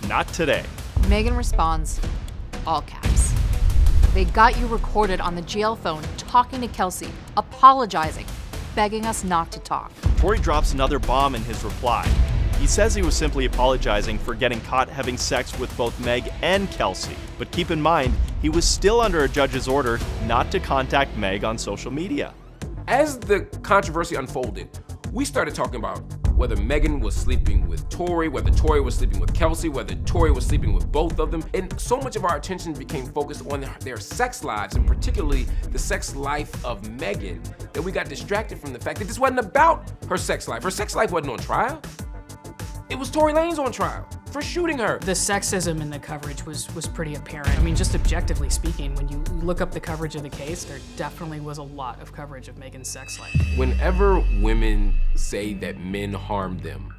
Not 0.09 0.29
today. 0.29 0.65
Megan 1.09 1.37
responds, 1.37 2.01
all 2.67 2.83
caps. 2.83 3.33
They 4.13 4.25
got 4.27 4.59
you 4.59 4.67
recorded 4.67 5.21
on 5.21 5.35
the 5.35 5.43
jail 5.43 5.75
phone 5.77 6.03
talking 6.17 6.61
to 6.61 6.69
Kelsey, 6.69 7.09
apologizing, 7.37 8.27
begging 8.75 9.07
us 9.07 9.25
not 9.25 9.51
to 9.53 9.61
talk. 9.61 9.93
Tory 10.17 10.39
drops 10.39 10.73
another 10.73 10.99
bomb 10.99 11.35
in 11.35 11.43
his 11.43 11.63
reply. 11.65 12.09
He 12.59 12.67
says 12.67 12.95
he 12.95 13.03
was 13.03 13.15
simply 13.15 13.45
apologizing 13.45 14.19
for 14.19 14.35
getting 14.35 14.61
caught 14.63 14.89
having 14.89 15.19
sex 15.19 15.59
with 15.59 15.77
both 15.77 15.99
Meg 16.01 16.33
and 16.43 16.71
Kelsey. 16.71 17.17
But 17.39 17.51
keep 17.51 17.71
in 17.71 17.81
mind, 17.81 18.15
he 18.41 18.49
was 18.49 18.65
still 18.65 19.01
under 19.01 19.25
a 19.25 19.29
judge's 19.29 19.69
order 19.69 19.99
not 20.25 20.51
to 20.53 20.61
contact 20.61 21.17
Meg 21.17 21.45
on 21.45 21.59
social 21.59 21.91
media. 21.91 22.33
As 22.89 23.19
the 23.19 23.41
controversy 23.63 24.17
unfolded, 24.17 24.69
we 25.13 25.25
started 25.25 25.55
talking 25.55 25.77
about 25.77 26.03
whether 26.37 26.57
Megan 26.57 27.01
was 27.01 27.15
sleeping 27.15 27.67
with 27.69 27.89
Tory, 27.89 28.29
whether 28.29 28.51
Tory 28.51 28.81
was 28.81 28.97
sleeping 28.97 29.21
with 29.21 29.33
Kelsey, 29.33 29.69
whether 29.69 29.95
Tory 29.95 30.33
was 30.33 30.45
sleeping 30.45 30.73
with 30.73 30.91
both 30.91 31.19
of 31.19 31.31
them. 31.31 31.45
And 31.55 31.79
so 31.81 31.97
much 31.97 32.17
of 32.17 32.25
our 32.25 32.37
attention 32.37 32.73
became 32.73 33.07
focused 33.07 33.47
on 33.51 33.67
their, 33.81 33.97
sex 33.97 34.43
lives, 34.45 34.75
and 34.75 34.87
particularly 34.87 35.47
the 35.71 35.79
sex 35.79 36.15
life 36.17 36.65
of 36.65 36.91
Megan, 37.01 37.41
that 37.73 37.83
we 37.83 37.93
got 37.93 38.09
distracted 38.09 38.59
from 38.59 38.73
the 38.73 38.79
fact 38.79 38.99
that 38.99 39.07
this 39.07 39.19
wasn't 39.19 39.39
about 39.39 39.91
her 40.09 40.17
sex 40.17 40.49
life. 40.49 40.63
Her 40.63 40.71
sex 40.71 40.95
life 40.97 41.13
wasn't 41.13 41.33
on 41.33 41.39
trial. 41.39 41.81
It 42.91 42.99
was 42.99 43.11
Tory 43.11 43.33
Lanez 43.33 43.59
on 43.59 43.73
trial 43.73 44.09
for 44.35 44.43
shooting 44.43 44.79
her. 44.79 44.99
The 44.99 45.13
sexism 45.13 45.81
in 45.81 45.91
the 45.91 45.99
coverage 46.01 46.45
was 46.45 46.69
was 46.75 46.89
pretty 46.89 47.15
apparent. 47.15 47.57
I 47.57 47.63
mean, 47.63 47.77
just 47.77 47.95
objectively 47.95 48.51
speaking, 48.51 48.93
when 48.97 49.09
you 49.09 49.19
look 49.45 49.61
up 49.61 49.71
the 49.71 49.79
coverage 49.79 50.17
of 50.17 50.25
the 50.25 50.29
case, 50.29 50.65
there 50.65 50.81
definitely 50.97 51.39
was 51.39 51.59
a 51.59 51.63
lot 51.63 52.03
of 52.03 52.13
coverage 52.13 52.49
of 52.49 52.59
Megan's 52.59 52.89
sex 52.89 53.21
life. 53.21 53.33
Whenever 53.57 54.19
women 54.43 54.93
say 55.15 55.55
that 55.55 55.79
men 55.79 56.13
harmed 56.13 56.65
them, 56.65 56.93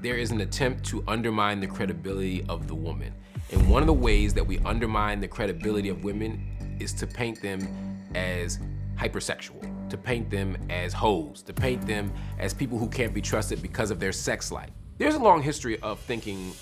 there 0.00 0.16
is 0.16 0.30
an 0.30 0.42
attempt 0.42 0.84
to 0.84 1.02
undermine 1.08 1.58
the 1.58 1.66
credibility 1.66 2.44
of 2.48 2.68
the 2.68 2.74
woman. 2.76 3.12
And 3.50 3.68
one 3.68 3.82
of 3.82 3.88
the 3.88 3.92
ways 3.92 4.32
that 4.34 4.46
we 4.46 4.60
undermine 4.60 5.20
the 5.20 5.26
credibility 5.26 5.88
of 5.88 6.04
women 6.04 6.76
is 6.78 6.92
to 6.92 7.06
paint 7.08 7.42
them 7.42 7.66
as 8.14 8.60
hypersexual, 8.96 9.90
to 9.90 9.98
paint 9.98 10.30
them 10.30 10.56
as 10.70 10.92
hoes, 10.92 11.42
to 11.42 11.52
paint 11.52 11.84
them 11.84 12.12
as 12.38 12.54
people 12.54 12.78
who 12.78 12.88
can't 12.88 13.12
be 13.12 13.20
trusted 13.20 13.60
because 13.60 13.90
of 13.90 13.98
their 13.98 14.12
sex 14.12 14.52
life. 14.52 14.70
There's 14.96 15.16
a 15.16 15.18
long 15.18 15.42
history 15.42 15.80
of 15.80 15.98
thinking 15.98 16.52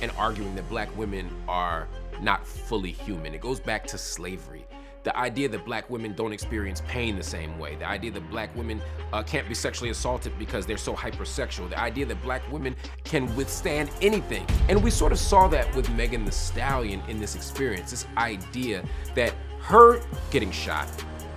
and 0.00 0.10
arguing 0.12 0.54
that 0.54 0.66
black 0.70 0.94
women 0.96 1.28
are 1.46 1.86
not 2.22 2.46
fully 2.46 2.90
human. 2.90 3.34
It 3.34 3.42
goes 3.42 3.60
back 3.60 3.86
to 3.88 3.98
slavery. 3.98 4.66
The 5.02 5.14
idea 5.14 5.50
that 5.50 5.66
black 5.66 5.90
women 5.90 6.14
don't 6.14 6.32
experience 6.32 6.80
pain 6.88 7.16
the 7.16 7.22
same 7.22 7.58
way. 7.58 7.76
The 7.76 7.86
idea 7.86 8.12
that 8.12 8.30
black 8.30 8.56
women 8.56 8.80
uh, 9.12 9.22
can't 9.22 9.46
be 9.46 9.52
sexually 9.52 9.90
assaulted 9.90 10.38
because 10.38 10.64
they're 10.64 10.78
so 10.78 10.94
hypersexual. 10.94 11.68
The 11.68 11.78
idea 11.78 12.06
that 12.06 12.22
black 12.22 12.50
women 12.50 12.74
can 13.04 13.34
withstand 13.36 13.90
anything. 14.00 14.46
And 14.70 14.82
we 14.82 14.90
sort 14.90 15.12
of 15.12 15.18
saw 15.18 15.46
that 15.48 15.72
with 15.76 15.90
Megan 15.90 16.24
Thee 16.24 16.30
Stallion 16.30 17.02
in 17.08 17.20
this 17.20 17.34
experience. 17.34 17.90
This 17.90 18.06
idea 18.16 18.82
that 19.14 19.34
her 19.60 20.00
getting 20.30 20.50
shot 20.50 20.88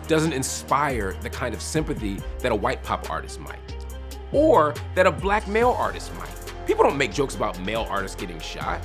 doesn't 0.07 0.31
inspire 0.31 1.17
the 1.21 1.29
kind 1.29 1.53
of 1.53 1.61
sympathy 1.61 2.21
that 2.39 2.53
a 2.53 2.55
white 2.55 2.81
pop 2.81 3.09
artist 3.09 3.41
might 3.41 3.59
or 4.31 4.73
that 4.95 5.07
a 5.07 5.11
black 5.11 5.47
male 5.47 5.75
artist 5.77 6.13
might. 6.15 6.29
People 6.65 6.83
don't 6.83 6.97
make 6.97 7.13
jokes 7.13 7.35
about 7.35 7.59
male 7.61 7.87
artists 7.89 8.19
getting 8.19 8.39
shot. 8.39 8.81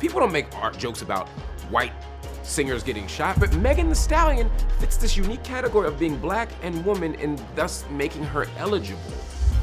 People 0.00 0.20
don't 0.20 0.32
make 0.32 0.54
art 0.56 0.78
jokes 0.78 1.02
about 1.02 1.28
white 1.70 1.92
singers 2.42 2.82
getting 2.82 3.06
shot, 3.06 3.38
but 3.38 3.54
Megan 3.56 3.88
Thee 3.88 3.94
Stallion 3.94 4.50
fits 4.78 4.96
this 4.96 5.16
unique 5.16 5.42
category 5.42 5.86
of 5.86 5.98
being 5.98 6.16
black 6.18 6.48
and 6.62 6.84
woman 6.84 7.14
and 7.16 7.42
thus 7.54 7.84
making 7.90 8.24
her 8.24 8.46
eligible 8.56 9.00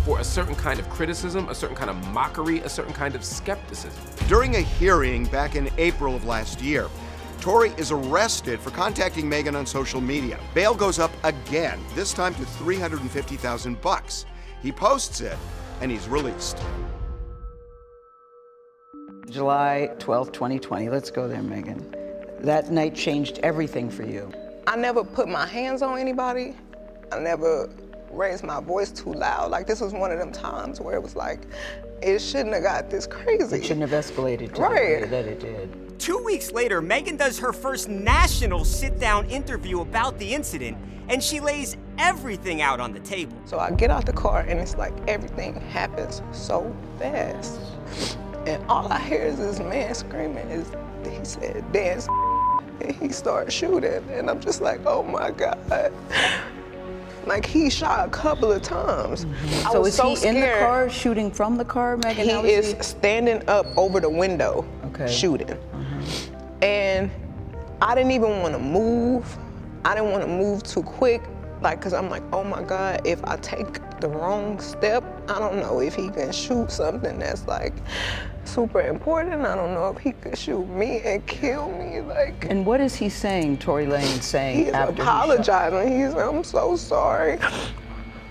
for 0.06 0.20
a 0.20 0.24
certain 0.24 0.54
kind 0.54 0.80
of 0.80 0.88
criticism, 0.90 1.50
a 1.50 1.56
certain 1.56 1.76
kind 1.76 1.90
of 1.90 1.96
mockery, 2.10 2.60
a 2.60 2.70
certain 2.70 2.94
kind 2.94 3.16
of 3.16 3.26
skepticism. 3.26 4.04
During 4.28 4.56
a 4.56 4.62
hearing 4.62 5.26
back 5.26 5.56
in 5.56 5.68
April 5.80 6.16
of 6.16 6.26
last 6.26 6.62
year, 6.62 6.88
Tory 7.42 7.72
is 7.78 7.92
arrested 7.92 8.60
for 8.60 8.70
contacting 8.70 9.28
Megan 9.28 9.56
on 9.56 9.66
social 9.66 10.00
media. 10.00 10.40
Bail 10.54 10.76
goes 10.76 11.00
up 11.00 11.12
again, 11.24 11.80
this 11.96 12.14
time 12.14 12.36
to 12.36 12.46
350,000 12.46 13.82
bucks. 13.82 14.26
He 14.66 14.72
posts 14.72 15.22
it 15.22 15.38
and 15.80 15.92
he's 15.92 16.08
released. 16.08 16.58
July 19.30 19.92
12th, 20.00 20.34
2020. 20.34 20.90
Let's 20.90 21.12
go 21.12 21.28
there, 21.28 21.44
Megan. 21.44 21.96
That 22.40 22.72
night 22.72 22.96
changed 22.96 23.38
everything 23.44 23.92
for 23.92 24.02
you. 24.02 24.34
I 24.66 24.76
never 24.76 25.04
put 25.04 25.28
my 25.28 25.46
hands 25.46 25.84
on 25.84 26.00
anybody. 26.00 26.56
I 27.12 27.20
never 27.20 27.70
raised 28.10 28.44
my 28.44 28.60
voice 28.60 28.90
too 28.90 29.14
loud. 29.14 29.52
Like 29.52 29.68
this 29.68 29.82
was 29.82 29.94
one 29.94 30.12
of 30.12 30.18
them 30.18 30.32
times 30.32 30.82
where 30.82 30.96
it 30.96 31.04
was 31.04 31.16
like, 31.16 31.42
it 32.02 32.20
shouldn't 32.20 32.54
have 32.54 32.64
got 32.64 32.90
this 32.90 33.08
crazy. 33.08 33.58
It 33.58 33.64
shouldn't 33.66 33.90
have 33.90 34.06
escalated 34.06 34.54
to 34.56 34.62
Right. 34.62 35.00
the 35.02 35.06
way 35.06 35.10
that 35.10 35.26
it 35.26 35.40
did. 35.40 36.00
Two 36.00 36.18
weeks 36.24 36.52
later, 36.52 36.82
Megan 36.82 37.16
does 37.18 37.40
her 37.40 37.54
first 37.54 37.88
national 37.90 38.66
sit 38.66 39.00
down 39.00 39.26
interview 39.30 39.80
about 39.82 40.18
the 40.20 40.34
incident, 40.34 40.78
and 41.10 41.24
she 41.24 41.40
lays 41.40 41.78
everything 41.98 42.62
out 42.62 42.80
on 42.80 42.92
the 42.92 43.00
table. 43.00 43.38
So 43.46 43.60
I 43.60 43.72
get 43.72 43.90
out 43.90 44.06
the 44.06 44.14
car 44.14 44.42
and 44.42 44.60
it's 44.60 44.76
like 44.76 44.94
everything 45.08 45.56
happens 45.56 46.22
so 46.34 46.76
fast. 47.00 47.60
And 48.46 48.62
all 48.68 48.92
I 48.92 49.00
hear 49.00 49.22
is 49.22 49.38
this 49.38 49.60
man 49.60 49.94
screaming 49.96 50.50
is 50.50 50.70
he 51.10 51.24
said 51.24 51.64
dance 51.72 52.08
and 52.82 52.94
he 52.96 53.10
starts 53.10 53.54
shooting 53.54 54.04
and 54.12 54.30
I'm 54.30 54.42
just 54.42 54.60
like, 54.62 54.82
oh 54.86 55.04
my 55.04 55.32
God. 55.32 55.94
Like 57.26 57.46
he 57.46 57.70
shot 57.70 58.08
a 58.08 58.12
couple 58.12 58.52
of 58.52 58.62
times. 58.62 59.26
Mm-hmm. 59.26 59.68
I 59.68 59.72
So 59.72 59.80
was 59.80 59.88
is 59.90 59.96
so 59.96 60.16
he 60.16 60.28
in 60.28 60.40
the 60.42 60.48
car 60.60 60.90
shooting 60.90 61.32
from 61.32 61.58
the 61.58 61.66
car, 61.66 61.98
Megan? 61.98 62.26
He 62.26 62.32
How 62.32 62.44
is 62.44 62.76
standing 62.82 63.48
up 63.50 63.66
over 63.78 64.00
the 64.00 64.10
window 64.10 64.66
Okay. 64.88 65.12
shooting. 65.12 65.52
Uh-huh. 65.52 66.36
And 66.62 67.12
I 67.82 67.96
didn't 67.96 68.12
even 68.12 68.42
want 68.42 68.54
to 68.54 68.60
move. 68.60 69.38
I 69.84 69.96
didn't 69.96 70.12
want 70.12 70.24
to 70.24 70.30
move 70.30 70.64
too 70.64 70.84
quick. 70.84 71.22
Like, 71.66 71.82
cause 71.82 71.94
I'm 71.94 72.12
like, 72.12 72.22
oh 72.32 72.44
my 72.44 72.62
God, 72.62 73.02
if 73.06 73.26
I 73.26 73.38
take 73.38 73.80
the 74.00 74.08
wrong 74.08 74.60
step, 74.60 75.04
I 75.28 75.40
don't 75.40 75.56
know 75.56 75.80
if 75.80 75.96
he 75.96 76.10
can 76.10 76.32
shoot 76.32 76.70
something 76.70 77.18
that's 77.18 77.48
like 77.48 77.74
super 78.44 78.82
important. 78.82 79.48
I 79.48 79.56
don't 79.56 79.74
know 79.74 79.88
if 79.90 79.98
he 79.98 80.12
could 80.12 80.38
shoot 80.38 80.64
me 80.68 81.02
and 81.02 81.26
kill 81.26 81.72
me. 81.72 82.02
Like, 82.02 82.46
And 82.52 82.68
what 82.68 82.82
is 82.82 82.94
he 82.94 83.10
saying, 83.10 83.58
Tory 83.58 83.88
Lanez 83.88 84.22
saying 84.22 84.58
he's 84.58 84.68
he 84.68 84.74
apologizing. 84.74 86.00
He's, 86.00 86.14
I'm 86.14 86.44
so 86.44 86.76
sorry. 86.76 87.40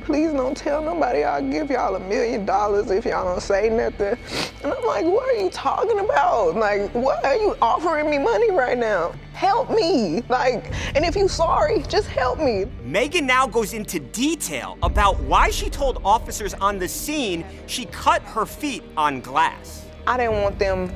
Please 0.05 0.33
don't 0.33 0.55
tell 0.55 0.83
nobody. 0.83 1.25
I'll 1.25 1.43
give 1.51 1.71
y'all 1.71 1.97
a 1.97 2.01
million 2.01 2.45
dollars 2.45 2.91
if 2.91 3.07
y'all 3.07 3.25
don't 3.25 3.41
say 3.41 3.71
nothing. 3.71 4.19
And 4.63 4.73
I'm 4.73 4.85
like, 4.85 5.07
what 5.07 5.35
are 5.35 5.41
you 5.41 5.49
talking 5.49 5.99
about? 5.99 6.57
Like, 6.57 6.91
what 6.91 7.25
are 7.25 7.37
you 7.37 7.57
offering 7.63 8.11
me 8.11 8.19
money 8.19 8.51
right 8.51 8.77
now? 8.77 9.15
Help 9.33 9.71
me. 9.71 10.23
Like, 10.29 10.71
and 10.95 11.07
if 11.07 11.17
you 11.17 11.27
sorry, 11.27 11.83
just 11.89 12.07
help 12.09 12.39
me. 12.39 12.67
Megan 12.83 13.27
now 13.27 13.47
goes 13.47 13.73
into 13.73 13.99
detail 13.99 14.77
about 14.83 15.19
why 15.21 15.51
she 15.51 15.71
told 15.71 16.03
officers 16.05 16.53
on 16.55 16.79
the 16.79 16.87
scene 16.87 17.43
she 17.67 17.87
cut 17.87 18.21
her 18.23 18.45
feet 18.45 18.83
on 18.99 19.23
glass. 19.23 19.87
I 20.07 20.19
didn't 20.19 20.43
want 20.43 20.59
them 20.59 20.93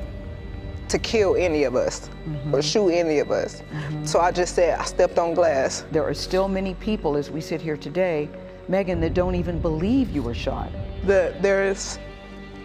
to 0.87 0.99
kill 0.99 1.35
any 1.35 1.63
of 1.63 1.75
us 1.75 2.09
mm-hmm. 2.27 2.53
or 2.53 2.61
shoot 2.61 2.89
any 2.89 3.19
of 3.19 3.31
us. 3.31 3.61
Mm-hmm. 3.61 4.05
So 4.05 4.19
I 4.19 4.31
just 4.31 4.55
said 4.55 4.77
I 4.77 4.83
stepped 4.83 5.17
on 5.17 5.33
glass. 5.33 5.85
There 5.91 6.03
are 6.03 6.13
still 6.13 6.47
many 6.47 6.73
people 6.75 7.15
as 7.15 7.31
we 7.31 7.41
sit 7.41 7.61
here 7.61 7.77
today, 7.77 8.29
Megan, 8.69 9.01
that 9.01 9.15
don't 9.15 9.33
even 9.33 9.59
believe 9.59 10.11
you 10.11 10.21
were 10.21 10.35
shot. 10.35 10.71
The, 11.05 11.35
there's 11.41 11.97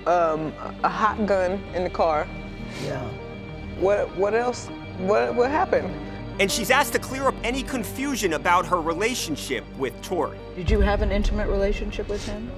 um, 0.07 0.52
a 0.82 0.88
hot 0.88 1.24
gun 1.26 1.52
in 1.74 1.82
the 1.82 1.90
car. 1.90 2.28
Yeah. 2.84 3.02
What 3.80 4.14
what 4.16 4.34
else? 4.34 4.68
What 4.98 5.34
what 5.34 5.50
happened? 5.50 5.92
And 6.40 6.50
she's 6.50 6.70
asked 6.70 6.92
to 6.92 6.98
clear 6.98 7.26
up 7.26 7.34
any 7.42 7.62
confusion 7.62 8.34
about 8.34 8.66
her 8.66 8.80
relationship 8.80 9.64
with 9.78 10.00
Tory. 10.02 10.38
Did 10.57 10.70
you 10.70 10.80
have 10.80 11.00
an 11.00 11.11
intimate 11.11 11.48
relationship 11.48 12.09
with 12.09 12.24
him? 12.26 12.50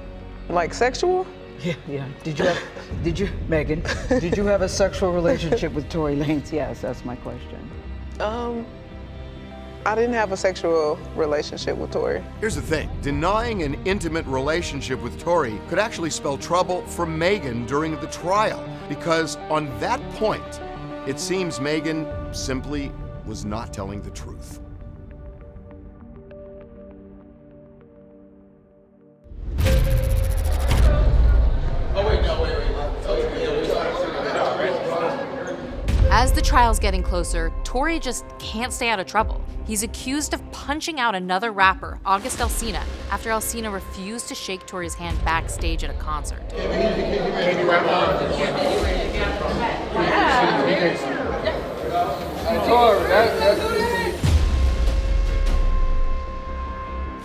Like 0.48 0.74
sexual? 0.74 1.26
Yeah, 1.60 1.74
yeah. 1.88 2.06
Did 2.22 2.38
you 2.38 2.44
have, 2.46 2.62
did 3.02 3.18
you, 3.18 3.28
Megan, 3.48 3.82
did 4.08 4.36
you 4.36 4.44
have 4.44 4.62
a 4.62 4.68
sexual 4.68 5.12
relationship 5.12 5.72
with 5.72 5.88
Tory 5.88 6.16
Lanez? 6.16 6.52
Yes, 6.52 6.80
that's 6.80 7.04
my 7.04 7.16
question. 7.16 7.70
Um, 8.20 8.66
I 9.86 9.94
didn't 9.94 10.14
have 10.14 10.32
a 10.32 10.36
sexual 10.36 10.98
relationship 11.14 11.76
with 11.76 11.92
Tory. 11.92 12.20
Here's 12.40 12.56
the 12.56 12.60
thing 12.60 12.90
denying 13.02 13.62
an 13.62 13.76
intimate 13.84 14.26
relationship 14.26 15.00
with 15.00 15.16
Tory 15.20 15.60
could 15.68 15.78
actually 15.78 16.10
spell 16.10 16.36
trouble 16.36 16.82
for 16.88 17.06
Megan 17.06 17.66
during 17.66 17.92
the 18.00 18.08
trial, 18.08 18.68
because 18.88 19.36
on 19.48 19.66
that 19.78 20.00
point, 20.14 20.60
It 21.06 21.20
seems 21.20 21.60
Megan 21.60 22.04
simply 22.34 22.90
was 23.26 23.44
not 23.44 23.72
telling 23.72 24.02
the 24.02 24.10
truth. 24.10 24.58
Trial's 36.56 36.78
getting 36.78 37.02
closer, 37.02 37.52
Tory 37.64 37.98
just 37.98 38.24
can't 38.38 38.72
stay 38.72 38.88
out 38.88 38.98
of 38.98 39.06
trouble. 39.06 39.44
He's 39.66 39.82
accused 39.82 40.32
of 40.32 40.40
punching 40.52 40.98
out 40.98 41.14
another 41.14 41.52
rapper, 41.52 42.00
August 42.06 42.38
Alsina, 42.38 42.82
after 43.10 43.28
Alsina 43.28 43.70
refused 43.70 44.28
to 44.28 44.34
shake 44.34 44.64
Tory's 44.64 44.94
hand 44.94 45.22
backstage 45.22 45.84
at 45.84 45.90
a 45.90 45.98
concert. 45.98 46.40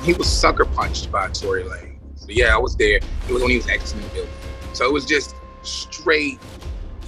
He 0.04 0.12
was 0.12 0.28
sucker 0.28 0.66
punched 0.66 1.10
by 1.10 1.30
Tory 1.30 1.64
Lanez. 1.64 1.96
So 2.16 2.26
yeah, 2.28 2.54
I 2.54 2.58
was 2.58 2.76
there. 2.76 2.98
It 2.98 3.32
was 3.32 3.42
when 3.42 3.52
he 3.52 3.56
was 3.56 3.70
exiting 3.70 4.02
the 4.02 4.10
building. 4.10 4.34
So 4.74 4.86
it 4.86 4.92
was 4.92 5.06
just 5.06 5.38
straight, 5.62 6.38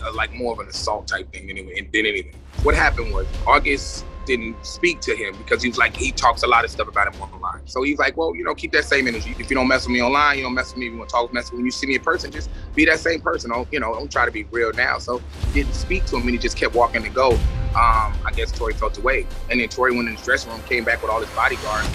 uh, 0.04 0.14
like 0.14 0.34
more 0.34 0.54
of 0.54 0.60
an 0.60 0.68
assault 0.68 1.08
type 1.08 1.32
thing 1.32 1.48
than, 1.48 1.58
it, 1.58 1.92
than 1.92 2.06
anything. 2.06 2.36
What 2.64 2.76
happened 2.76 3.14
was 3.14 3.28
August 3.48 4.06
didn't 4.26 4.56
speak 4.66 5.02
to 5.02 5.16
him 5.16 5.36
because 5.38 5.62
he 5.62 5.70
was 5.70 5.78
like 5.78 5.96
he 5.96 6.12
talks 6.12 6.44
a 6.44 6.48
lot 6.48 6.64
of 6.64 6.72
stuff 6.72 6.88
about 6.88 7.14
him 7.14 7.22
online. 7.22 7.62
So 7.66 7.84
he's 7.84 7.98
like, 7.98 8.16
well, 8.16 8.36
you 8.36 8.44
know, 8.44 8.56
keep 8.56 8.72
that 8.72 8.86
same 8.86 9.08
energy. 9.08 9.36
If 9.38 9.50
you 9.50 9.56
don't 9.56 9.68
mess 9.68 9.86
with 9.86 9.94
me 9.94 10.02
online, 10.02 10.38
you 10.38 10.44
don't 10.44 10.54
mess 10.54 10.72
with 10.72 10.78
me. 10.78 10.88
If 10.88 10.94
you 10.94 10.98
want 11.00 11.10
to 11.10 11.14
talk, 11.14 11.34
mess 11.34 11.46
with 11.46 11.54
me. 11.54 11.58
When 11.58 11.66
you 11.66 11.72
see 11.72 11.88
me 11.88 11.96
in 11.96 12.02
person, 12.02 12.32
just 12.32 12.50
be 12.76 12.86
that 12.86 13.00
same 13.00 13.22
person. 13.22 13.52
Don't 13.52 13.68
you 13.72 13.80
know? 13.80 13.94
Don't 13.94 14.12
try 14.12 14.26
to 14.26 14.32
be 14.32 14.44
real 14.46 14.72
now. 14.74 14.98
So 14.98 15.22
didn't 15.54 15.74
speak 15.74 16.06
to 16.06 16.16
him, 16.16 16.24
and 16.24 16.32
he 16.32 16.38
just 16.38 16.58
kept 16.58 16.76
walking 16.76 17.04
to 17.04 17.10
go. 17.10 17.32
Um, 17.32 18.14
I 18.24 18.32
guess 18.36 18.52
Tory 18.52 18.74
felt 18.74 18.98
away, 19.00 19.26
and 19.50 19.60
then 19.60 19.68
Tory 19.68 19.96
went 19.96 20.08
in 20.08 20.16
his 20.16 20.24
dressing 20.24 20.52
room, 20.52 20.62
came 20.64 20.84
back 20.84 21.02
with 21.02 21.10
all 21.10 21.20
his 21.20 21.30
bodyguards, 21.32 21.90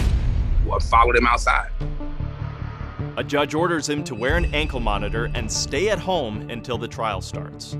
followed 0.89 1.15
him 1.15 1.25
outside. 1.25 1.69
A 3.19 3.23
judge 3.23 3.53
orders 3.53 3.89
him 3.89 4.01
to 4.05 4.15
wear 4.15 4.37
an 4.37 4.45
ankle 4.55 4.79
monitor 4.79 5.29
and 5.35 5.51
stay 5.51 5.89
at 5.89 5.99
home 5.99 6.49
until 6.49 6.77
the 6.77 6.87
trial 6.87 7.19
starts. 7.19 7.73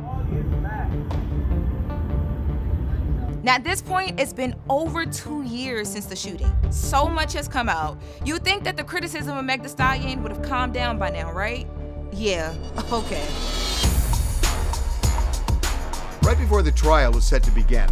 Now, 3.42 3.56
at 3.56 3.64
this 3.64 3.82
point, 3.82 4.20
it's 4.20 4.34
been 4.34 4.54
over 4.70 5.06
two 5.06 5.44
years 5.44 5.88
since 5.88 6.08
the 6.08 6.16
shooting. 6.18 6.54
So 6.72 7.08
much 7.08 7.32
has 7.36 7.48
come 7.48 7.70
out. 7.70 7.98
You'd 8.26 8.44
think 8.44 8.66
that 8.66 8.76
the 8.76 8.84
criticism 8.84 9.38
of 9.38 9.46
Meg 9.46 9.64
Thee 9.64 9.70
Stallion 9.70 10.22
would 10.24 10.34
have 10.34 10.42
calmed 10.42 10.74
down 10.74 11.00
by 11.00 11.10
now, 11.10 11.32
right? 11.32 11.66
Yeah, 12.12 12.54
okay. 12.92 13.26
Right 16.22 16.38
before 16.38 16.64
the 16.64 16.74
trial 16.76 17.14
was 17.14 17.24
set 17.24 17.44
to 17.44 17.52
begin, 17.52 17.90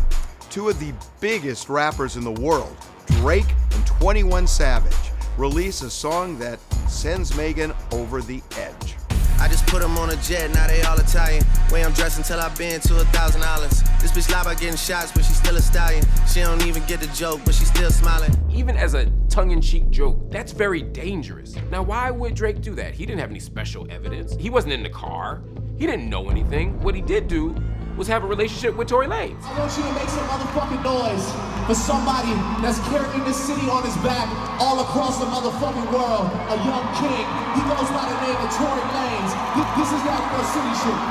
two 0.50 0.68
of 0.68 0.78
the 0.82 0.94
biggest 1.22 1.70
rappers 1.70 2.18
in 2.18 2.26
the 2.26 2.42
world, 2.42 2.76
Drake 3.06 3.48
and 3.72 3.88
21 3.88 4.48
Savage, 4.48 4.94
release 5.38 5.82
a 5.82 5.90
song 5.90 6.38
that 6.40 6.60
sends 6.90 7.36
Megan 7.36 7.74
over 7.92 8.22
the 8.22 8.42
edge. 8.58 8.96
I 9.40 9.48
just 9.48 9.68
put 9.68 9.82
them 9.82 9.98
on 9.98 10.10
a 10.10 10.16
jet, 10.18 10.52
now 10.52 10.68
they 10.68 10.82
all 10.82 10.98
Italian. 10.98 11.44
Way 11.72 11.84
I'm 11.84 11.92
dressed 11.94 12.18
until 12.18 12.40
I've 12.40 12.58
been 12.58 12.82
to 12.82 13.00
a 13.00 13.06
thousand 13.06 13.44
islands. 13.44 13.84
This 14.02 14.12
bitch 14.12 14.32
lie 14.32 14.42
about 14.42 14.60
getting 14.60 14.76
shots, 14.76 15.12
but 15.12 15.24
she's 15.24 15.38
still 15.38 15.56
a 15.56 15.62
stallion. 15.62 16.04
She 16.28 16.40
don't 16.40 16.66
even 16.66 16.84
get 16.86 17.02
the 17.02 17.08
joke, 17.08 17.42
but 17.46 17.54
she's 17.54 17.68
still 17.68 17.92
smiling. 17.92 18.36
Even 18.52 18.76
as 18.76 18.96
a 18.96 19.06
tongue 19.30 19.52
in 19.52 19.62
cheek 19.62 19.90
joke, 19.92 20.32
that's 20.32 20.52
very 20.52 20.82
dangerous. 20.82 21.56
Now, 21.70 21.84
why 21.84 22.10
would 22.10 22.34
Drake 22.34 22.62
do 22.62 22.74
that? 22.76 22.96
He 22.96 23.06
didn't 23.06 23.20
have 23.20 23.30
any 23.30 23.40
special 23.40 23.86
evidence. 23.92 24.36
He 24.40 24.50
wasn't 24.50 24.74
in 24.74 24.82
the 24.82 24.90
car. 24.90 25.44
He 25.78 25.86
didn't 25.86 26.10
know 26.10 26.30
anything. 26.30 26.80
What 26.82 26.96
he 26.96 27.02
did 27.02 27.28
do 27.28 27.56
was 27.98 28.08
have 28.08 28.24
a 28.24 28.28
relationship 28.28 28.78
with 28.78 28.88
Tory 28.88 29.08
Lanez. 29.08 29.42
I 29.42 29.58
want 29.58 29.76
you 29.76 29.82
to 29.82 29.92
make 29.98 30.08
some 30.08 30.28
motherfucking 30.30 30.84
noise 30.86 31.26
for 31.66 31.74
somebody 31.74 32.30
that's 32.62 32.78
carrying 32.88 33.24
this 33.26 33.36
city 33.36 33.68
on 33.68 33.84
his 33.84 33.98
back 34.06 34.30
all 34.62 34.80
across 34.82 35.18
the 35.18 35.26
motherfucking 35.26 35.92
world. 35.92 36.30
A 36.54 36.58
young 36.62 36.86
king. 37.02 37.26
He 37.58 37.62
goes 37.66 37.90
by 37.90 38.06
the 38.06 38.18
name 38.22 38.38
of 38.38 38.54
Tory 38.54 38.86
Lanez. 38.94 39.34
This 39.82 39.90
is 39.92 40.02
that 40.06 40.22
real 40.30 40.46
city 40.54 40.74
shit. 40.86 41.02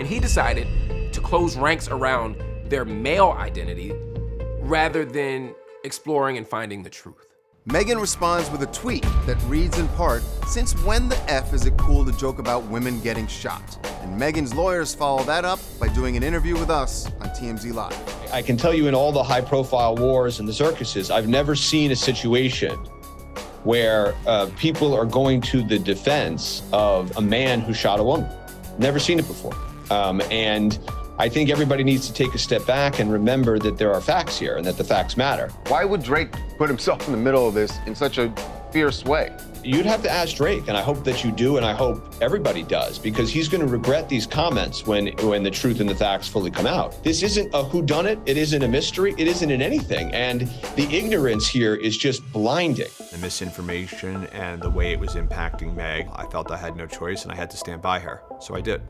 And 0.00 0.08
he 0.08 0.18
decided 0.18 1.12
to 1.12 1.20
close 1.20 1.56
ranks 1.56 1.88
around 1.88 2.42
their 2.70 2.86
male 2.86 3.36
identity 3.38 3.92
rather 4.60 5.04
than 5.04 5.54
exploring 5.84 6.38
and 6.38 6.48
finding 6.48 6.82
the 6.82 6.90
truth. 6.90 7.35
Megan 7.68 7.98
responds 7.98 8.48
with 8.50 8.62
a 8.62 8.66
tweet 8.66 9.02
that 9.26 9.36
reads 9.48 9.76
in 9.80 9.88
part 9.88 10.22
Since 10.46 10.80
when 10.84 11.08
the 11.08 11.18
F 11.28 11.52
is 11.52 11.66
it 11.66 11.76
cool 11.76 12.04
to 12.04 12.12
joke 12.12 12.38
about 12.38 12.62
women 12.66 13.00
getting 13.00 13.26
shot? 13.26 13.84
And 14.02 14.16
Megan's 14.16 14.54
lawyers 14.54 14.94
follow 14.94 15.24
that 15.24 15.44
up 15.44 15.58
by 15.80 15.88
doing 15.88 16.16
an 16.16 16.22
interview 16.22 16.54
with 16.54 16.70
us 16.70 17.06
on 17.20 17.30
TMZ 17.30 17.74
Live. 17.74 18.32
I 18.32 18.40
can 18.40 18.56
tell 18.56 18.72
you 18.72 18.86
in 18.86 18.94
all 18.94 19.10
the 19.10 19.22
high 19.22 19.40
profile 19.40 19.96
wars 19.96 20.38
and 20.38 20.48
the 20.48 20.52
circuses, 20.52 21.10
I've 21.10 21.26
never 21.26 21.56
seen 21.56 21.90
a 21.90 21.96
situation 21.96 22.76
where 23.64 24.14
uh, 24.28 24.48
people 24.56 24.94
are 24.94 25.04
going 25.04 25.40
to 25.40 25.64
the 25.64 25.80
defense 25.80 26.62
of 26.72 27.16
a 27.16 27.20
man 27.20 27.60
who 27.60 27.74
shot 27.74 27.98
a 27.98 28.04
woman. 28.04 28.30
Never 28.78 29.00
seen 29.00 29.18
it 29.18 29.26
before. 29.26 29.56
Um, 29.90 30.20
and 30.30 30.78
I 31.18 31.28
think 31.28 31.48
everybody 31.48 31.82
needs 31.82 32.06
to 32.06 32.12
take 32.12 32.34
a 32.34 32.38
step 32.38 32.66
back 32.66 32.98
and 32.98 33.10
remember 33.10 33.58
that 33.60 33.78
there 33.78 33.92
are 33.92 34.00
facts 34.02 34.38
here 34.38 34.56
and 34.56 34.66
that 34.66 34.76
the 34.76 34.84
facts 34.84 35.16
matter. 35.16 35.48
Why 35.68 35.84
would 35.84 36.02
Drake 36.02 36.32
put 36.58 36.68
himself 36.68 37.06
in 37.06 37.12
the 37.12 37.18
middle 37.18 37.48
of 37.48 37.54
this 37.54 37.78
in 37.86 37.94
such 37.94 38.18
a 38.18 38.32
fierce 38.70 39.04
way? 39.04 39.34
You'd 39.64 39.86
have 39.86 40.02
to 40.04 40.10
ask 40.10 40.36
Drake, 40.36 40.68
and 40.68 40.76
I 40.76 40.82
hope 40.82 41.02
that 41.04 41.24
you 41.24 41.32
do, 41.32 41.56
and 41.56 41.66
I 41.66 41.72
hope 41.72 42.14
everybody 42.20 42.62
does, 42.62 43.00
because 43.00 43.30
he's 43.30 43.48
going 43.48 43.62
to 43.62 43.66
regret 43.66 44.08
these 44.08 44.24
comments 44.24 44.86
when 44.86 45.08
when 45.26 45.42
the 45.42 45.50
truth 45.50 45.80
and 45.80 45.88
the 45.88 45.94
facts 45.94 46.28
fully 46.28 46.52
come 46.52 46.68
out. 46.68 47.02
This 47.02 47.24
isn't 47.24 47.48
a 47.52 47.64
whodunit. 47.64 48.22
It 48.26 48.36
isn't 48.36 48.62
a 48.62 48.68
mystery. 48.68 49.12
It 49.18 49.26
isn't 49.26 49.50
in 49.50 49.60
anything, 49.60 50.12
and 50.14 50.42
the 50.76 50.86
ignorance 50.94 51.48
here 51.48 51.74
is 51.74 51.96
just 51.96 52.22
blinding. 52.32 52.90
The 53.10 53.18
misinformation 53.18 54.28
and 54.28 54.62
the 54.62 54.70
way 54.70 54.92
it 54.92 55.00
was 55.00 55.14
impacting 55.16 55.74
Meg, 55.74 56.06
I 56.14 56.26
felt 56.26 56.52
I 56.52 56.58
had 56.58 56.76
no 56.76 56.86
choice, 56.86 57.24
and 57.24 57.32
I 57.32 57.34
had 57.34 57.50
to 57.50 57.56
stand 57.56 57.82
by 57.82 57.98
her, 57.98 58.22
so 58.40 58.54
I 58.54 58.60
did. 58.60 58.82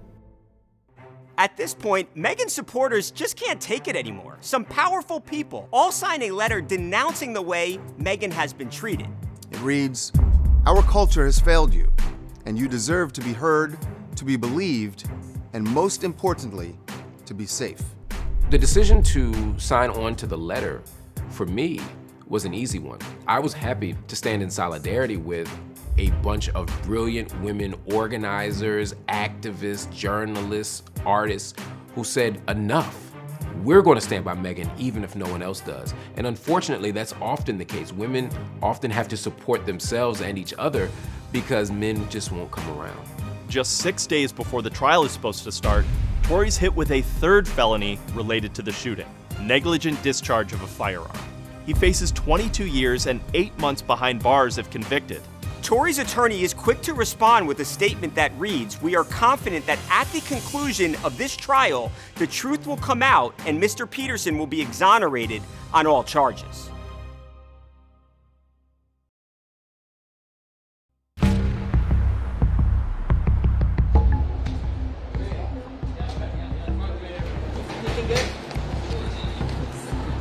At 1.39 1.55
this 1.55 1.75
point, 1.75 2.09
Megan's 2.17 2.55
supporters 2.55 3.11
just 3.11 3.37
can't 3.37 3.61
take 3.61 3.89
it 3.89 3.97
anymore. 3.97 4.39
Some 4.41 4.65
powerful 4.65 5.21
people 5.21 5.69
all 5.71 5.93
sign 5.93 6.23
a 6.23 6.31
letter 6.31 6.63
denouncing 6.63 7.35
the 7.35 7.43
way 7.43 7.79
Megan 7.99 8.31
has 8.31 8.55
been 8.55 8.71
treated. 8.71 9.09
It 9.51 9.61
reads 9.61 10.13
Our 10.65 10.83
culture 10.83 11.27
has 11.27 11.39
failed 11.39 11.75
you, 11.75 11.93
and 12.47 12.59
you 12.59 12.69
deserve 12.69 13.13
to 13.13 13.21
be 13.21 13.35
heard, 13.35 13.77
to 14.17 14.25
be 14.25 14.37
believed, 14.37 15.11
and 15.53 15.63
most 15.63 16.05
importantly, 16.05 16.75
to 17.27 17.35
be 17.35 17.45
safe. 17.45 17.83
The 18.49 18.57
decision 18.57 19.03
to 19.03 19.59
sign 19.59 19.91
on 19.91 20.17
to 20.17 20.27
the 20.27 20.39
letter 20.39 20.83
for 21.29 21.45
me 21.45 21.81
was 22.29 22.47
an 22.47 22.55
easy 22.55 22.79
one. 22.79 23.01
I 23.29 23.41
was 23.41 23.53
happy 23.53 23.95
to 24.09 24.17
stand 24.17 24.43
in 24.43 24.49
solidarity 24.49 25.19
with 25.19 25.51
a 25.99 26.11
bunch 26.23 26.49
of 26.51 26.67
brilliant 26.83 27.39
women 27.41 27.75
organizers, 27.93 28.95
activists, 29.09 29.93
journalists, 29.93 30.83
artists 31.05 31.55
who 31.95 32.05
said, 32.05 32.41
enough. 32.49 33.13
We're 33.63 33.83
going 33.83 33.97
to 33.97 34.05
stand 34.05 34.25
by 34.25 34.35
Megan 34.35 34.71
even 34.79 35.03
if 35.03 35.17
no 35.17 35.27
one 35.31 35.43
else 35.43 35.61
does. 35.61 35.95
And 36.17 36.27
unfortunately, 36.27 36.91
that's 36.91 37.15
often 37.21 37.59
the 37.59 37.65
case. 37.65 37.93
Women 37.93 38.31
often 38.63 38.91
have 38.91 39.09
to 39.09 39.17
support 39.17 39.67
themselves 39.67 40.21
and 40.21 40.39
each 40.39 40.55
other 40.59 40.91
because 41.33 41.71
men 41.71 42.09
just 42.11 42.33
won't 42.33 42.51
come 42.51 42.79
around. 42.79 43.01
Just 43.49 43.79
six 43.79 44.07
days 44.07 44.33
before 44.33 44.63
the 44.63 44.71
trial 44.71 45.05
is 45.05 45.13
supposed 45.13 45.45
to 45.45 45.53
start, 45.53 45.85
Tory's 46.25 46.57
hit 46.57 46.75
with 46.75 46.91
a 46.91 47.03
third 47.03 47.47
felony 47.47 47.99
related 48.15 48.55
to 48.55 48.63
the 48.63 48.73
shooting 48.73 49.07
negligent 49.41 50.03
discharge 50.03 50.53
of 50.53 50.63
a 50.63 50.67
firearm. 50.67 51.19
He 51.67 51.75
faces 51.75 52.11
22 52.13 52.67
years 52.67 53.07
and 53.07 53.21
eight 53.35 53.57
months 53.59 53.83
behind 53.83 54.23
bars 54.23 54.59
if 54.59 54.71
convicted. 54.71 55.23
Tory's 55.67 55.99
attorney 55.99 56.45
is 56.45 56.55
quick 56.55 56.81
to 56.83 56.95
respond 56.95 57.49
with 57.49 57.59
a 57.59 57.65
statement 57.65 58.15
that 58.15 58.31
reads 58.39 58.81
We 58.81 58.95
are 58.95 59.03
confident 59.03 59.67
that 59.67 59.81
at 59.91 60.07
the 60.13 60.21
conclusion 60.21 60.95
of 61.03 61.19
this 61.19 61.37
trial, 61.37 61.91
the 62.15 62.27
truth 62.29 62.69
will 62.69 62.77
come 62.77 63.03
out 63.03 63.35
and 63.47 63.61
Mr. 63.61 63.91
Peterson 63.91 64.39
will 64.39 64.47
be 64.47 64.61
exonerated 64.63 65.43
on 65.75 65.85
all 65.89 66.05
charges. 66.05 66.71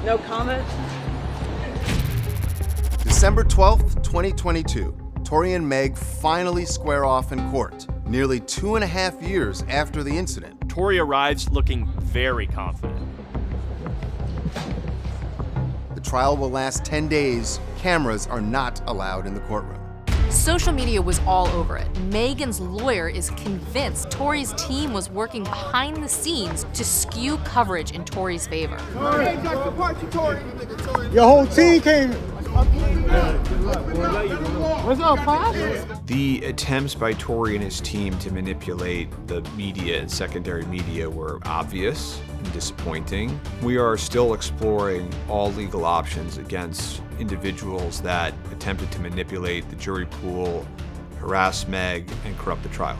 No 0.03 0.17
comment? 0.25 0.65
December 3.03 3.43
12th, 3.43 4.01
2022. 4.01 5.04
Tory 5.25 5.53
and 5.53 5.67
Meg 5.67 5.97
finally 5.97 6.65
square 6.65 7.03
off 7.03 7.31
in 7.31 7.49
court, 7.49 7.87
nearly 8.05 8.39
two 8.41 8.75
and 8.75 8.83
a 8.83 8.87
half 8.87 9.19
years 9.23 9.63
after 9.67 10.03
the 10.03 10.15
incident. 10.15 10.69
Tory 10.69 10.99
arrives 10.99 11.49
looking 11.49 11.87
very 11.99 12.45
confident. 12.45 13.01
The 15.95 16.01
trial 16.01 16.37
will 16.37 16.51
last 16.51 16.85
10 16.85 17.07
days. 17.07 17.59
Cameras 17.79 18.27
are 18.27 18.39
not 18.39 18.83
allowed 18.85 19.25
in 19.25 19.33
the 19.33 19.39
courtroom. 19.41 19.81
Social 20.29 20.71
media 20.71 21.01
was 21.01 21.19
all 21.21 21.47
over 21.47 21.75
it. 21.75 21.87
Megan's 22.01 22.59
lawyer 22.59 23.09
is 23.09 23.31
convinced 23.31 24.11
Tory's 24.11 24.53
team 24.53 24.93
was 24.93 25.09
working 25.09 25.43
behind 25.43 26.03
the 26.03 26.09
scenes 26.09 26.67
to 26.73 26.83
skew 26.83 27.37
coverage 27.37 27.93
in 27.93 28.05
Tory's 28.05 28.45
favor. 28.45 28.77
Your 31.11 31.23
whole 31.23 31.47
team 31.47 31.81
came. 31.81 32.13
What's 34.85 35.01
up, 35.01 35.19
Pop? 35.19 35.53
The 36.05 36.45
attempts 36.45 36.95
by 36.95 37.11
Tory 37.13 37.55
and 37.55 37.63
his 37.63 37.81
team 37.81 38.17
to 38.19 38.31
manipulate 38.31 39.09
the 39.27 39.41
media 39.57 39.99
and 39.99 40.09
secondary 40.09 40.65
media 40.67 41.09
were 41.09 41.41
obvious 41.43 42.21
and 42.29 42.53
disappointing. 42.53 43.37
We 43.61 43.75
are 43.75 43.97
still 43.97 44.33
exploring 44.33 45.13
all 45.27 45.51
legal 45.51 45.83
options 45.83 46.37
against 46.37 47.01
individuals 47.19 48.01
that 48.03 48.33
attempted 48.53 48.89
to 48.93 49.01
manipulate 49.01 49.69
the 49.69 49.75
jury 49.75 50.05
pool, 50.05 50.65
harass 51.19 51.67
Meg, 51.67 52.09
and 52.23 52.37
corrupt 52.37 52.63
the 52.63 52.69
trial. 52.69 52.97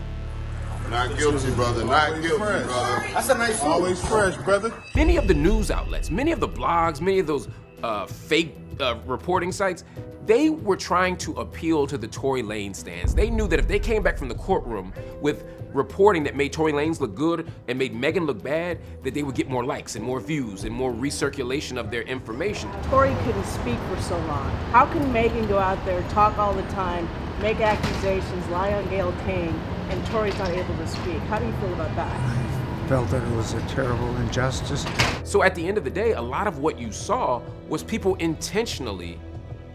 Not 0.89 1.17
guilty, 1.17 1.49
brother. 1.51 1.85
Not 1.85 2.21
guilty, 2.21 2.37
brother. 2.37 2.65
That's 3.13 3.29
a 3.29 3.37
nice 3.37 3.61
Always 3.61 4.05
fresh, 4.05 4.35
brother. 4.43 4.73
Many 4.95 5.15
of 5.15 5.29
the 5.29 5.33
news 5.33 5.71
outlets, 5.71 6.11
many 6.11 6.33
of 6.33 6.41
the 6.41 6.49
blogs, 6.49 6.99
many 6.99 7.19
of 7.19 7.27
those 7.27 7.47
uh, 7.83 8.05
fake 8.05 8.55
uh, 8.79 8.97
reporting 9.05 9.51
sites, 9.51 9.83
they 10.25 10.49
were 10.49 10.75
trying 10.75 11.15
to 11.17 11.33
appeal 11.33 11.85
to 11.85 11.97
the 11.97 12.07
Tory 12.07 12.41
Lane 12.41 12.73
stands. 12.73 13.13
They 13.13 13.29
knew 13.29 13.47
that 13.47 13.59
if 13.59 13.67
they 13.67 13.79
came 13.79 14.01
back 14.01 14.17
from 14.17 14.27
the 14.27 14.35
courtroom 14.35 14.91
with 15.21 15.45
reporting 15.73 16.23
that 16.23 16.35
made 16.35 16.51
Tory 16.51 16.71
Lanez 16.71 16.99
look 16.99 17.13
good 17.13 17.51
and 17.67 17.77
made 17.77 17.93
Megan 17.93 18.25
look 18.25 18.41
bad, 18.41 18.79
that 19.03 19.13
they 19.13 19.23
would 19.23 19.35
get 19.35 19.49
more 19.49 19.63
likes 19.63 19.95
and 19.95 20.03
more 20.03 20.19
views 20.19 20.63
and 20.63 20.73
more 20.73 20.91
recirculation 20.91 21.77
of 21.77 21.91
their 21.91 22.01
information. 22.03 22.71
Tory 22.83 23.13
couldn't 23.23 23.45
speak 23.45 23.77
for 23.89 24.01
so 24.01 24.17
long. 24.19 24.49
How 24.71 24.85
can 24.85 25.11
Megan 25.13 25.47
go 25.47 25.59
out 25.59 25.83
there, 25.85 26.01
talk 26.09 26.37
all 26.39 26.53
the 26.53 26.63
time, 26.71 27.07
make 27.41 27.59
accusations, 27.59 28.47
lie 28.47 28.73
on 28.73 28.87
Gayle 28.89 29.13
King, 29.25 29.49
and 29.89 30.05
Tory's 30.07 30.37
not 30.39 30.49
able 30.49 30.75
to 30.77 30.87
speak? 30.87 31.19
How 31.29 31.37
do 31.37 31.45
you 31.45 31.53
feel 31.53 31.73
about 31.73 31.95
that? 31.95 32.44
Felt 32.87 33.09
that 33.09 33.23
it 33.23 33.35
was 33.35 33.53
a 33.53 33.61
terrible 33.61 34.15
injustice. 34.17 34.85
So 35.23 35.41
at 35.41 35.55
the 35.55 35.67
end 35.67 35.79
of 35.79 35.83
the 35.83 35.89
day, 35.89 36.13
a 36.13 36.21
lot 36.21 36.45
of 36.45 36.59
what 36.59 36.77
you 36.77 36.91
saw 36.91 37.41
was 37.67 37.81
people 37.81 38.13
intentionally 38.15 39.19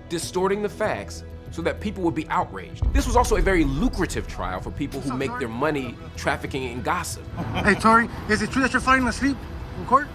distorting 0.09 0.63
the 0.63 0.69
facts 0.69 1.25
so 1.51 1.61
that 1.63 1.81
people 1.81 2.05
would 2.05 2.15
be 2.15 2.29
outraged. 2.29 2.85
This 2.93 3.09
was 3.09 3.17
also 3.17 3.35
a 3.35 3.43
very 3.43 3.65
lucrative 3.65 4.29
trial 4.29 4.61
for 4.61 4.71
people 4.71 5.01
who 5.01 5.17
make 5.17 5.37
their 5.41 5.49
money 5.49 5.97
trafficking 6.17 6.63
in 6.63 6.83
gossip. 6.83 7.25
Hey, 7.65 7.75
Tory, 7.75 8.09
is 8.29 8.43
it 8.43 8.53
true 8.53 8.63
that 8.63 8.73
you're 8.73 8.81
falling 8.81 9.05
asleep 9.09 9.37
in 9.77 9.87
court? 9.87 10.07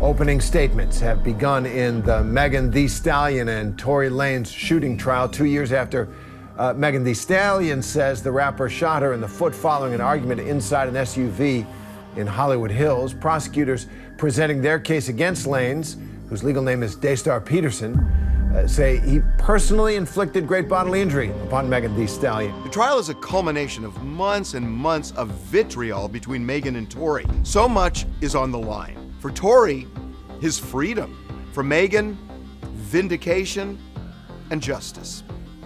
Opening 0.00 0.40
statements 0.40 0.98
have 0.98 1.22
begun 1.22 1.64
in 1.64 2.02
the 2.02 2.24
Megan 2.24 2.70
Thee 2.70 2.88
Stallion 2.88 3.48
and 3.48 3.78
Tory 3.78 4.10
Lanez 4.10 4.52
shooting 4.52 4.96
trial 4.96 5.28
two 5.28 5.44
years 5.44 5.72
after 5.72 6.08
uh, 6.58 6.74
Megan 6.74 7.04
Thee 7.04 7.14
Stallion 7.14 7.82
says 7.82 8.22
the 8.22 8.30
rapper 8.30 8.68
shot 8.68 9.02
her 9.02 9.12
in 9.12 9.20
the 9.20 9.28
foot 9.28 9.54
following 9.54 9.94
an 9.94 10.00
argument 10.00 10.40
inside 10.40 10.88
an 10.88 10.94
SUV 10.94 11.66
in 12.16 12.26
Hollywood 12.26 12.70
Hills. 12.70 13.14
Prosecutors 13.14 13.86
presenting 14.18 14.60
their 14.60 14.78
case 14.78 15.08
against 15.08 15.46
Lanez, 15.46 15.96
whose 16.28 16.44
legal 16.44 16.62
name 16.62 16.82
is 16.82 16.94
Daystar 16.94 17.40
Peterson, 17.40 17.98
uh, 18.54 18.66
say 18.66 18.98
he 18.98 19.20
personally 19.38 19.96
inflicted 19.96 20.46
great 20.46 20.68
bodily 20.68 21.00
injury 21.00 21.30
upon 21.46 21.68
Megan 21.68 21.96
Thee 21.96 22.06
Stallion. 22.06 22.62
The 22.64 22.68
trial 22.68 22.98
is 22.98 23.08
a 23.08 23.14
culmination 23.14 23.84
of 23.84 24.02
months 24.02 24.52
and 24.52 24.70
months 24.70 25.12
of 25.12 25.28
vitriol 25.28 26.06
between 26.06 26.44
Megan 26.44 26.76
and 26.76 26.90
Tory. 26.90 27.24
So 27.44 27.66
much 27.66 28.04
is 28.20 28.34
on 28.34 28.50
the 28.50 28.58
line. 28.58 29.14
For 29.20 29.30
Tory, 29.30 29.86
his 30.40 30.58
freedom. 30.58 31.18
For 31.52 31.62
Megan, 31.62 32.18
vindication 32.74 33.78
and 34.50 34.62
justice. 34.62 35.22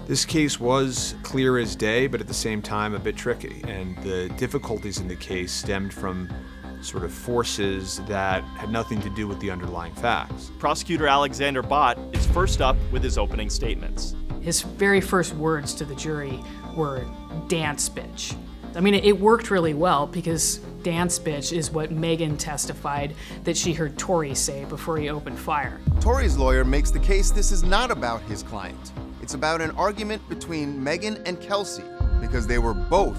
This 0.07 0.25
case 0.25 0.61
was 0.61 1.17
clear 1.25 1.59
as 1.59 1.75
day, 1.75 2.07
but 2.07 2.21
at 2.21 2.29
the 2.29 2.35
same 2.35 2.63
time 2.63 2.95
a 2.95 2.99
bit 2.99 3.17
tricky. 3.17 3.61
And 3.65 3.99
the 4.05 4.29
difficulties 4.37 4.99
in 4.99 5.09
the 5.09 5.17
case 5.17 5.53
stemmed 5.53 5.93
from 5.93 6.33
sort 6.81 7.03
of 7.03 7.13
forces 7.13 8.01
that 8.07 8.45
had 8.45 8.71
nothing 8.71 9.01
to 9.03 9.11
do 9.11 9.27
with 9.27 9.41
the 9.41 9.51
underlying 9.51 9.93
facts. 9.95 10.53
Prosecutor 10.61 11.09
Alexander 11.09 11.61
Bott 11.61 11.99
is 12.13 12.25
first 12.27 12.61
up 12.61 12.77
with 12.93 13.03
his 13.03 13.19
opening 13.19 13.51
statements. 13.51 14.15
His 14.41 14.63
very 14.63 15.01
first 15.01 15.35
words 15.35 15.75
to 15.75 15.85
the 15.85 15.97
jury 15.97 16.39
were 16.77 17.05
dance 17.49 17.89
bitch. 17.89 18.37
I 18.77 18.81
mean, 18.81 18.95
it 18.95 19.19
worked 19.19 19.51
really 19.51 19.75
well 19.75 20.07
because 20.07 20.59
dance 20.85 21.19
bitch 21.19 21.53
is 21.53 21.73
what 21.73 21.91
Megan 21.91 22.37
testified 22.37 23.17
that 23.43 23.57
she 23.57 23.73
heard 23.73 23.99
Tory 23.99 24.37
say 24.37 24.67
before 24.67 24.99
he 24.99 25.09
opened 25.09 25.39
fire. 25.39 25.81
Tory's 26.01 26.37
lawyer 26.37 26.65
makes 26.65 26.93
the 26.93 27.01
case 27.01 27.33
this 27.33 27.51
is 27.51 27.65
not 27.65 27.91
about 27.91 28.21
his 28.23 28.45
client. 28.45 28.93
It's 29.27 29.35
about 29.35 29.61
an 29.61 29.73
argument 29.73 30.23
between 30.29 30.85
Megan 30.85 31.21
and 31.27 31.41
Kelsey 31.41 31.83
because 32.21 32.47
they 32.47 32.59
were 32.59 32.73
both 32.73 33.19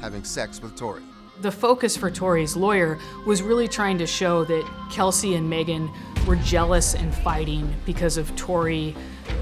having 0.00 0.22
sex 0.22 0.62
with 0.62 0.76
Tory. 0.76 1.02
The 1.40 1.50
focus 1.50 1.96
for 1.96 2.12
Tory's 2.12 2.54
lawyer 2.54 2.96
was 3.26 3.42
really 3.42 3.66
trying 3.66 3.98
to 3.98 4.06
show 4.06 4.44
that 4.44 4.64
Kelsey 4.92 5.34
and 5.34 5.50
Megan 5.50 5.90
were 6.28 6.36
jealous 6.36 6.94
and 6.94 7.12
fighting 7.12 7.74
because 7.84 8.18
of 8.18 8.32
Tory, 8.36 8.94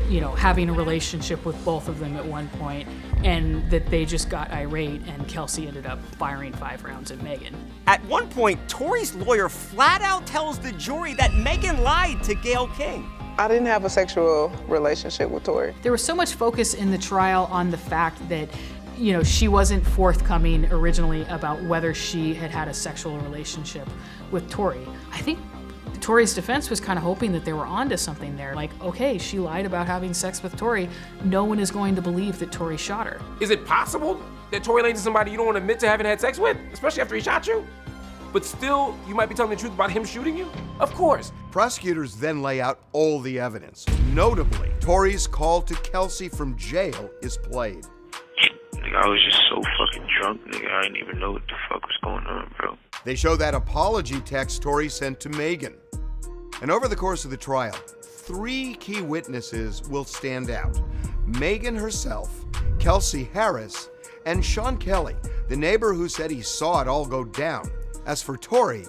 you 0.09 0.23
know, 0.23 0.31
having 0.31 0.71
a 0.71 0.73
relationship 0.73 1.45
with 1.45 1.63
both 1.67 1.87
of 1.87 1.99
them 1.99 2.17
at 2.17 2.25
one 2.25 2.49
point, 2.49 2.89
and 3.23 3.71
that 3.71 3.85
they 3.91 4.07
just 4.07 4.31
got 4.31 4.51
irate 4.53 5.03
and 5.07 5.29
Kelsey 5.29 5.69
ended 5.69 5.85
up 5.85 6.03
firing 6.17 6.55
five 6.55 6.83
rounds 6.83 7.11
at 7.11 7.23
Megan. 7.23 7.55
At 7.87 8.03
one 8.07 8.31
point, 8.31 8.59
Tory's 8.71 9.15
lawyer 9.15 9.51
flat 9.51 10.01
out 10.01 10.27
tells 10.27 10.59
the 10.59 10.73
jury 10.73 11.13
that 11.13 11.35
Megan 11.35 11.83
lied 11.83 12.23
to 12.23 12.35
Gayle 12.35 12.69
King. 12.69 13.07
I 13.39 13.49
didn't 13.49 13.67
have 13.67 13.85
a 13.85 13.91
sexual 13.91 14.51
relationship 14.67 15.31
with 15.31 15.45
Tory. 15.45 15.75
There 15.83 15.93
was 15.93 16.03
so 16.03 16.15
much 16.15 16.35
focus 16.35 16.73
in 16.73 16.91
the 16.91 16.97
trial 16.97 17.49
on 17.51 17.71
the 17.71 17.77
fact 17.77 18.27
that 18.31 18.49
you 18.97 19.13
know, 19.13 19.23
she 19.23 19.47
wasn't 19.47 19.87
forthcoming 19.87 20.65
originally 20.73 21.27
about 21.27 21.63
whether 21.65 21.93
she 21.93 22.33
had 22.33 22.51
had 22.51 22.67
a 22.67 22.73
sexual 22.73 23.19
relationship 23.19 23.87
with 24.31 24.49
Tory. 24.49 24.81
I 25.13 25.19
think 25.19 25.39
Tory's 26.01 26.35
defense 26.35 26.71
was 26.71 26.81
kind 26.81 26.99
of 26.99 27.03
hoping 27.03 27.31
that 27.33 27.45
they 27.45 27.53
were 27.53 27.67
onto 27.67 27.99
something 27.99 28.37
there. 28.37 28.55
Like, 28.55 28.71
okay, 28.81 29.19
she 29.19 29.39
lied 29.39 29.67
about 29.67 29.87
having 29.87 30.15
sex 30.15 30.43
with 30.43 30.57
Tory. 30.57 30.89
No 31.25 31.45
one 31.45 31.59
is 31.59 31.71
going 31.71 31.95
to 31.95 32.01
believe 32.01 32.39
that 32.39 32.53
Tory 32.53 32.79
shot 32.79 33.07
her. 33.07 33.21
Is 33.41 33.51
it 33.51 33.67
possible 33.67 34.19
that 34.51 34.65
Tory 34.65 34.83
Lanez 34.83 34.95
is 34.95 35.03
somebody 35.03 35.31
you 35.31 35.37
don't 35.37 35.47
want 35.47 35.57
to 35.57 35.61
admit 35.61 35.79
to 35.81 35.89
having 35.89 36.07
had 36.07 36.19
sex 36.21 36.39
with, 36.39 36.57
especially 36.73 37.03
after 37.03 37.15
he 37.15 37.21
shot 37.21 37.47
you? 37.47 37.67
But 38.37 38.45
still, 38.45 38.95
you 39.09 39.15
might 39.15 39.31
be 39.31 39.35
telling 39.35 39.49
the 39.49 39.57
truth 39.57 39.73
about 39.73 39.91
him 39.91 40.05
shooting 40.05 40.37
you? 40.37 40.51
Of 40.79 40.93
course. 40.93 41.33
Prosecutors 41.51 42.17
then 42.17 42.43
lay 42.43 42.61
out 42.61 42.81
all 42.93 43.19
the 43.19 43.41
evidence. 43.41 43.87
Notably, 44.13 44.71
Tory's 44.79 45.27
call 45.27 45.63
to 45.63 45.75
Kelsey 45.77 46.29
from 46.29 46.55
jail 46.59 47.09
is 47.23 47.39
played. 47.39 47.87
Nigga, 48.75 48.95
I 48.95 49.09
was 49.09 49.25
just 49.25 49.41
so 49.49 49.63
fucking 49.79 50.07
drunk, 50.21 50.43
nigga. 50.49 50.71
I 50.71 50.83
didn't 50.83 50.99
even 50.99 51.19
know 51.19 51.33
what 51.33 51.47
the 51.49 51.55
fuck 51.67 51.81
was 51.81 51.97
going 52.05 52.27
on, 52.27 52.55
bro. 52.59 52.77
They 53.07 53.15
show 53.15 53.37
that 53.37 53.55
apology 53.55 54.21
text 54.21 54.61
Tory 54.61 54.91
sent 54.91 55.19
to 55.21 55.31
Megan. 55.31 55.75
And 56.61 56.71
over 56.71 56.89
the 56.89 56.95
course 56.95 57.25
of 57.25 57.31
the 57.31 57.39
trial, 57.39 57.75
three 58.03 58.75
key 58.75 59.01
witnesses 59.01 59.81
will 59.89 60.05
stand 60.05 60.51
out 60.51 60.79
Megan 61.25 61.75
herself, 61.75 62.45
Kelsey 62.79 63.31
Harris, 63.33 63.89
and 64.27 64.45
Sean 64.45 64.77
Kelly, 64.77 65.17
the 65.49 65.57
neighbor 65.57 65.95
who 65.95 66.07
said 66.07 66.31
he 66.31 66.43
saw 66.43 66.83
it 66.83 66.87
all 66.87 67.07
go 67.07 67.25
down. 67.25 67.71
As 68.07 68.23
for 68.23 68.37
Tory, 68.37 68.85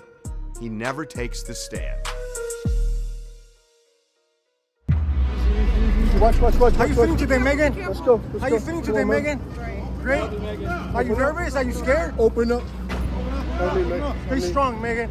he 0.60 0.70
never 0.70 1.04
takes 1.04 1.42
the 1.42 1.56
stand. 1.56 2.06
Watch, 6.22 6.38
watch, 6.40 6.54
watch. 6.56 6.76
How 6.76 6.86
you 6.86 6.94
feeling 6.94 7.18
today, 7.18 7.40
Megan? 7.40 7.76
Let's 7.84 8.00
go. 8.00 8.22
Let's 8.32 8.44
How 8.44 8.50
go. 8.50 8.56
you 8.56 8.62
feeling 8.62 8.84
today, 8.84 9.02
on, 9.02 9.08
Megan? 9.08 9.40
Great. 10.04 10.22
Are 10.94 11.02
you 11.02 11.16
nervous? 11.16 11.56
Are 11.56 11.64
you 11.64 11.74
scared? 11.74 12.14
Open 12.20 12.52
up. 12.52 12.62
Be 14.30 14.40
strong, 14.40 14.80
Megan. 14.80 15.10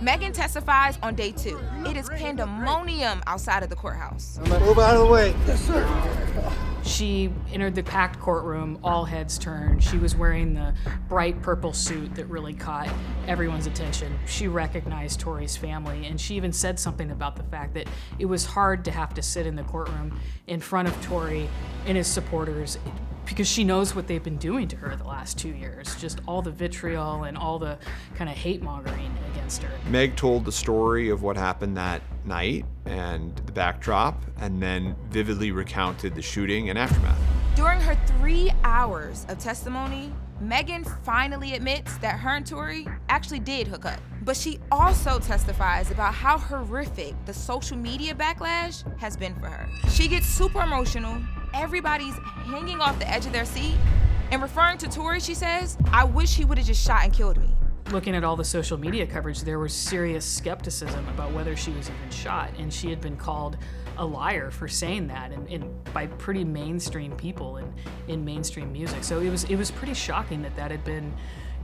Megan 0.00 0.32
testifies 0.32 0.98
on 1.00 1.14
day 1.14 1.30
two. 1.30 1.60
It 1.86 1.96
is 1.96 2.08
pandemonium 2.08 3.22
outside 3.28 3.62
of 3.62 3.70
the 3.70 3.76
courthouse. 3.76 4.40
Move 4.40 4.80
out 4.80 4.96
of 4.96 5.06
the 5.06 5.12
way. 5.12 5.36
Yes, 5.46 5.64
sir. 5.64 6.64
She 6.84 7.32
entered 7.50 7.74
the 7.74 7.82
packed 7.82 8.20
courtroom, 8.20 8.78
all 8.84 9.06
heads 9.06 9.38
turned. 9.38 9.82
She 9.82 9.96
was 9.96 10.14
wearing 10.14 10.52
the 10.52 10.74
bright 11.08 11.40
purple 11.40 11.72
suit 11.72 12.14
that 12.16 12.26
really 12.26 12.52
caught 12.52 12.88
everyone's 13.26 13.66
attention. 13.66 14.18
She 14.26 14.48
recognized 14.48 15.18
Tory's 15.18 15.56
family, 15.56 16.06
and 16.06 16.20
she 16.20 16.36
even 16.36 16.52
said 16.52 16.78
something 16.78 17.10
about 17.10 17.36
the 17.36 17.42
fact 17.44 17.72
that 17.74 17.88
it 18.18 18.26
was 18.26 18.44
hard 18.44 18.84
to 18.84 18.90
have 18.90 19.14
to 19.14 19.22
sit 19.22 19.46
in 19.46 19.56
the 19.56 19.62
courtroom 19.64 20.20
in 20.46 20.60
front 20.60 20.86
of 20.86 21.02
Tory 21.02 21.48
and 21.86 21.96
his 21.96 22.06
supporters 22.06 22.78
because 23.26 23.48
she 23.48 23.64
knows 23.64 23.94
what 23.94 24.06
they've 24.06 24.22
been 24.22 24.38
doing 24.38 24.68
to 24.68 24.76
her 24.76 24.94
the 24.96 25.04
last 25.04 25.38
two 25.38 25.50
years. 25.50 25.94
Just 26.00 26.20
all 26.26 26.42
the 26.42 26.50
vitriol 26.50 27.24
and 27.24 27.36
all 27.36 27.58
the 27.58 27.78
kind 28.14 28.28
of 28.30 28.36
hate 28.36 28.62
mongering 28.62 29.16
against 29.32 29.62
her. 29.62 29.70
Meg 29.90 30.16
told 30.16 30.44
the 30.44 30.52
story 30.52 31.08
of 31.10 31.22
what 31.22 31.36
happened 31.36 31.76
that 31.76 32.02
night 32.24 32.64
and 32.86 33.36
the 33.46 33.52
backdrop, 33.52 34.22
and 34.38 34.62
then 34.62 34.96
vividly 35.10 35.50
recounted 35.50 36.14
the 36.14 36.22
shooting 36.22 36.70
and 36.70 36.78
aftermath. 36.78 37.18
During 37.56 37.80
her 37.80 37.94
three 38.06 38.50
hours 38.64 39.26
of 39.28 39.38
testimony, 39.38 40.12
Megan 40.40 40.84
finally 41.04 41.54
admits 41.54 41.96
that 41.98 42.18
her 42.18 42.30
and 42.30 42.46
Tory 42.46 42.86
actually 43.08 43.38
did 43.38 43.68
hook 43.68 43.86
up. 43.86 44.00
But 44.22 44.36
she 44.36 44.58
also 44.72 45.18
testifies 45.18 45.90
about 45.90 46.14
how 46.14 46.38
horrific 46.38 47.14
the 47.26 47.32
social 47.34 47.76
media 47.76 48.14
backlash 48.14 48.82
has 48.98 49.16
been 49.16 49.34
for 49.36 49.46
her. 49.46 49.68
She 49.90 50.08
gets 50.08 50.26
super 50.26 50.62
emotional. 50.62 51.18
Everybody's 51.54 52.14
hanging 52.46 52.80
off 52.80 52.98
the 52.98 53.08
edge 53.08 53.26
of 53.26 53.32
their 53.32 53.44
seat. 53.44 53.76
And 54.30 54.42
referring 54.42 54.78
to 54.78 54.88
Tory, 54.88 55.20
she 55.20 55.34
says, 55.34 55.76
I 55.92 56.04
wish 56.04 56.34
he 56.34 56.44
would 56.44 56.58
have 56.58 56.66
just 56.66 56.84
shot 56.84 57.04
and 57.04 57.12
killed 57.12 57.38
me. 57.38 57.48
Looking 57.90 58.16
at 58.16 58.24
all 58.24 58.34
the 58.34 58.44
social 58.44 58.76
media 58.78 59.06
coverage, 59.06 59.42
there 59.42 59.58
was 59.58 59.72
serious 59.72 60.24
skepticism 60.24 61.06
about 61.08 61.32
whether 61.32 61.54
she 61.54 61.70
was 61.70 61.88
even 61.90 62.10
shot, 62.10 62.50
and 62.58 62.72
she 62.72 62.90
had 62.90 63.00
been 63.00 63.16
called 63.16 63.56
a 63.98 64.04
liar 64.04 64.50
for 64.50 64.66
saying 64.66 65.06
that, 65.08 65.30
and, 65.30 65.48
and 65.48 65.84
by 65.92 66.06
pretty 66.06 66.42
mainstream 66.44 67.12
people 67.12 67.58
in, 67.58 67.72
in 68.08 68.24
mainstream 68.24 68.72
music. 68.72 69.04
So 69.04 69.20
it 69.20 69.30
was 69.30 69.44
it 69.44 69.56
was 69.56 69.70
pretty 69.70 69.94
shocking 69.94 70.42
that 70.42 70.56
that 70.56 70.70
had 70.70 70.82
been 70.82 71.14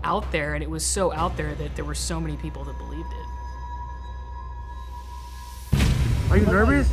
out 0.05 0.31
there, 0.31 0.55
and 0.55 0.63
it 0.63 0.71
was 0.71 0.85
so 0.85 1.13
out 1.13 1.37
there 1.37 1.55
that 1.55 1.75
there 1.75 1.85
were 1.85 1.95
so 1.95 2.21
many 2.21 2.37
people 2.37 2.63
that 2.65 2.79
believed 2.79 3.13
it. 3.13 3.27
Are 6.31 6.37
you 6.37 6.47
nervous? 6.47 6.89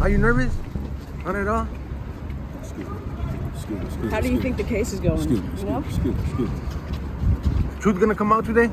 Are 0.00 0.08
you 0.08 0.18
nervous? 0.18 0.52
Not 1.24 1.36
at 1.36 1.46
all. 1.46 1.68
How 4.10 4.20
do 4.20 4.30
you 4.30 4.40
think 4.40 4.56
the 4.56 4.64
case 4.64 4.92
is 4.92 5.00
going? 5.00 5.28
you 5.30 5.64
know? 5.64 5.82
Truth 7.80 8.00
gonna 8.00 8.14
come 8.14 8.32
out 8.32 8.44
today? 8.44 8.70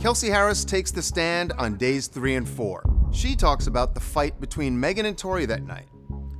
Kelsey 0.00 0.28
Harris 0.28 0.64
takes 0.64 0.90
the 0.90 1.02
stand 1.02 1.52
on 1.58 1.76
days 1.76 2.06
three 2.06 2.36
and 2.36 2.48
four. 2.48 2.84
She 3.12 3.34
talks 3.34 3.66
about 3.66 3.94
the 3.94 4.00
fight 4.00 4.40
between 4.40 4.78
Megan 4.78 5.06
and 5.06 5.16
Tory 5.16 5.46
that 5.46 5.62
night 5.62 5.88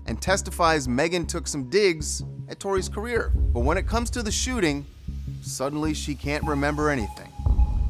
and 0.09 0.21
testifies 0.21 0.89
Megan 0.89 1.27
took 1.27 1.47
some 1.47 1.69
digs 1.69 2.23
at 2.49 2.59
Tory's 2.59 2.89
career. 2.89 3.31
But 3.35 3.61
when 3.61 3.77
it 3.77 3.87
comes 3.87 4.11
to 4.11 4.23
the 4.23 4.31
shooting, 4.31 4.87
suddenly 5.43 5.93
she 5.93 6.15
can't 6.15 6.43
remember 6.45 6.89
anything. 6.89 7.31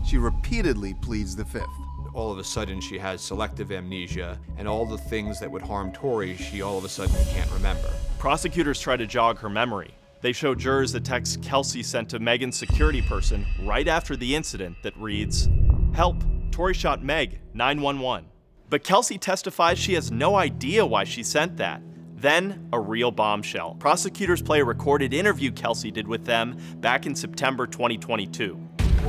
She 0.04 0.18
repeatedly 0.18 0.94
pleads 0.94 1.36
the 1.36 1.44
fifth. 1.44 1.66
All 2.14 2.32
of 2.32 2.38
a 2.38 2.44
sudden, 2.44 2.80
she 2.80 2.98
has 2.98 3.20
selective 3.20 3.70
amnesia, 3.70 4.38
and 4.56 4.66
all 4.66 4.84
the 4.84 4.98
things 4.98 5.38
that 5.38 5.50
would 5.50 5.62
harm 5.62 5.92
Tory, 5.92 6.36
she 6.36 6.62
all 6.62 6.76
of 6.76 6.84
a 6.84 6.88
sudden 6.88 7.14
can't 7.26 7.50
remember. 7.52 7.90
Prosecutors 8.18 8.80
try 8.80 8.96
to 8.96 9.06
jog 9.06 9.38
her 9.38 9.48
memory. 9.48 9.94
They 10.22 10.32
show 10.32 10.52
jurors 10.52 10.90
the 10.90 10.98
text 10.98 11.40
Kelsey 11.40 11.84
sent 11.84 12.08
to 12.10 12.18
Megan's 12.18 12.56
security 12.56 13.00
person 13.00 13.46
right 13.62 13.86
after 13.86 14.16
the 14.16 14.34
incident 14.34 14.76
that 14.82 14.96
reads, 14.96 15.48
Help, 15.94 16.16
Tory 16.50 16.74
shot 16.74 17.04
Meg, 17.04 17.38
911. 17.54 18.28
But 18.70 18.82
Kelsey 18.82 19.18
testifies 19.18 19.78
she 19.78 19.94
has 19.94 20.10
no 20.10 20.34
idea 20.34 20.84
why 20.84 21.04
she 21.04 21.22
sent 21.22 21.58
that. 21.58 21.80
Then, 22.16 22.68
a 22.72 22.80
real 22.80 23.12
bombshell. 23.12 23.76
Prosecutors 23.78 24.42
play 24.42 24.58
a 24.58 24.64
recorded 24.64 25.14
interview 25.14 25.52
Kelsey 25.52 25.92
did 25.92 26.08
with 26.08 26.24
them 26.24 26.58
back 26.78 27.06
in 27.06 27.14
September 27.14 27.68
2022. 27.68 28.60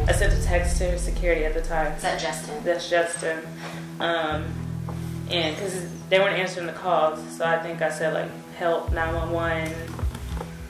I 0.07 0.12
sent 0.12 0.34
a 0.34 0.45
text 0.45 0.78
to 0.78 0.99
security 0.99 1.45
at 1.45 1.55
the 1.55 1.64
time. 1.64 1.93
Is 1.93 2.03
that 2.03 2.22
Justin? 2.22 2.64
That's 2.64 2.88
Justin. 2.88 3.39
Um, 3.99 4.45
and 5.32 5.55
because 5.55 5.89
they 6.10 6.20
weren't 6.20 6.38
answering 6.38 6.68
the 6.68 6.74
calls, 6.74 7.20
so 7.36 7.45
I 7.45 7.57
think 7.57 7.82
I 7.82 7.89
said 7.89 8.14
like 8.14 8.30
help 8.60 8.91
911, 8.91 9.74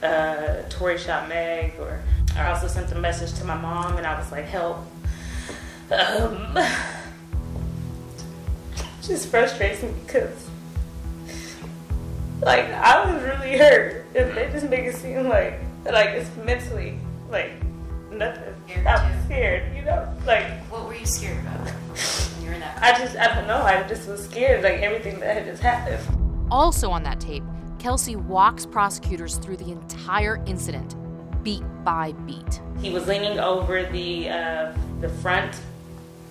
uh, 0.04 0.62
Tory 0.68 0.96
shot 0.96 1.28
Meg, 1.28 1.74
or 1.80 2.00
I 2.36 2.48
also 2.48 2.68
sent 2.68 2.92
a 2.92 2.94
message 2.94 3.36
to 3.40 3.44
my 3.44 3.56
mom 3.56 3.96
and 3.96 4.06
I 4.06 4.16
was 4.16 4.30
like 4.30 4.44
help. 4.44 4.78
Um, 5.90 6.56
just 9.02 9.28
frustrates 9.28 9.82
me 9.82 9.92
because 10.06 10.48
like 12.42 12.66
I 12.66 13.12
was 13.12 13.24
really 13.24 13.58
hurt, 13.58 14.06
and 14.14 14.36
they 14.36 14.48
just 14.52 14.68
make 14.68 14.84
it 14.84 14.94
seem 14.94 15.28
like 15.28 15.58
like 15.84 16.10
it's 16.10 16.30
mentally 16.44 16.96
like 17.28 17.50
nothing. 18.12 18.54
I 18.86 19.10
was 19.10 19.24
scared, 19.24 19.74
you 19.74 19.82
know, 19.82 20.14
like 20.26 20.46
What 20.70 20.86
were 20.86 20.94
you 20.94 21.06
scared 21.06 21.40
about 21.40 21.58
when 21.58 22.42
you 22.42 22.48
were 22.50 22.54
in 22.54 22.60
that? 22.60 22.80
I 22.80 22.96
just 22.96 23.16
I 23.16 23.34
don't 23.34 23.48
know. 23.48 23.60
I 23.60 23.82
just 23.88 24.08
was 24.08 24.22
scared, 24.22 24.62
like 24.62 24.74
everything 24.74 25.18
that 25.18 25.38
had 25.38 25.44
just 25.46 25.60
happened. 25.60 25.98
Also 26.52 26.88
on 26.90 27.02
that 27.02 27.18
tape, 27.18 27.42
Kelsey 27.80 28.14
walks 28.14 28.66
prosecutors 28.66 29.36
through 29.38 29.56
the 29.56 29.72
entire 29.72 30.42
incident, 30.46 30.94
beat 31.42 31.62
by 31.82 32.12
beat. 32.26 32.60
He 32.82 32.90
was 32.90 33.08
leaning 33.08 33.38
over 33.40 33.84
the 33.84 34.28
uh, 34.28 34.74
the 35.00 35.08
front 35.08 35.58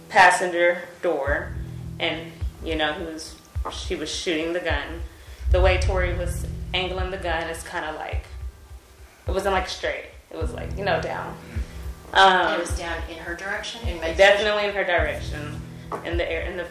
passenger 0.09 0.83
door, 1.01 1.51
and 1.99 2.31
you 2.63 2.75
know 2.75 2.93
he 2.93 3.03
was 3.03 3.35
she 3.71 3.95
was 3.95 4.13
shooting 4.13 4.53
the 4.53 4.59
gun. 4.59 5.01
The 5.49 5.59
way 5.59 5.79
Tory 5.79 6.15
was 6.15 6.45
angling 6.71 7.09
the 7.09 7.17
gun 7.17 7.49
is 7.49 7.63
kind 7.63 7.83
of 7.83 7.95
like 7.95 8.25
it 9.27 9.31
wasn't 9.31 9.55
like 9.55 9.67
straight. 9.67 10.05
It 10.29 10.37
was 10.37 10.53
like 10.53 10.77
you 10.77 10.85
know 10.85 11.01
down. 11.01 11.35
Um, 12.13 12.53
it 12.53 12.59
was 12.59 12.77
down 12.77 12.97
in 13.09 13.17
her 13.17 13.33
direction. 13.33 13.87
In 13.87 13.97
definitely 14.15 14.65
in 14.65 14.75
her 14.75 14.83
direction, 14.83 15.59
in 16.05 16.17
the 16.17 16.31
air, 16.31 16.43
in 16.43 16.57
the 16.57 16.67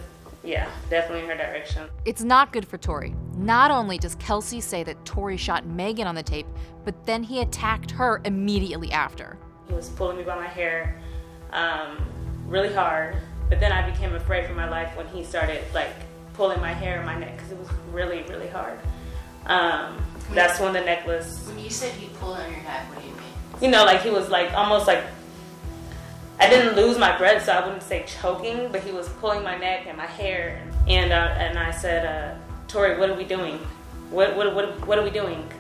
yeah, 0.49 0.66
definitely 0.88 1.24
in 1.24 1.28
her 1.28 1.36
direction. 1.36 1.88
It's 2.07 2.22
not 2.22 2.53
good 2.53 2.66
for 2.66 2.78
Tory. 2.78 3.14
Not 3.36 3.70
only 3.70 3.99
does 3.99 4.14
Kelsey 4.14 4.62
say 4.62 4.82
that 4.84 5.05
Tory 5.05 5.36
shot 5.36 5.66
Megan 5.66 6.07
on 6.07 6.14
the 6.14 6.22
tape, 6.22 6.46
but 6.84 7.05
then 7.05 7.22
he 7.22 7.40
attacked 7.40 7.90
her 7.90 8.22
immediately 8.24 8.90
after. 8.90 9.36
He 9.68 9.74
was 9.74 9.90
pulling 9.90 10.16
me 10.16 10.22
by 10.22 10.36
my 10.36 10.46
hair, 10.46 10.99
um, 11.53 11.99
really 12.46 12.72
hard. 12.72 13.18
But 13.51 13.61
then 13.61 13.72
I 13.72 13.88
became 13.90 14.14
afraid 14.14 14.46
for 14.46 14.55
my 14.55 14.68
life 14.68 14.96
when 14.96 15.07
he 15.09 15.22
started 15.22 15.62
like 15.74 15.90
pulling 16.32 16.61
my 16.61 16.72
hair 16.72 16.96
and 16.96 17.07
my 17.07 17.18
neck 17.18 17.36
because 17.36 17.53
it 17.53 17.59
was 17.59 17.68
really, 17.92 18.22
really 18.22 18.49
hard. 18.49 18.78
Um, 19.46 20.03
that's 20.32 20.61
when 20.61 20.72
the 20.72 20.80
necklace. 20.80 21.46
When 21.46 21.59
you 21.59 21.70
said 21.70 21.92
he 21.92 22.09
pulled 22.20 22.38
on 22.38 22.51
your 22.51 22.62
neck, 22.62 22.88
what 22.88 23.03
do 23.03 23.07
you 23.09 23.14
mean? 23.14 23.22
You 23.61 23.70
know, 23.70 23.84
like 23.84 24.03
he 24.03 24.11
was 24.11 24.30
like 24.30 24.53
almost 24.55 24.86
like 24.86 25.03
I 26.41 26.49
didn't 26.49 26.76
lose 26.76 26.99
my 26.99 27.16
breath, 27.18 27.45
so 27.47 27.53
I 27.53 27.64
wouldn't 27.64 27.82
say 27.82 28.05
choking, 28.07 28.70
but 28.70 28.82
he 28.82 28.93
was 28.93 29.09
pulling 29.20 29.43
my 29.43 29.59
neck 29.59 29.86
and 29.89 29.97
my 29.97 30.07
hair, 30.07 30.62
and 30.86 31.12
uh, 31.12 31.34
and 31.36 31.59
I 31.59 31.72
said, 31.72 32.07
uh, 32.07 32.39
"Tory, 32.68 32.99
what 32.99 33.11
are 33.11 33.14
we 33.16 33.24
doing? 33.24 33.59
What 34.11 34.36
what 34.36 34.55
what 34.55 34.86
what 34.86 34.99
are 34.99 35.03
we 35.03 35.11
doing?" 35.11 35.51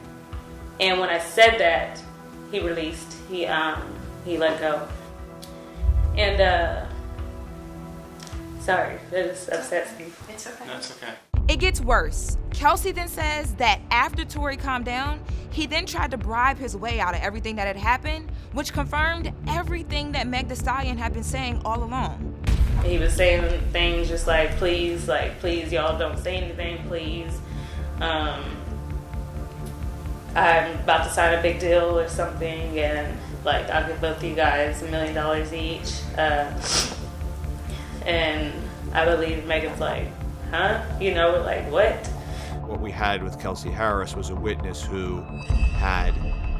And 0.80 1.00
when 1.00 1.10
I 1.10 1.18
said 1.18 1.58
that, 1.58 2.00
he 2.52 2.60
released. 2.60 3.16
He 3.28 3.46
um 3.46 3.82
he 4.24 4.38
let 4.38 4.60
go. 4.60 4.86
And 6.16 6.40
uh, 6.40 6.86
sorry, 8.60 8.98
that 9.10 9.26
just 9.26 9.50
upsets 9.50 9.98
me. 9.98 10.06
It's 10.28 10.46
okay. 10.46 10.66
That's 10.66 10.90
okay. 10.92 11.14
It 11.48 11.60
gets 11.60 11.80
worse. 11.80 12.36
Kelsey 12.50 12.92
then 12.92 13.08
says 13.08 13.54
that 13.54 13.80
after 13.90 14.24
Tory 14.24 14.58
calmed 14.58 14.84
down, 14.84 15.20
he 15.50 15.64
then 15.66 15.86
tried 15.86 16.10
to 16.10 16.18
bribe 16.18 16.58
his 16.58 16.76
way 16.76 17.00
out 17.00 17.14
of 17.14 17.22
everything 17.22 17.56
that 17.56 17.66
had 17.66 17.76
happened, 17.76 18.30
which 18.52 18.72
confirmed 18.72 19.32
everything 19.48 20.12
that 20.12 20.26
Meg 20.26 20.48
Thee 20.48 20.54
Stallion 20.54 20.98
had 20.98 21.14
been 21.14 21.24
saying 21.24 21.62
all 21.64 21.82
along. 21.82 22.34
He 22.84 22.98
was 22.98 23.14
saying 23.14 23.60
things 23.72 24.08
just 24.08 24.26
like, 24.26 24.50
please, 24.56 25.08
like, 25.08 25.40
please, 25.40 25.72
y'all 25.72 25.98
don't 25.98 26.18
say 26.18 26.36
anything, 26.36 26.86
please. 26.86 27.40
Um, 28.00 28.44
I'm 30.34 30.74
about 30.80 31.04
to 31.04 31.10
sign 31.10 31.38
a 31.38 31.42
big 31.42 31.58
deal 31.60 31.98
or 31.98 32.08
something, 32.08 32.78
and 32.78 33.18
like, 33.44 33.68
I'll 33.70 33.88
give 33.88 34.00
both 34.02 34.18
of 34.18 34.24
you 34.24 34.34
guys 34.34 34.82
a 34.82 34.88
million 34.88 35.14
dollars 35.14 35.52
each. 35.54 36.02
Uh, 36.16 36.52
and 38.04 38.52
I 38.92 39.06
believe 39.06 39.46
Megan's 39.46 39.80
like, 39.80 40.08
huh? 40.50 40.82
You 41.00 41.14
know, 41.14 41.40
like, 41.42 41.70
what? 41.70 42.06
What 42.66 42.80
we 42.80 42.90
had 42.90 43.22
with 43.22 43.40
Kelsey 43.40 43.70
Harris 43.70 44.14
was 44.14 44.30
a 44.30 44.34
witness 44.34 44.82
who 44.82 45.20
had 45.76 46.12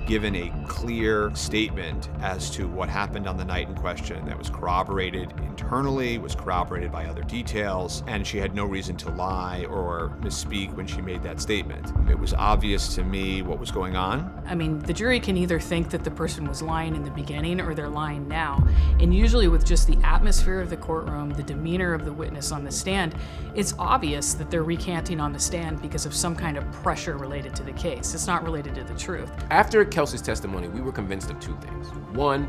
given 0.09 0.35
a 0.35 0.51
clear 0.67 1.31
statement 1.35 2.09
as 2.23 2.49
to 2.49 2.67
what 2.67 2.89
happened 2.89 3.29
on 3.29 3.37
the 3.37 3.45
night 3.45 3.69
in 3.69 3.75
question 3.75 4.25
that 4.25 4.39
was 4.39 4.49
corroborated 4.49 5.31
internally, 5.43 6.17
was 6.17 6.35
corroborated 6.35 6.91
by 6.91 7.05
other 7.05 7.23
details, 7.25 8.03
and 8.07 8.27
she 8.27 8.39
had 8.39 8.55
no 8.55 8.65
reason 8.65 8.97
to 8.97 9.11
lie 9.11 9.67
or 9.67 10.17
misspeak 10.23 10.75
when 10.75 10.87
she 10.87 11.03
made 11.03 11.23
that 11.23 11.39
statement. 11.39 11.93
It 12.09 12.19
was 12.19 12.33
obvious 12.33 12.95
to 12.95 13.05
me 13.05 13.43
what 13.43 13.61
was 13.61 13.71
going 13.71 13.97
on. 13.97 14.43
I 14.47 14.55
mean, 14.55 14.79
the 14.79 14.95
jury 14.95 15.21
can 15.21 15.37
either 15.37 15.61
think 15.61 15.91
that 15.91 16.05
the 16.05 16.11
person 16.11 16.49
was 16.49 16.63
lying 16.63 16.97
in 16.97 17.05
the 17.05 17.11
beginning 17.11 17.61
or 17.61 17.75
they're 17.75 17.87
lying 17.87 18.27
now. 18.27 18.67
And 19.01 19.15
usually, 19.15 19.49
with 19.49 19.67
just 19.67 19.87
the 19.87 19.99
atmosphere 20.03 20.63
of 20.63 20.71
the 20.71 20.79
courtroom, 20.79 21.31
the 21.31 21.43
demeanor 21.43 21.93
of 21.93 22.07
the 22.07 22.13
witness 22.15 22.51
on 22.51 22.65
the 22.65 22.73
stand, 22.73 23.15
it's 23.55 23.75
obvious 23.79 24.33
that 24.35 24.51
they're 24.51 24.65
recanting 24.65 25.21
on 25.21 25.35
the 25.35 25.39
stand 25.39 25.83
because 25.83 26.07
of 26.07 26.15
some 26.15 26.35
kind 26.35 26.57
of 26.57 26.71
pressure 26.73 27.19
related 27.19 27.55
to 27.57 27.63
the 27.63 27.73
case. 27.73 28.15
It's 28.15 28.27
not 28.27 28.43
related 28.43 28.75
to 28.77 28.85
the 28.85 28.95
truth. 28.95 29.31
After 29.51 29.85
Kelsey's 29.99 30.23
testimony, 30.23 30.69
we 30.69 30.81
were 30.81 30.93
convinced 30.93 31.29
of 31.29 31.41
two 31.41 31.57
things. 31.57 31.89
One, 32.15 32.49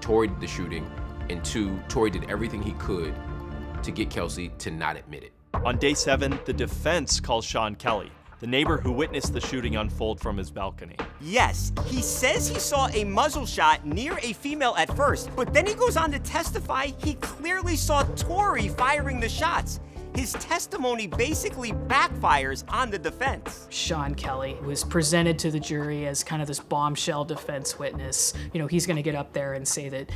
Tory 0.00 0.28
did 0.28 0.40
the 0.40 0.46
shooting, 0.46 0.90
and 1.28 1.44
two, 1.44 1.78
Tory 1.90 2.08
did 2.08 2.24
everything 2.30 2.62
he 2.62 2.72
could 2.72 3.14
to 3.82 3.90
get 3.90 4.08
Kelsey 4.08 4.48
to 4.60 4.70
not 4.70 4.96
admit 4.96 5.22
it. 5.22 5.32
On 5.52 5.76
day 5.76 5.92
seven, 5.92 6.40
the 6.46 6.54
defense 6.54 7.20
calls 7.20 7.44
Sean 7.44 7.74
Kelly, 7.74 8.10
the 8.40 8.46
neighbor 8.46 8.78
who 8.78 8.92
witnessed 8.92 9.34
the 9.34 9.42
shooting 9.42 9.76
unfold 9.76 10.18
from 10.18 10.38
his 10.38 10.50
balcony. 10.50 10.96
Yes, 11.20 11.70
he 11.84 12.00
says 12.00 12.48
he 12.48 12.58
saw 12.58 12.88
a 12.94 13.04
muzzle 13.04 13.44
shot 13.44 13.84
near 13.84 14.18
a 14.22 14.32
female 14.32 14.74
at 14.78 14.96
first, 14.96 15.28
but 15.36 15.52
then 15.52 15.66
he 15.66 15.74
goes 15.74 15.98
on 15.98 16.10
to 16.12 16.18
testify 16.20 16.86
he 16.96 17.12
clearly 17.16 17.76
saw 17.76 18.04
Tory 18.14 18.68
firing 18.68 19.20
the 19.20 19.28
shots. 19.28 19.80
His 20.16 20.32
testimony 20.32 21.06
basically 21.06 21.72
backfires 21.72 22.64
on 22.70 22.90
the 22.90 22.98
defense. 22.98 23.66
Sean 23.68 24.14
Kelly 24.14 24.56
was 24.64 24.82
presented 24.82 25.38
to 25.40 25.50
the 25.50 25.60
jury 25.60 26.06
as 26.06 26.24
kind 26.24 26.40
of 26.40 26.48
this 26.48 26.58
bombshell 26.58 27.26
defense 27.26 27.78
witness. 27.78 28.32
You 28.54 28.60
know, 28.60 28.66
he's 28.66 28.86
going 28.86 28.96
to 28.96 29.02
get 29.02 29.14
up 29.14 29.34
there 29.34 29.52
and 29.52 29.68
say 29.68 29.90
that 29.90 30.10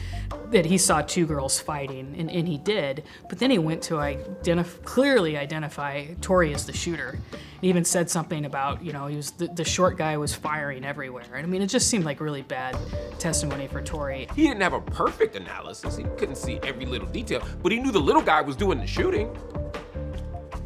that 0.53 0.65
he 0.65 0.79
saw 0.79 1.03
two 1.03 1.27
girls 1.27 1.61
fighting, 1.61 2.15
and, 2.19 2.31
and 2.31 2.49
he 2.49 2.57
did. 2.57 3.05
But 3.29 3.39
then 3.39 3.51
he 3.51 3.59
went 3.59 3.83
to 3.85 3.97
identif- 3.97 4.83
clearly 4.85 5.37
identify 5.37 6.07
Tory 6.23 6.55
as 6.55 6.65
the 6.65 6.73
shooter. 6.73 7.19
He 7.61 7.69
even 7.69 7.85
said 7.85 8.09
something 8.09 8.47
about, 8.47 8.83
you 8.83 8.95
know, 8.95 9.07
he 9.07 9.17
was 9.17 9.33
the, 9.33 9.49
the 9.49 9.65
short 9.65 9.99
guy 9.99 10.17
was 10.17 10.35
firing 10.35 10.83
everywhere. 10.83 11.35
And 11.35 11.47
I 11.47 11.49
mean, 11.49 11.61
it 11.61 11.67
just 11.67 11.91
seemed 11.91 12.05
like 12.05 12.21
really 12.21 12.41
bad 12.41 12.75
testimony 13.19 13.69
for 13.69 13.83
Tory. 13.83 14.29
He 14.35 14.45
didn't 14.45 14.63
have 14.63 14.73
a 14.73 14.81
perfect 14.81 15.37
analysis. 15.37 15.99
He 15.99 16.05
couldn't 16.17 16.37
see 16.37 16.59
every 16.63 16.87
little 16.87 17.09
detail, 17.09 17.47
but 17.63 17.71
he 17.71 17.79
knew 17.79 17.93
the 17.93 18.01
little 18.01 18.23
guy 18.23 18.41
was 18.41 18.57
doing 18.57 18.81
the 18.81 18.87
shooting. 18.87 19.37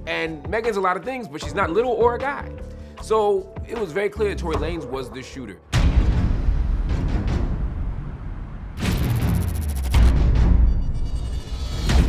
And 0.07 0.47
Megan's 0.49 0.77
a 0.77 0.81
lot 0.81 0.97
of 0.97 1.05
things, 1.05 1.29
but 1.29 1.43
she's 1.43 1.55
not 1.55 1.71
little 1.71 1.93
or 1.93 2.15
a 2.17 2.19
guy. 2.19 2.51
So 3.03 3.55
it 3.69 3.79
was 3.79 3.93
very 3.93 4.09
clear 4.09 4.31
that 4.31 4.39
Tory 4.39 4.57
Lanez 4.57 4.89
was 4.89 5.11
the 5.11 5.23
shooter. 5.23 5.61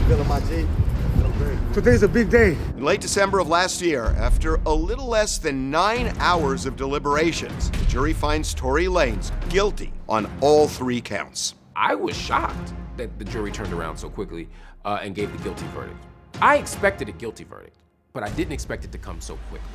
Feeling 0.08 0.28
my 0.28 0.40
G. 0.42 0.68
Today's 1.74 2.04
a 2.04 2.08
big 2.08 2.30
day. 2.30 2.58
In 2.78 2.84
late 2.84 3.02
December 3.02 3.40
of 3.40 3.50
last 3.50 3.82
year, 3.82 4.16
after 4.18 4.56
a 4.66 4.74
little 4.74 5.08
less 5.08 5.38
than 5.38 5.70
nine 5.70 6.16
hours 6.20 6.66
of 6.66 6.78
deliberations, 6.78 7.70
the 7.72 7.86
jury 7.86 8.14
finds 8.14 8.54
Tory 8.54 8.86
Lanez 8.86 9.32
guilty 9.50 9.92
on 10.08 10.32
all 10.40 10.68
three 10.70 11.02
counts. 11.02 11.56
I 11.76 11.96
was 11.96 12.16
shocked 12.16 12.74
that 12.96 13.20
the 13.20 13.26
jury 13.26 13.52
turned 13.52 13.74
around 13.74 13.98
so 13.98 14.10
quickly 14.10 14.48
uh, 14.86 15.00
and 15.02 15.14
gave 15.14 15.36
the 15.36 15.44
guilty 15.44 15.66
verdict. 15.74 15.98
I 16.42 16.58
expected 16.58 17.10
a 17.10 17.12
guilty 17.12 17.44
verdict, 17.44 17.78
but 18.16 18.24
I 18.24 18.30
didn't 18.30 18.54
expect 18.54 18.86
it 18.86 18.92
to 18.94 18.98
come 18.98 19.22
so 19.22 19.38
quickly. 19.50 19.70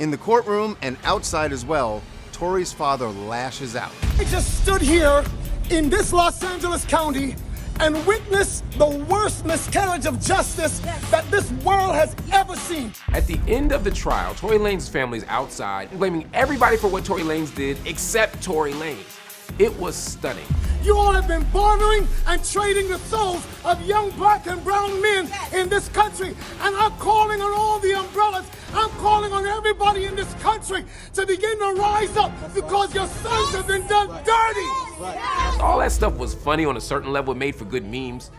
In 0.00 0.10
the 0.10 0.16
courtroom 0.16 0.76
and 0.82 0.96
outside 1.04 1.52
as 1.52 1.64
well, 1.64 2.02
Tory's 2.32 2.72
father 2.72 3.06
lashes 3.06 3.76
out. 3.76 3.92
I 4.18 4.24
just 4.24 4.62
stood 4.62 4.82
here 4.82 5.22
in 5.70 5.88
this 5.88 6.12
Los 6.12 6.42
Angeles 6.42 6.84
County 6.86 7.36
and 7.80 7.94
witnessed 8.06 8.68
the 8.72 8.86
worst 9.08 9.44
miscarriage 9.44 10.06
of 10.06 10.20
justice 10.20 10.80
that 11.10 11.30
this 11.30 11.50
world 11.62 11.94
has 11.94 12.16
ever 12.32 12.56
seen. 12.56 12.92
At 13.12 13.26
the 13.26 13.38
end 13.46 13.70
of 13.70 13.84
the 13.84 13.90
trial, 13.90 14.34
Tory 14.34 14.58
Lanez 14.58 14.88
family 14.88 15.18
is 15.18 15.24
outside 15.28 15.90
blaming 15.98 16.28
everybody 16.32 16.76
for 16.76 16.88
what 16.88 17.04
Tory 17.04 17.22
Lanez 17.22 17.54
did 17.54 17.76
except 17.84 18.42
Tory 18.42 18.72
Lanez. 18.72 19.23
It 19.58 19.76
was 19.78 19.94
stunning. 19.94 20.46
You 20.82 20.98
all 20.98 21.12
have 21.12 21.26
been 21.26 21.44
bartering 21.44 22.06
and 22.26 22.44
trading 22.44 22.90
the 22.90 22.98
souls 22.98 23.46
of 23.64 23.80
young 23.86 24.10
black 24.10 24.46
and 24.46 24.62
brown 24.62 25.00
men 25.00 25.30
in 25.54 25.70
this 25.70 25.88
country. 25.88 26.36
And 26.60 26.76
I'm 26.76 26.92
calling 26.98 27.40
on 27.40 27.52
all 27.54 27.78
the 27.78 27.98
umbrellas. 27.98 28.44
I'm 28.74 28.90
calling 28.90 29.32
on 29.32 29.46
everybody 29.46 30.04
in 30.04 30.14
this 30.14 30.32
country 30.34 30.84
to 31.14 31.26
begin 31.26 31.58
to 31.58 31.74
rise 31.78 32.14
up 32.18 32.32
because 32.54 32.94
your 32.94 33.06
sons 33.06 33.54
have 33.54 33.66
been 33.66 33.86
done 33.86 34.08
dirty. 34.08 35.60
All 35.62 35.78
that 35.78 35.92
stuff 35.92 36.18
was 36.18 36.34
funny 36.34 36.66
on 36.66 36.76
a 36.76 36.80
certain 36.80 37.12
level, 37.12 37.32
it 37.32 37.38
made 37.38 37.54
for 37.54 37.64
good 37.64 37.86
memes. 37.86 38.30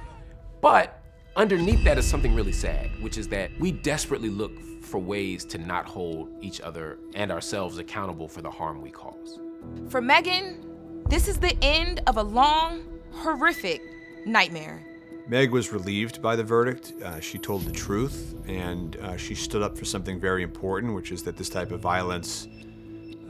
But 0.62 1.02
underneath 1.36 1.84
that 1.86 1.98
is 1.98 2.06
something 2.06 2.36
really 2.36 2.52
sad, 2.52 2.92
which 3.02 3.18
is 3.18 3.28
that 3.30 3.50
we 3.60 3.72
desperately 3.72 4.30
look 4.30 4.52
for 4.84 5.00
ways 5.00 5.46
to 5.46 5.58
not 5.58 5.88
hold 5.88 6.30
each 6.42 6.62
other 6.62 7.00
and 7.16 7.32
ourselves 7.32 7.80
accountable 7.80 8.28
for 8.28 8.44
the 8.44 8.52
harm 8.52 8.82
we 8.82 8.92
cause. 8.92 9.40
For 9.90 10.00
Megan, 10.00 10.75
this 11.08 11.28
is 11.28 11.38
the 11.38 11.56
end 11.62 12.02
of 12.08 12.18
a 12.18 12.24
long, 12.24 12.84
horrific 13.12 13.82
nightmare. 14.26 14.84
Meg 15.28 15.52
was 15.52 15.72
relieved 15.72 16.22
by 16.22 16.36
the 16.36 16.44
verdict. 16.44 16.94
Uh, 17.04 17.20
she 17.20 17.38
told 17.38 17.64
the 17.64 17.72
truth, 17.72 18.36
and 18.48 18.96
uh, 18.98 19.18
she 19.18 19.34
stood 19.34 19.62
up 19.62 19.78
for 19.78 19.86
something 19.86 20.20
very 20.20 20.44
important, 20.44 20.94
which 20.94 21.12
is 21.12 21.24
that 21.24 21.36
this 21.38 21.50
type 21.50 21.72
of 21.72 21.80
violence 21.80 22.48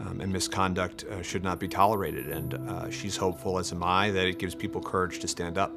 um, 0.01 0.19
and 0.19 0.31
misconduct 0.31 1.05
uh, 1.05 1.21
should 1.21 1.43
not 1.43 1.59
be 1.59 1.67
tolerated. 1.67 2.27
And 2.29 2.53
uh, 2.53 2.89
she's 2.89 3.15
hopeful, 3.15 3.59
as 3.59 3.71
am 3.71 3.83
I, 3.83 4.11
that 4.11 4.27
it 4.27 4.39
gives 4.39 4.55
people 4.55 4.81
courage 4.81 5.19
to 5.19 5.27
stand 5.27 5.57
up. 5.57 5.71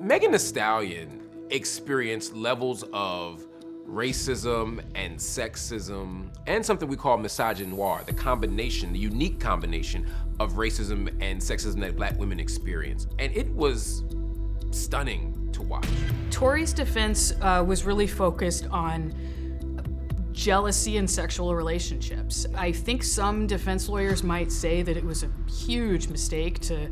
Megan 0.00 0.32
Thee 0.32 0.38
Stallion 0.38 1.20
experienced 1.50 2.34
levels 2.34 2.84
of 2.92 3.44
racism 3.88 4.82
and 4.94 5.18
sexism 5.18 6.28
and 6.46 6.64
something 6.64 6.88
we 6.88 6.96
call 6.96 7.18
misogynoir, 7.18 8.04
the 8.06 8.12
combination, 8.12 8.92
the 8.92 8.98
unique 8.98 9.38
combination 9.38 10.06
of 10.40 10.54
racism 10.54 11.08
and 11.20 11.40
sexism 11.40 11.80
that 11.80 11.96
black 11.96 12.18
women 12.18 12.40
experience. 12.40 13.06
And 13.18 13.34
it 13.36 13.48
was 13.50 14.04
stunning 14.70 15.50
to 15.52 15.62
watch. 15.62 15.86
Tory's 16.30 16.72
defense 16.72 17.32
uh, 17.40 17.64
was 17.66 17.84
really 17.84 18.06
focused 18.06 18.66
on 18.70 19.14
jealousy 20.32 20.96
and 20.96 21.08
sexual 21.08 21.54
relationships. 21.54 22.44
I 22.56 22.72
think 22.72 23.04
some 23.04 23.46
defense 23.46 23.88
lawyers 23.88 24.24
might 24.24 24.50
say 24.50 24.82
that 24.82 24.96
it 24.96 25.04
was 25.04 25.22
a 25.22 25.30
huge 25.48 26.08
mistake 26.08 26.58
to 26.60 26.90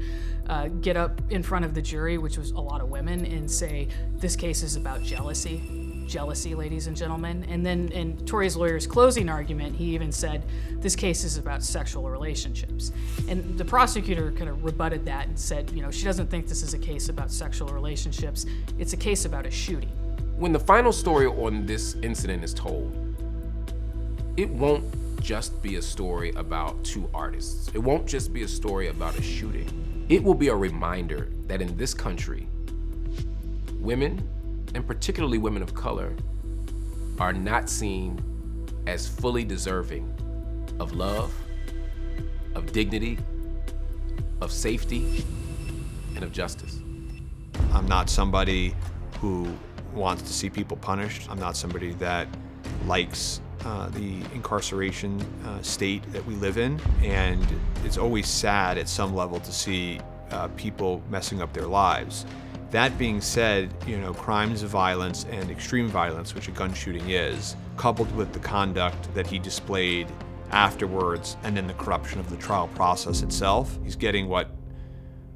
uh, 0.48 0.68
get 0.68 0.96
up 0.96 1.20
in 1.30 1.42
front 1.42 1.64
of 1.64 1.74
the 1.74 1.82
jury, 1.82 2.18
which 2.18 2.38
was 2.38 2.52
a 2.52 2.60
lot 2.60 2.80
of 2.80 2.88
women, 2.88 3.24
and 3.24 3.50
say 3.50 3.88
this 4.12 4.36
case 4.36 4.62
is 4.62 4.76
about 4.76 5.02
jealousy. 5.02 5.81
Jealousy, 6.06 6.54
ladies 6.54 6.86
and 6.86 6.96
gentlemen. 6.96 7.44
And 7.48 7.64
then 7.64 7.88
in 7.88 8.16
Tory's 8.26 8.56
lawyer's 8.56 8.86
closing 8.86 9.28
argument, 9.28 9.76
he 9.76 9.94
even 9.94 10.12
said 10.12 10.44
this 10.78 10.96
case 10.96 11.24
is 11.24 11.38
about 11.38 11.62
sexual 11.62 12.08
relationships. 12.10 12.92
And 13.28 13.56
the 13.58 13.64
prosecutor 13.64 14.32
kind 14.32 14.50
of 14.50 14.64
rebutted 14.64 15.04
that 15.06 15.28
and 15.28 15.38
said, 15.38 15.70
you 15.70 15.82
know, 15.82 15.90
she 15.90 16.04
doesn't 16.04 16.30
think 16.30 16.46
this 16.46 16.62
is 16.62 16.74
a 16.74 16.78
case 16.78 17.08
about 17.08 17.30
sexual 17.30 17.68
relationships, 17.68 18.46
it's 18.78 18.92
a 18.92 18.96
case 18.96 19.24
about 19.24 19.46
a 19.46 19.50
shooting. 19.50 19.90
When 20.36 20.52
the 20.52 20.60
final 20.60 20.92
story 20.92 21.26
on 21.26 21.66
this 21.66 21.94
incident 22.02 22.42
is 22.42 22.52
told, 22.52 22.96
it 24.36 24.48
won't 24.48 24.84
just 25.22 25.62
be 25.62 25.76
a 25.76 25.82
story 25.82 26.32
about 26.32 26.82
two 26.84 27.08
artists. 27.14 27.70
It 27.74 27.78
won't 27.78 28.06
just 28.06 28.32
be 28.32 28.42
a 28.42 28.48
story 28.48 28.88
about 28.88 29.16
a 29.18 29.22
shooting. 29.22 30.06
It 30.08 30.22
will 30.22 30.34
be 30.34 30.48
a 30.48 30.54
reminder 30.54 31.28
that 31.46 31.62
in 31.62 31.76
this 31.76 31.94
country, 31.94 32.48
women, 33.78 34.28
and 34.74 34.86
particularly 34.86 35.38
women 35.38 35.62
of 35.62 35.74
color, 35.74 36.14
are 37.18 37.32
not 37.32 37.68
seen 37.68 38.20
as 38.86 39.06
fully 39.06 39.44
deserving 39.44 40.12
of 40.80 40.92
love, 40.92 41.32
of 42.54 42.72
dignity, 42.72 43.18
of 44.40 44.50
safety, 44.50 45.24
and 46.14 46.24
of 46.24 46.32
justice. 46.32 46.80
I'm 47.72 47.86
not 47.86 48.10
somebody 48.10 48.74
who 49.20 49.48
wants 49.94 50.22
to 50.22 50.32
see 50.32 50.50
people 50.50 50.76
punished. 50.76 51.30
I'm 51.30 51.38
not 51.38 51.56
somebody 51.56 51.92
that 51.94 52.28
likes 52.86 53.40
uh, 53.64 53.88
the 53.90 54.20
incarceration 54.34 55.20
uh, 55.46 55.62
state 55.62 56.02
that 56.12 56.24
we 56.26 56.34
live 56.34 56.58
in. 56.58 56.80
And 57.02 57.46
it's 57.84 57.98
always 57.98 58.26
sad 58.26 58.78
at 58.78 58.88
some 58.88 59.14
level 59.14 59.38
to 59.40 59.52
see 59.52 60.00
uh, 60.30 60.48
people 60.56 61.02
messing 61.08 61.40
up 61.40 61.52
their 61.52 61.66
lives. 61.66 62.26
That 62.72 62.96
being 62.96 63.20
said, 63.20 63.70
you 63.86 63.98
know, 63.98 64.14
crimes 64.14 64.62
of 64.62 64.70
violence 64.70 65.26
and 65.30 65.50
extreme 65.50 65.88
violence, 65.88 66.34
which 66.34 66.48
a 66.48 66.52
gun 66.52 66.72
shooting 66.72 67.10
is, 67.10 67.54
coupled 67.76 68.10
with 68.16 68.32
the 68.32 68.38
conduct 68.38 69.14
that 69.14 69.26
he 69.26 69.38
displayed 69.38 70.08
afterwards 70.52 71.36
and 71.42 71.54
then 71.54 71.66
the 71.66 71.74
corruption 71.74 72.18
of 72.18 72.30
the 72.30 72.36
trial 72.38 72.68
process 72.68 73.20
itself, 73.20 73.78
he's 73.84 73.94
getting 73.94 74.26
what 74.26 74.48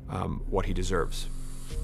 um, 0.09 0.43
what 0.49 0.65
he 0.65 0.73
deserves. 0.73 1.29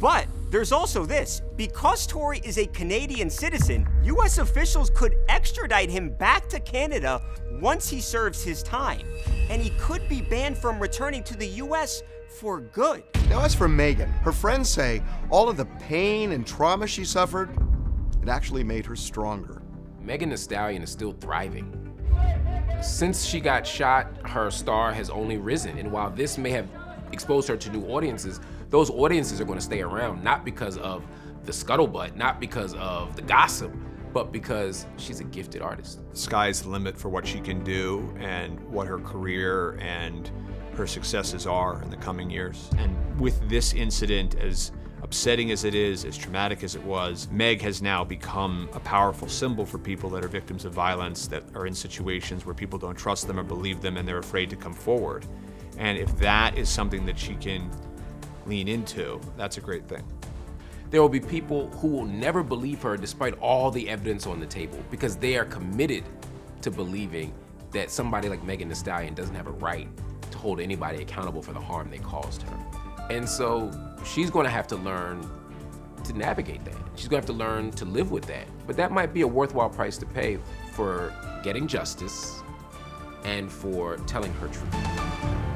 But 0.00 0.26
there's 0.50 0.72
also 0.72 1.05
this. 1.05 1.42
Because 1.57 2.07
Tory 2.07 2.40
is 2.44 2.57
a 2.57 2.66
Canadian 2.66 3.28
citizen, 3.28 3.86
US 4.05 4.38
officials 4.38 4.88
could 4.88 5.16
extradite 5.28 5.90
him 5.90 6.14
back 6.16 6.48
to 6.48 6.61
Canada 6.61 7.20
once 7.61 7.90
he 7.90 8.00
serves 8.00 8.42
his 8.42 8.62
time. 8.62 9.07
And 9.50 9.61
he 9.61 9.70
could 9.78 10.09
be 10.09 10.22
banned 10.22 10.57
from 10.57 10.80
returning 10.80 11.22
to 11.24 11.36
the 11.36 11.46
US 11.46 12.03
for 12.33 12.61
good. 12.61 13.03
Now, 13.28 13.43
as 13.45 13.55
for 13.55 13.68
Megan, 13.68 14.11
her 14.11 14.33
friends 14.33 14.68
say 14.68 15.03
all 15.30 15.49
of 15.49 15.57
the 15.57 15.66
pain 15.80 16.33
and 16.33 16.47
trauma 16.47 16.87
she 16.87 17.05
suffered, 17.05 17.51
it 18.22 18.28
actually 18.28 18.64
made 18.64 18.87
her 18.87 18.97
stronger. 18.97 19.62
Megan 20.01 20.30
Thee 20.30 20.37
Stallion 20.37 20.83
is 20.83 20.91
still 20.91 21.12
thriving. 21.12 21.78
Since 22.83 23.24
she 23.24 23.39
got 23.39 23.66
shot, 23.66 24.26
her 24.26 24.51
star 24.51 24.93
has 24.93 25.11
only 25.11 25.39
risen. 25.39 25.78
And 25.78 25.93
while 25.93 26.11
this 26.11 26.37
may 26.37 26.51
have 26.51 26.68
exposed 27.12 27.47
her 27.49 27.57
to 27.57 27.70
new 27.70 27.87
audiences, 27.87 28.41
those 28.70 28.91
audiences 28.91 29.41
are 29.41 29.45
going 29.45 29.59
to 29.59 29.64
stay 29.64 29.83
around, 29.83 30.24
not 30.24 30.45
because 30.45 30.78
of 30.78 31.05
the 31.45 31.53
scuttlebutt, 31.53 32.16
not 32.16 32.41
because 32.41 32.74
of 32.74 33.14
the 33.14 33.22
gossip, 33.22 33.72
but 34.12 34.33
because 34.33 34.87
she's 34.97 35.20
a 35.20 35.24
gifted 35.24 35.62
artist. 35.62 36.01
Sky's 36.12 36.62
the 36.62 36.68
limit 36.68 36.97
for 36.97 37.09
what 37.09 37.26
she 37.26 37.41
can 37.41 37.62
do 37.62 38.14
and 38.18 38.59
what 38.68 38.87
her 38.87 38.99
career 38.99 39.78
and 39.80 40.30
her 40.75 40.87
successes 40.87 41.47
are 41.47 41.83
in 41.83 41.91
the 41.91 41.97
coming 41.97 42.31
years. 42.31 42.70
And 42.79 43.20
with 43.20 43.49
this 43.49 43.75
incident, 43.75 44.37
as 44.37 44.73
upsetting 45.03 45.51
as 45.51 45.64
it 45.64 45.75
is, 45.75 46.05
as 46.05 46.16
traumatic 46.16 46.62
as 46.62 46.75
it 46.75 46.83
was, 46.85 47.29
Meg 47.31 47.61
has 47.61 47.83
now 47.83 48.05
become 48.05 48.68
a 48.73 48.81
powerful 48.81 49.29
symbol 49.29 49.66
for 49.66 49.79
people 49.79 50.09
that 50.11 50.25
are 50.25 50.29
victims 50.29 50.64
of 50.64 50.73
violence, 50.73 51.27
that 51.27 51.43
are 51.55 51.66
in 51.66 51.75
situations 51.75 52.47
where 52.47 52.55
people 52.55 52.79
don't 52.79 52.95
trust 52.95 53.27
them 53.27 53.39
or 53.39 53.43
believe 53.43 53.81
them 53.81 53.97
and 53.97 54.07
they're 54.07 54.18
afraid 54.18 54.49
to 54.51 54.57
come 54.57 54.73
forward. 54.73 55.27
And 55.79 55.99
if 55.99 56.16
that 56.18 56.57
is 56.57 56.68
something 56.68 57.05
that 57.07 57.18
she 57.18 57.35
can 57.35 57.70
lean 58.47 58.68
into, 58.68 59.20
that's 59.37 59.59
a 59.59 59.61
great 59.61 59.87
thing. 59.89 60.03
There 60.91 61.01
will 61.01 61.09
be 61.09 61.20
people 61.20 61.68
who 61.70 61.89
will 61.89 62.05
never 62.05 62.43
believe 62.43 62.83
her 62.83 62.97
despite 62.97 63.39
all 63.39 63.70
the 63.70 63.89
evidence 63.89 64.27
on 64.27 64.41
the 64.41 64.47
table 64.47 64.79
because 64.91 65.16
they 65.16 65.37
are 65.37 65.47
committed 65.47 66.05
to 66.61 66.70
believing 66.70 67.33
that 67.73 67.91
somebody 67.91 68.29
like 68.29 68.43
Megan 68.45 68.68
Thee 68.68 68.75
Stallion 68.75 69.14
doesn't 69.14 69.35
have 69.35 69.47
a 69.47 69.53
right 69.53 69.89
hold 70.43 70.59
anybody 70.61 71.01
accountable 71.01 71.40
for 71.40 71.53
the 71.53 71.61
harm 71.61 71.88
they 71.88 71.99
caused 71.99 72.43
her. 72.43 72.59
And 73.11 73.28
so 73.28 73.70
she's 74.05 74.28
going 74.28 74.43
to 74.43 74.51
have 74.51 74.66
to 74.68 74.76
learn 74.76 75.30
to 76.03 76.12
navigate 76.12 76.64
that. 76.64 76.74
She's 76.97 77.07
going 77.07 77.22
to 77.22 77.26
have 77.28 77.38
to 77.38 77.45
learn 77.45 77.70
to 77.72 77.84
live 77.84 78.11
with 78.11 78.24
that. 78.26 78.49
But 78.66 78.76
that 78.76 78.90
might 78.90 79.14
be 79.14 79.20
a 79.20 79.26
worthwhile 79.26 79.70
price 79.70 79.97
to 79.99 80.07
pay 80.07 80.38
for 80.72 81.14
getting 81.45 81.68
justice 81.68 82.43
and 83.22 83.51
for 83.51 83.99
telling 83.99 84.32
her 84.34 84.49
truth. 84.49 85.51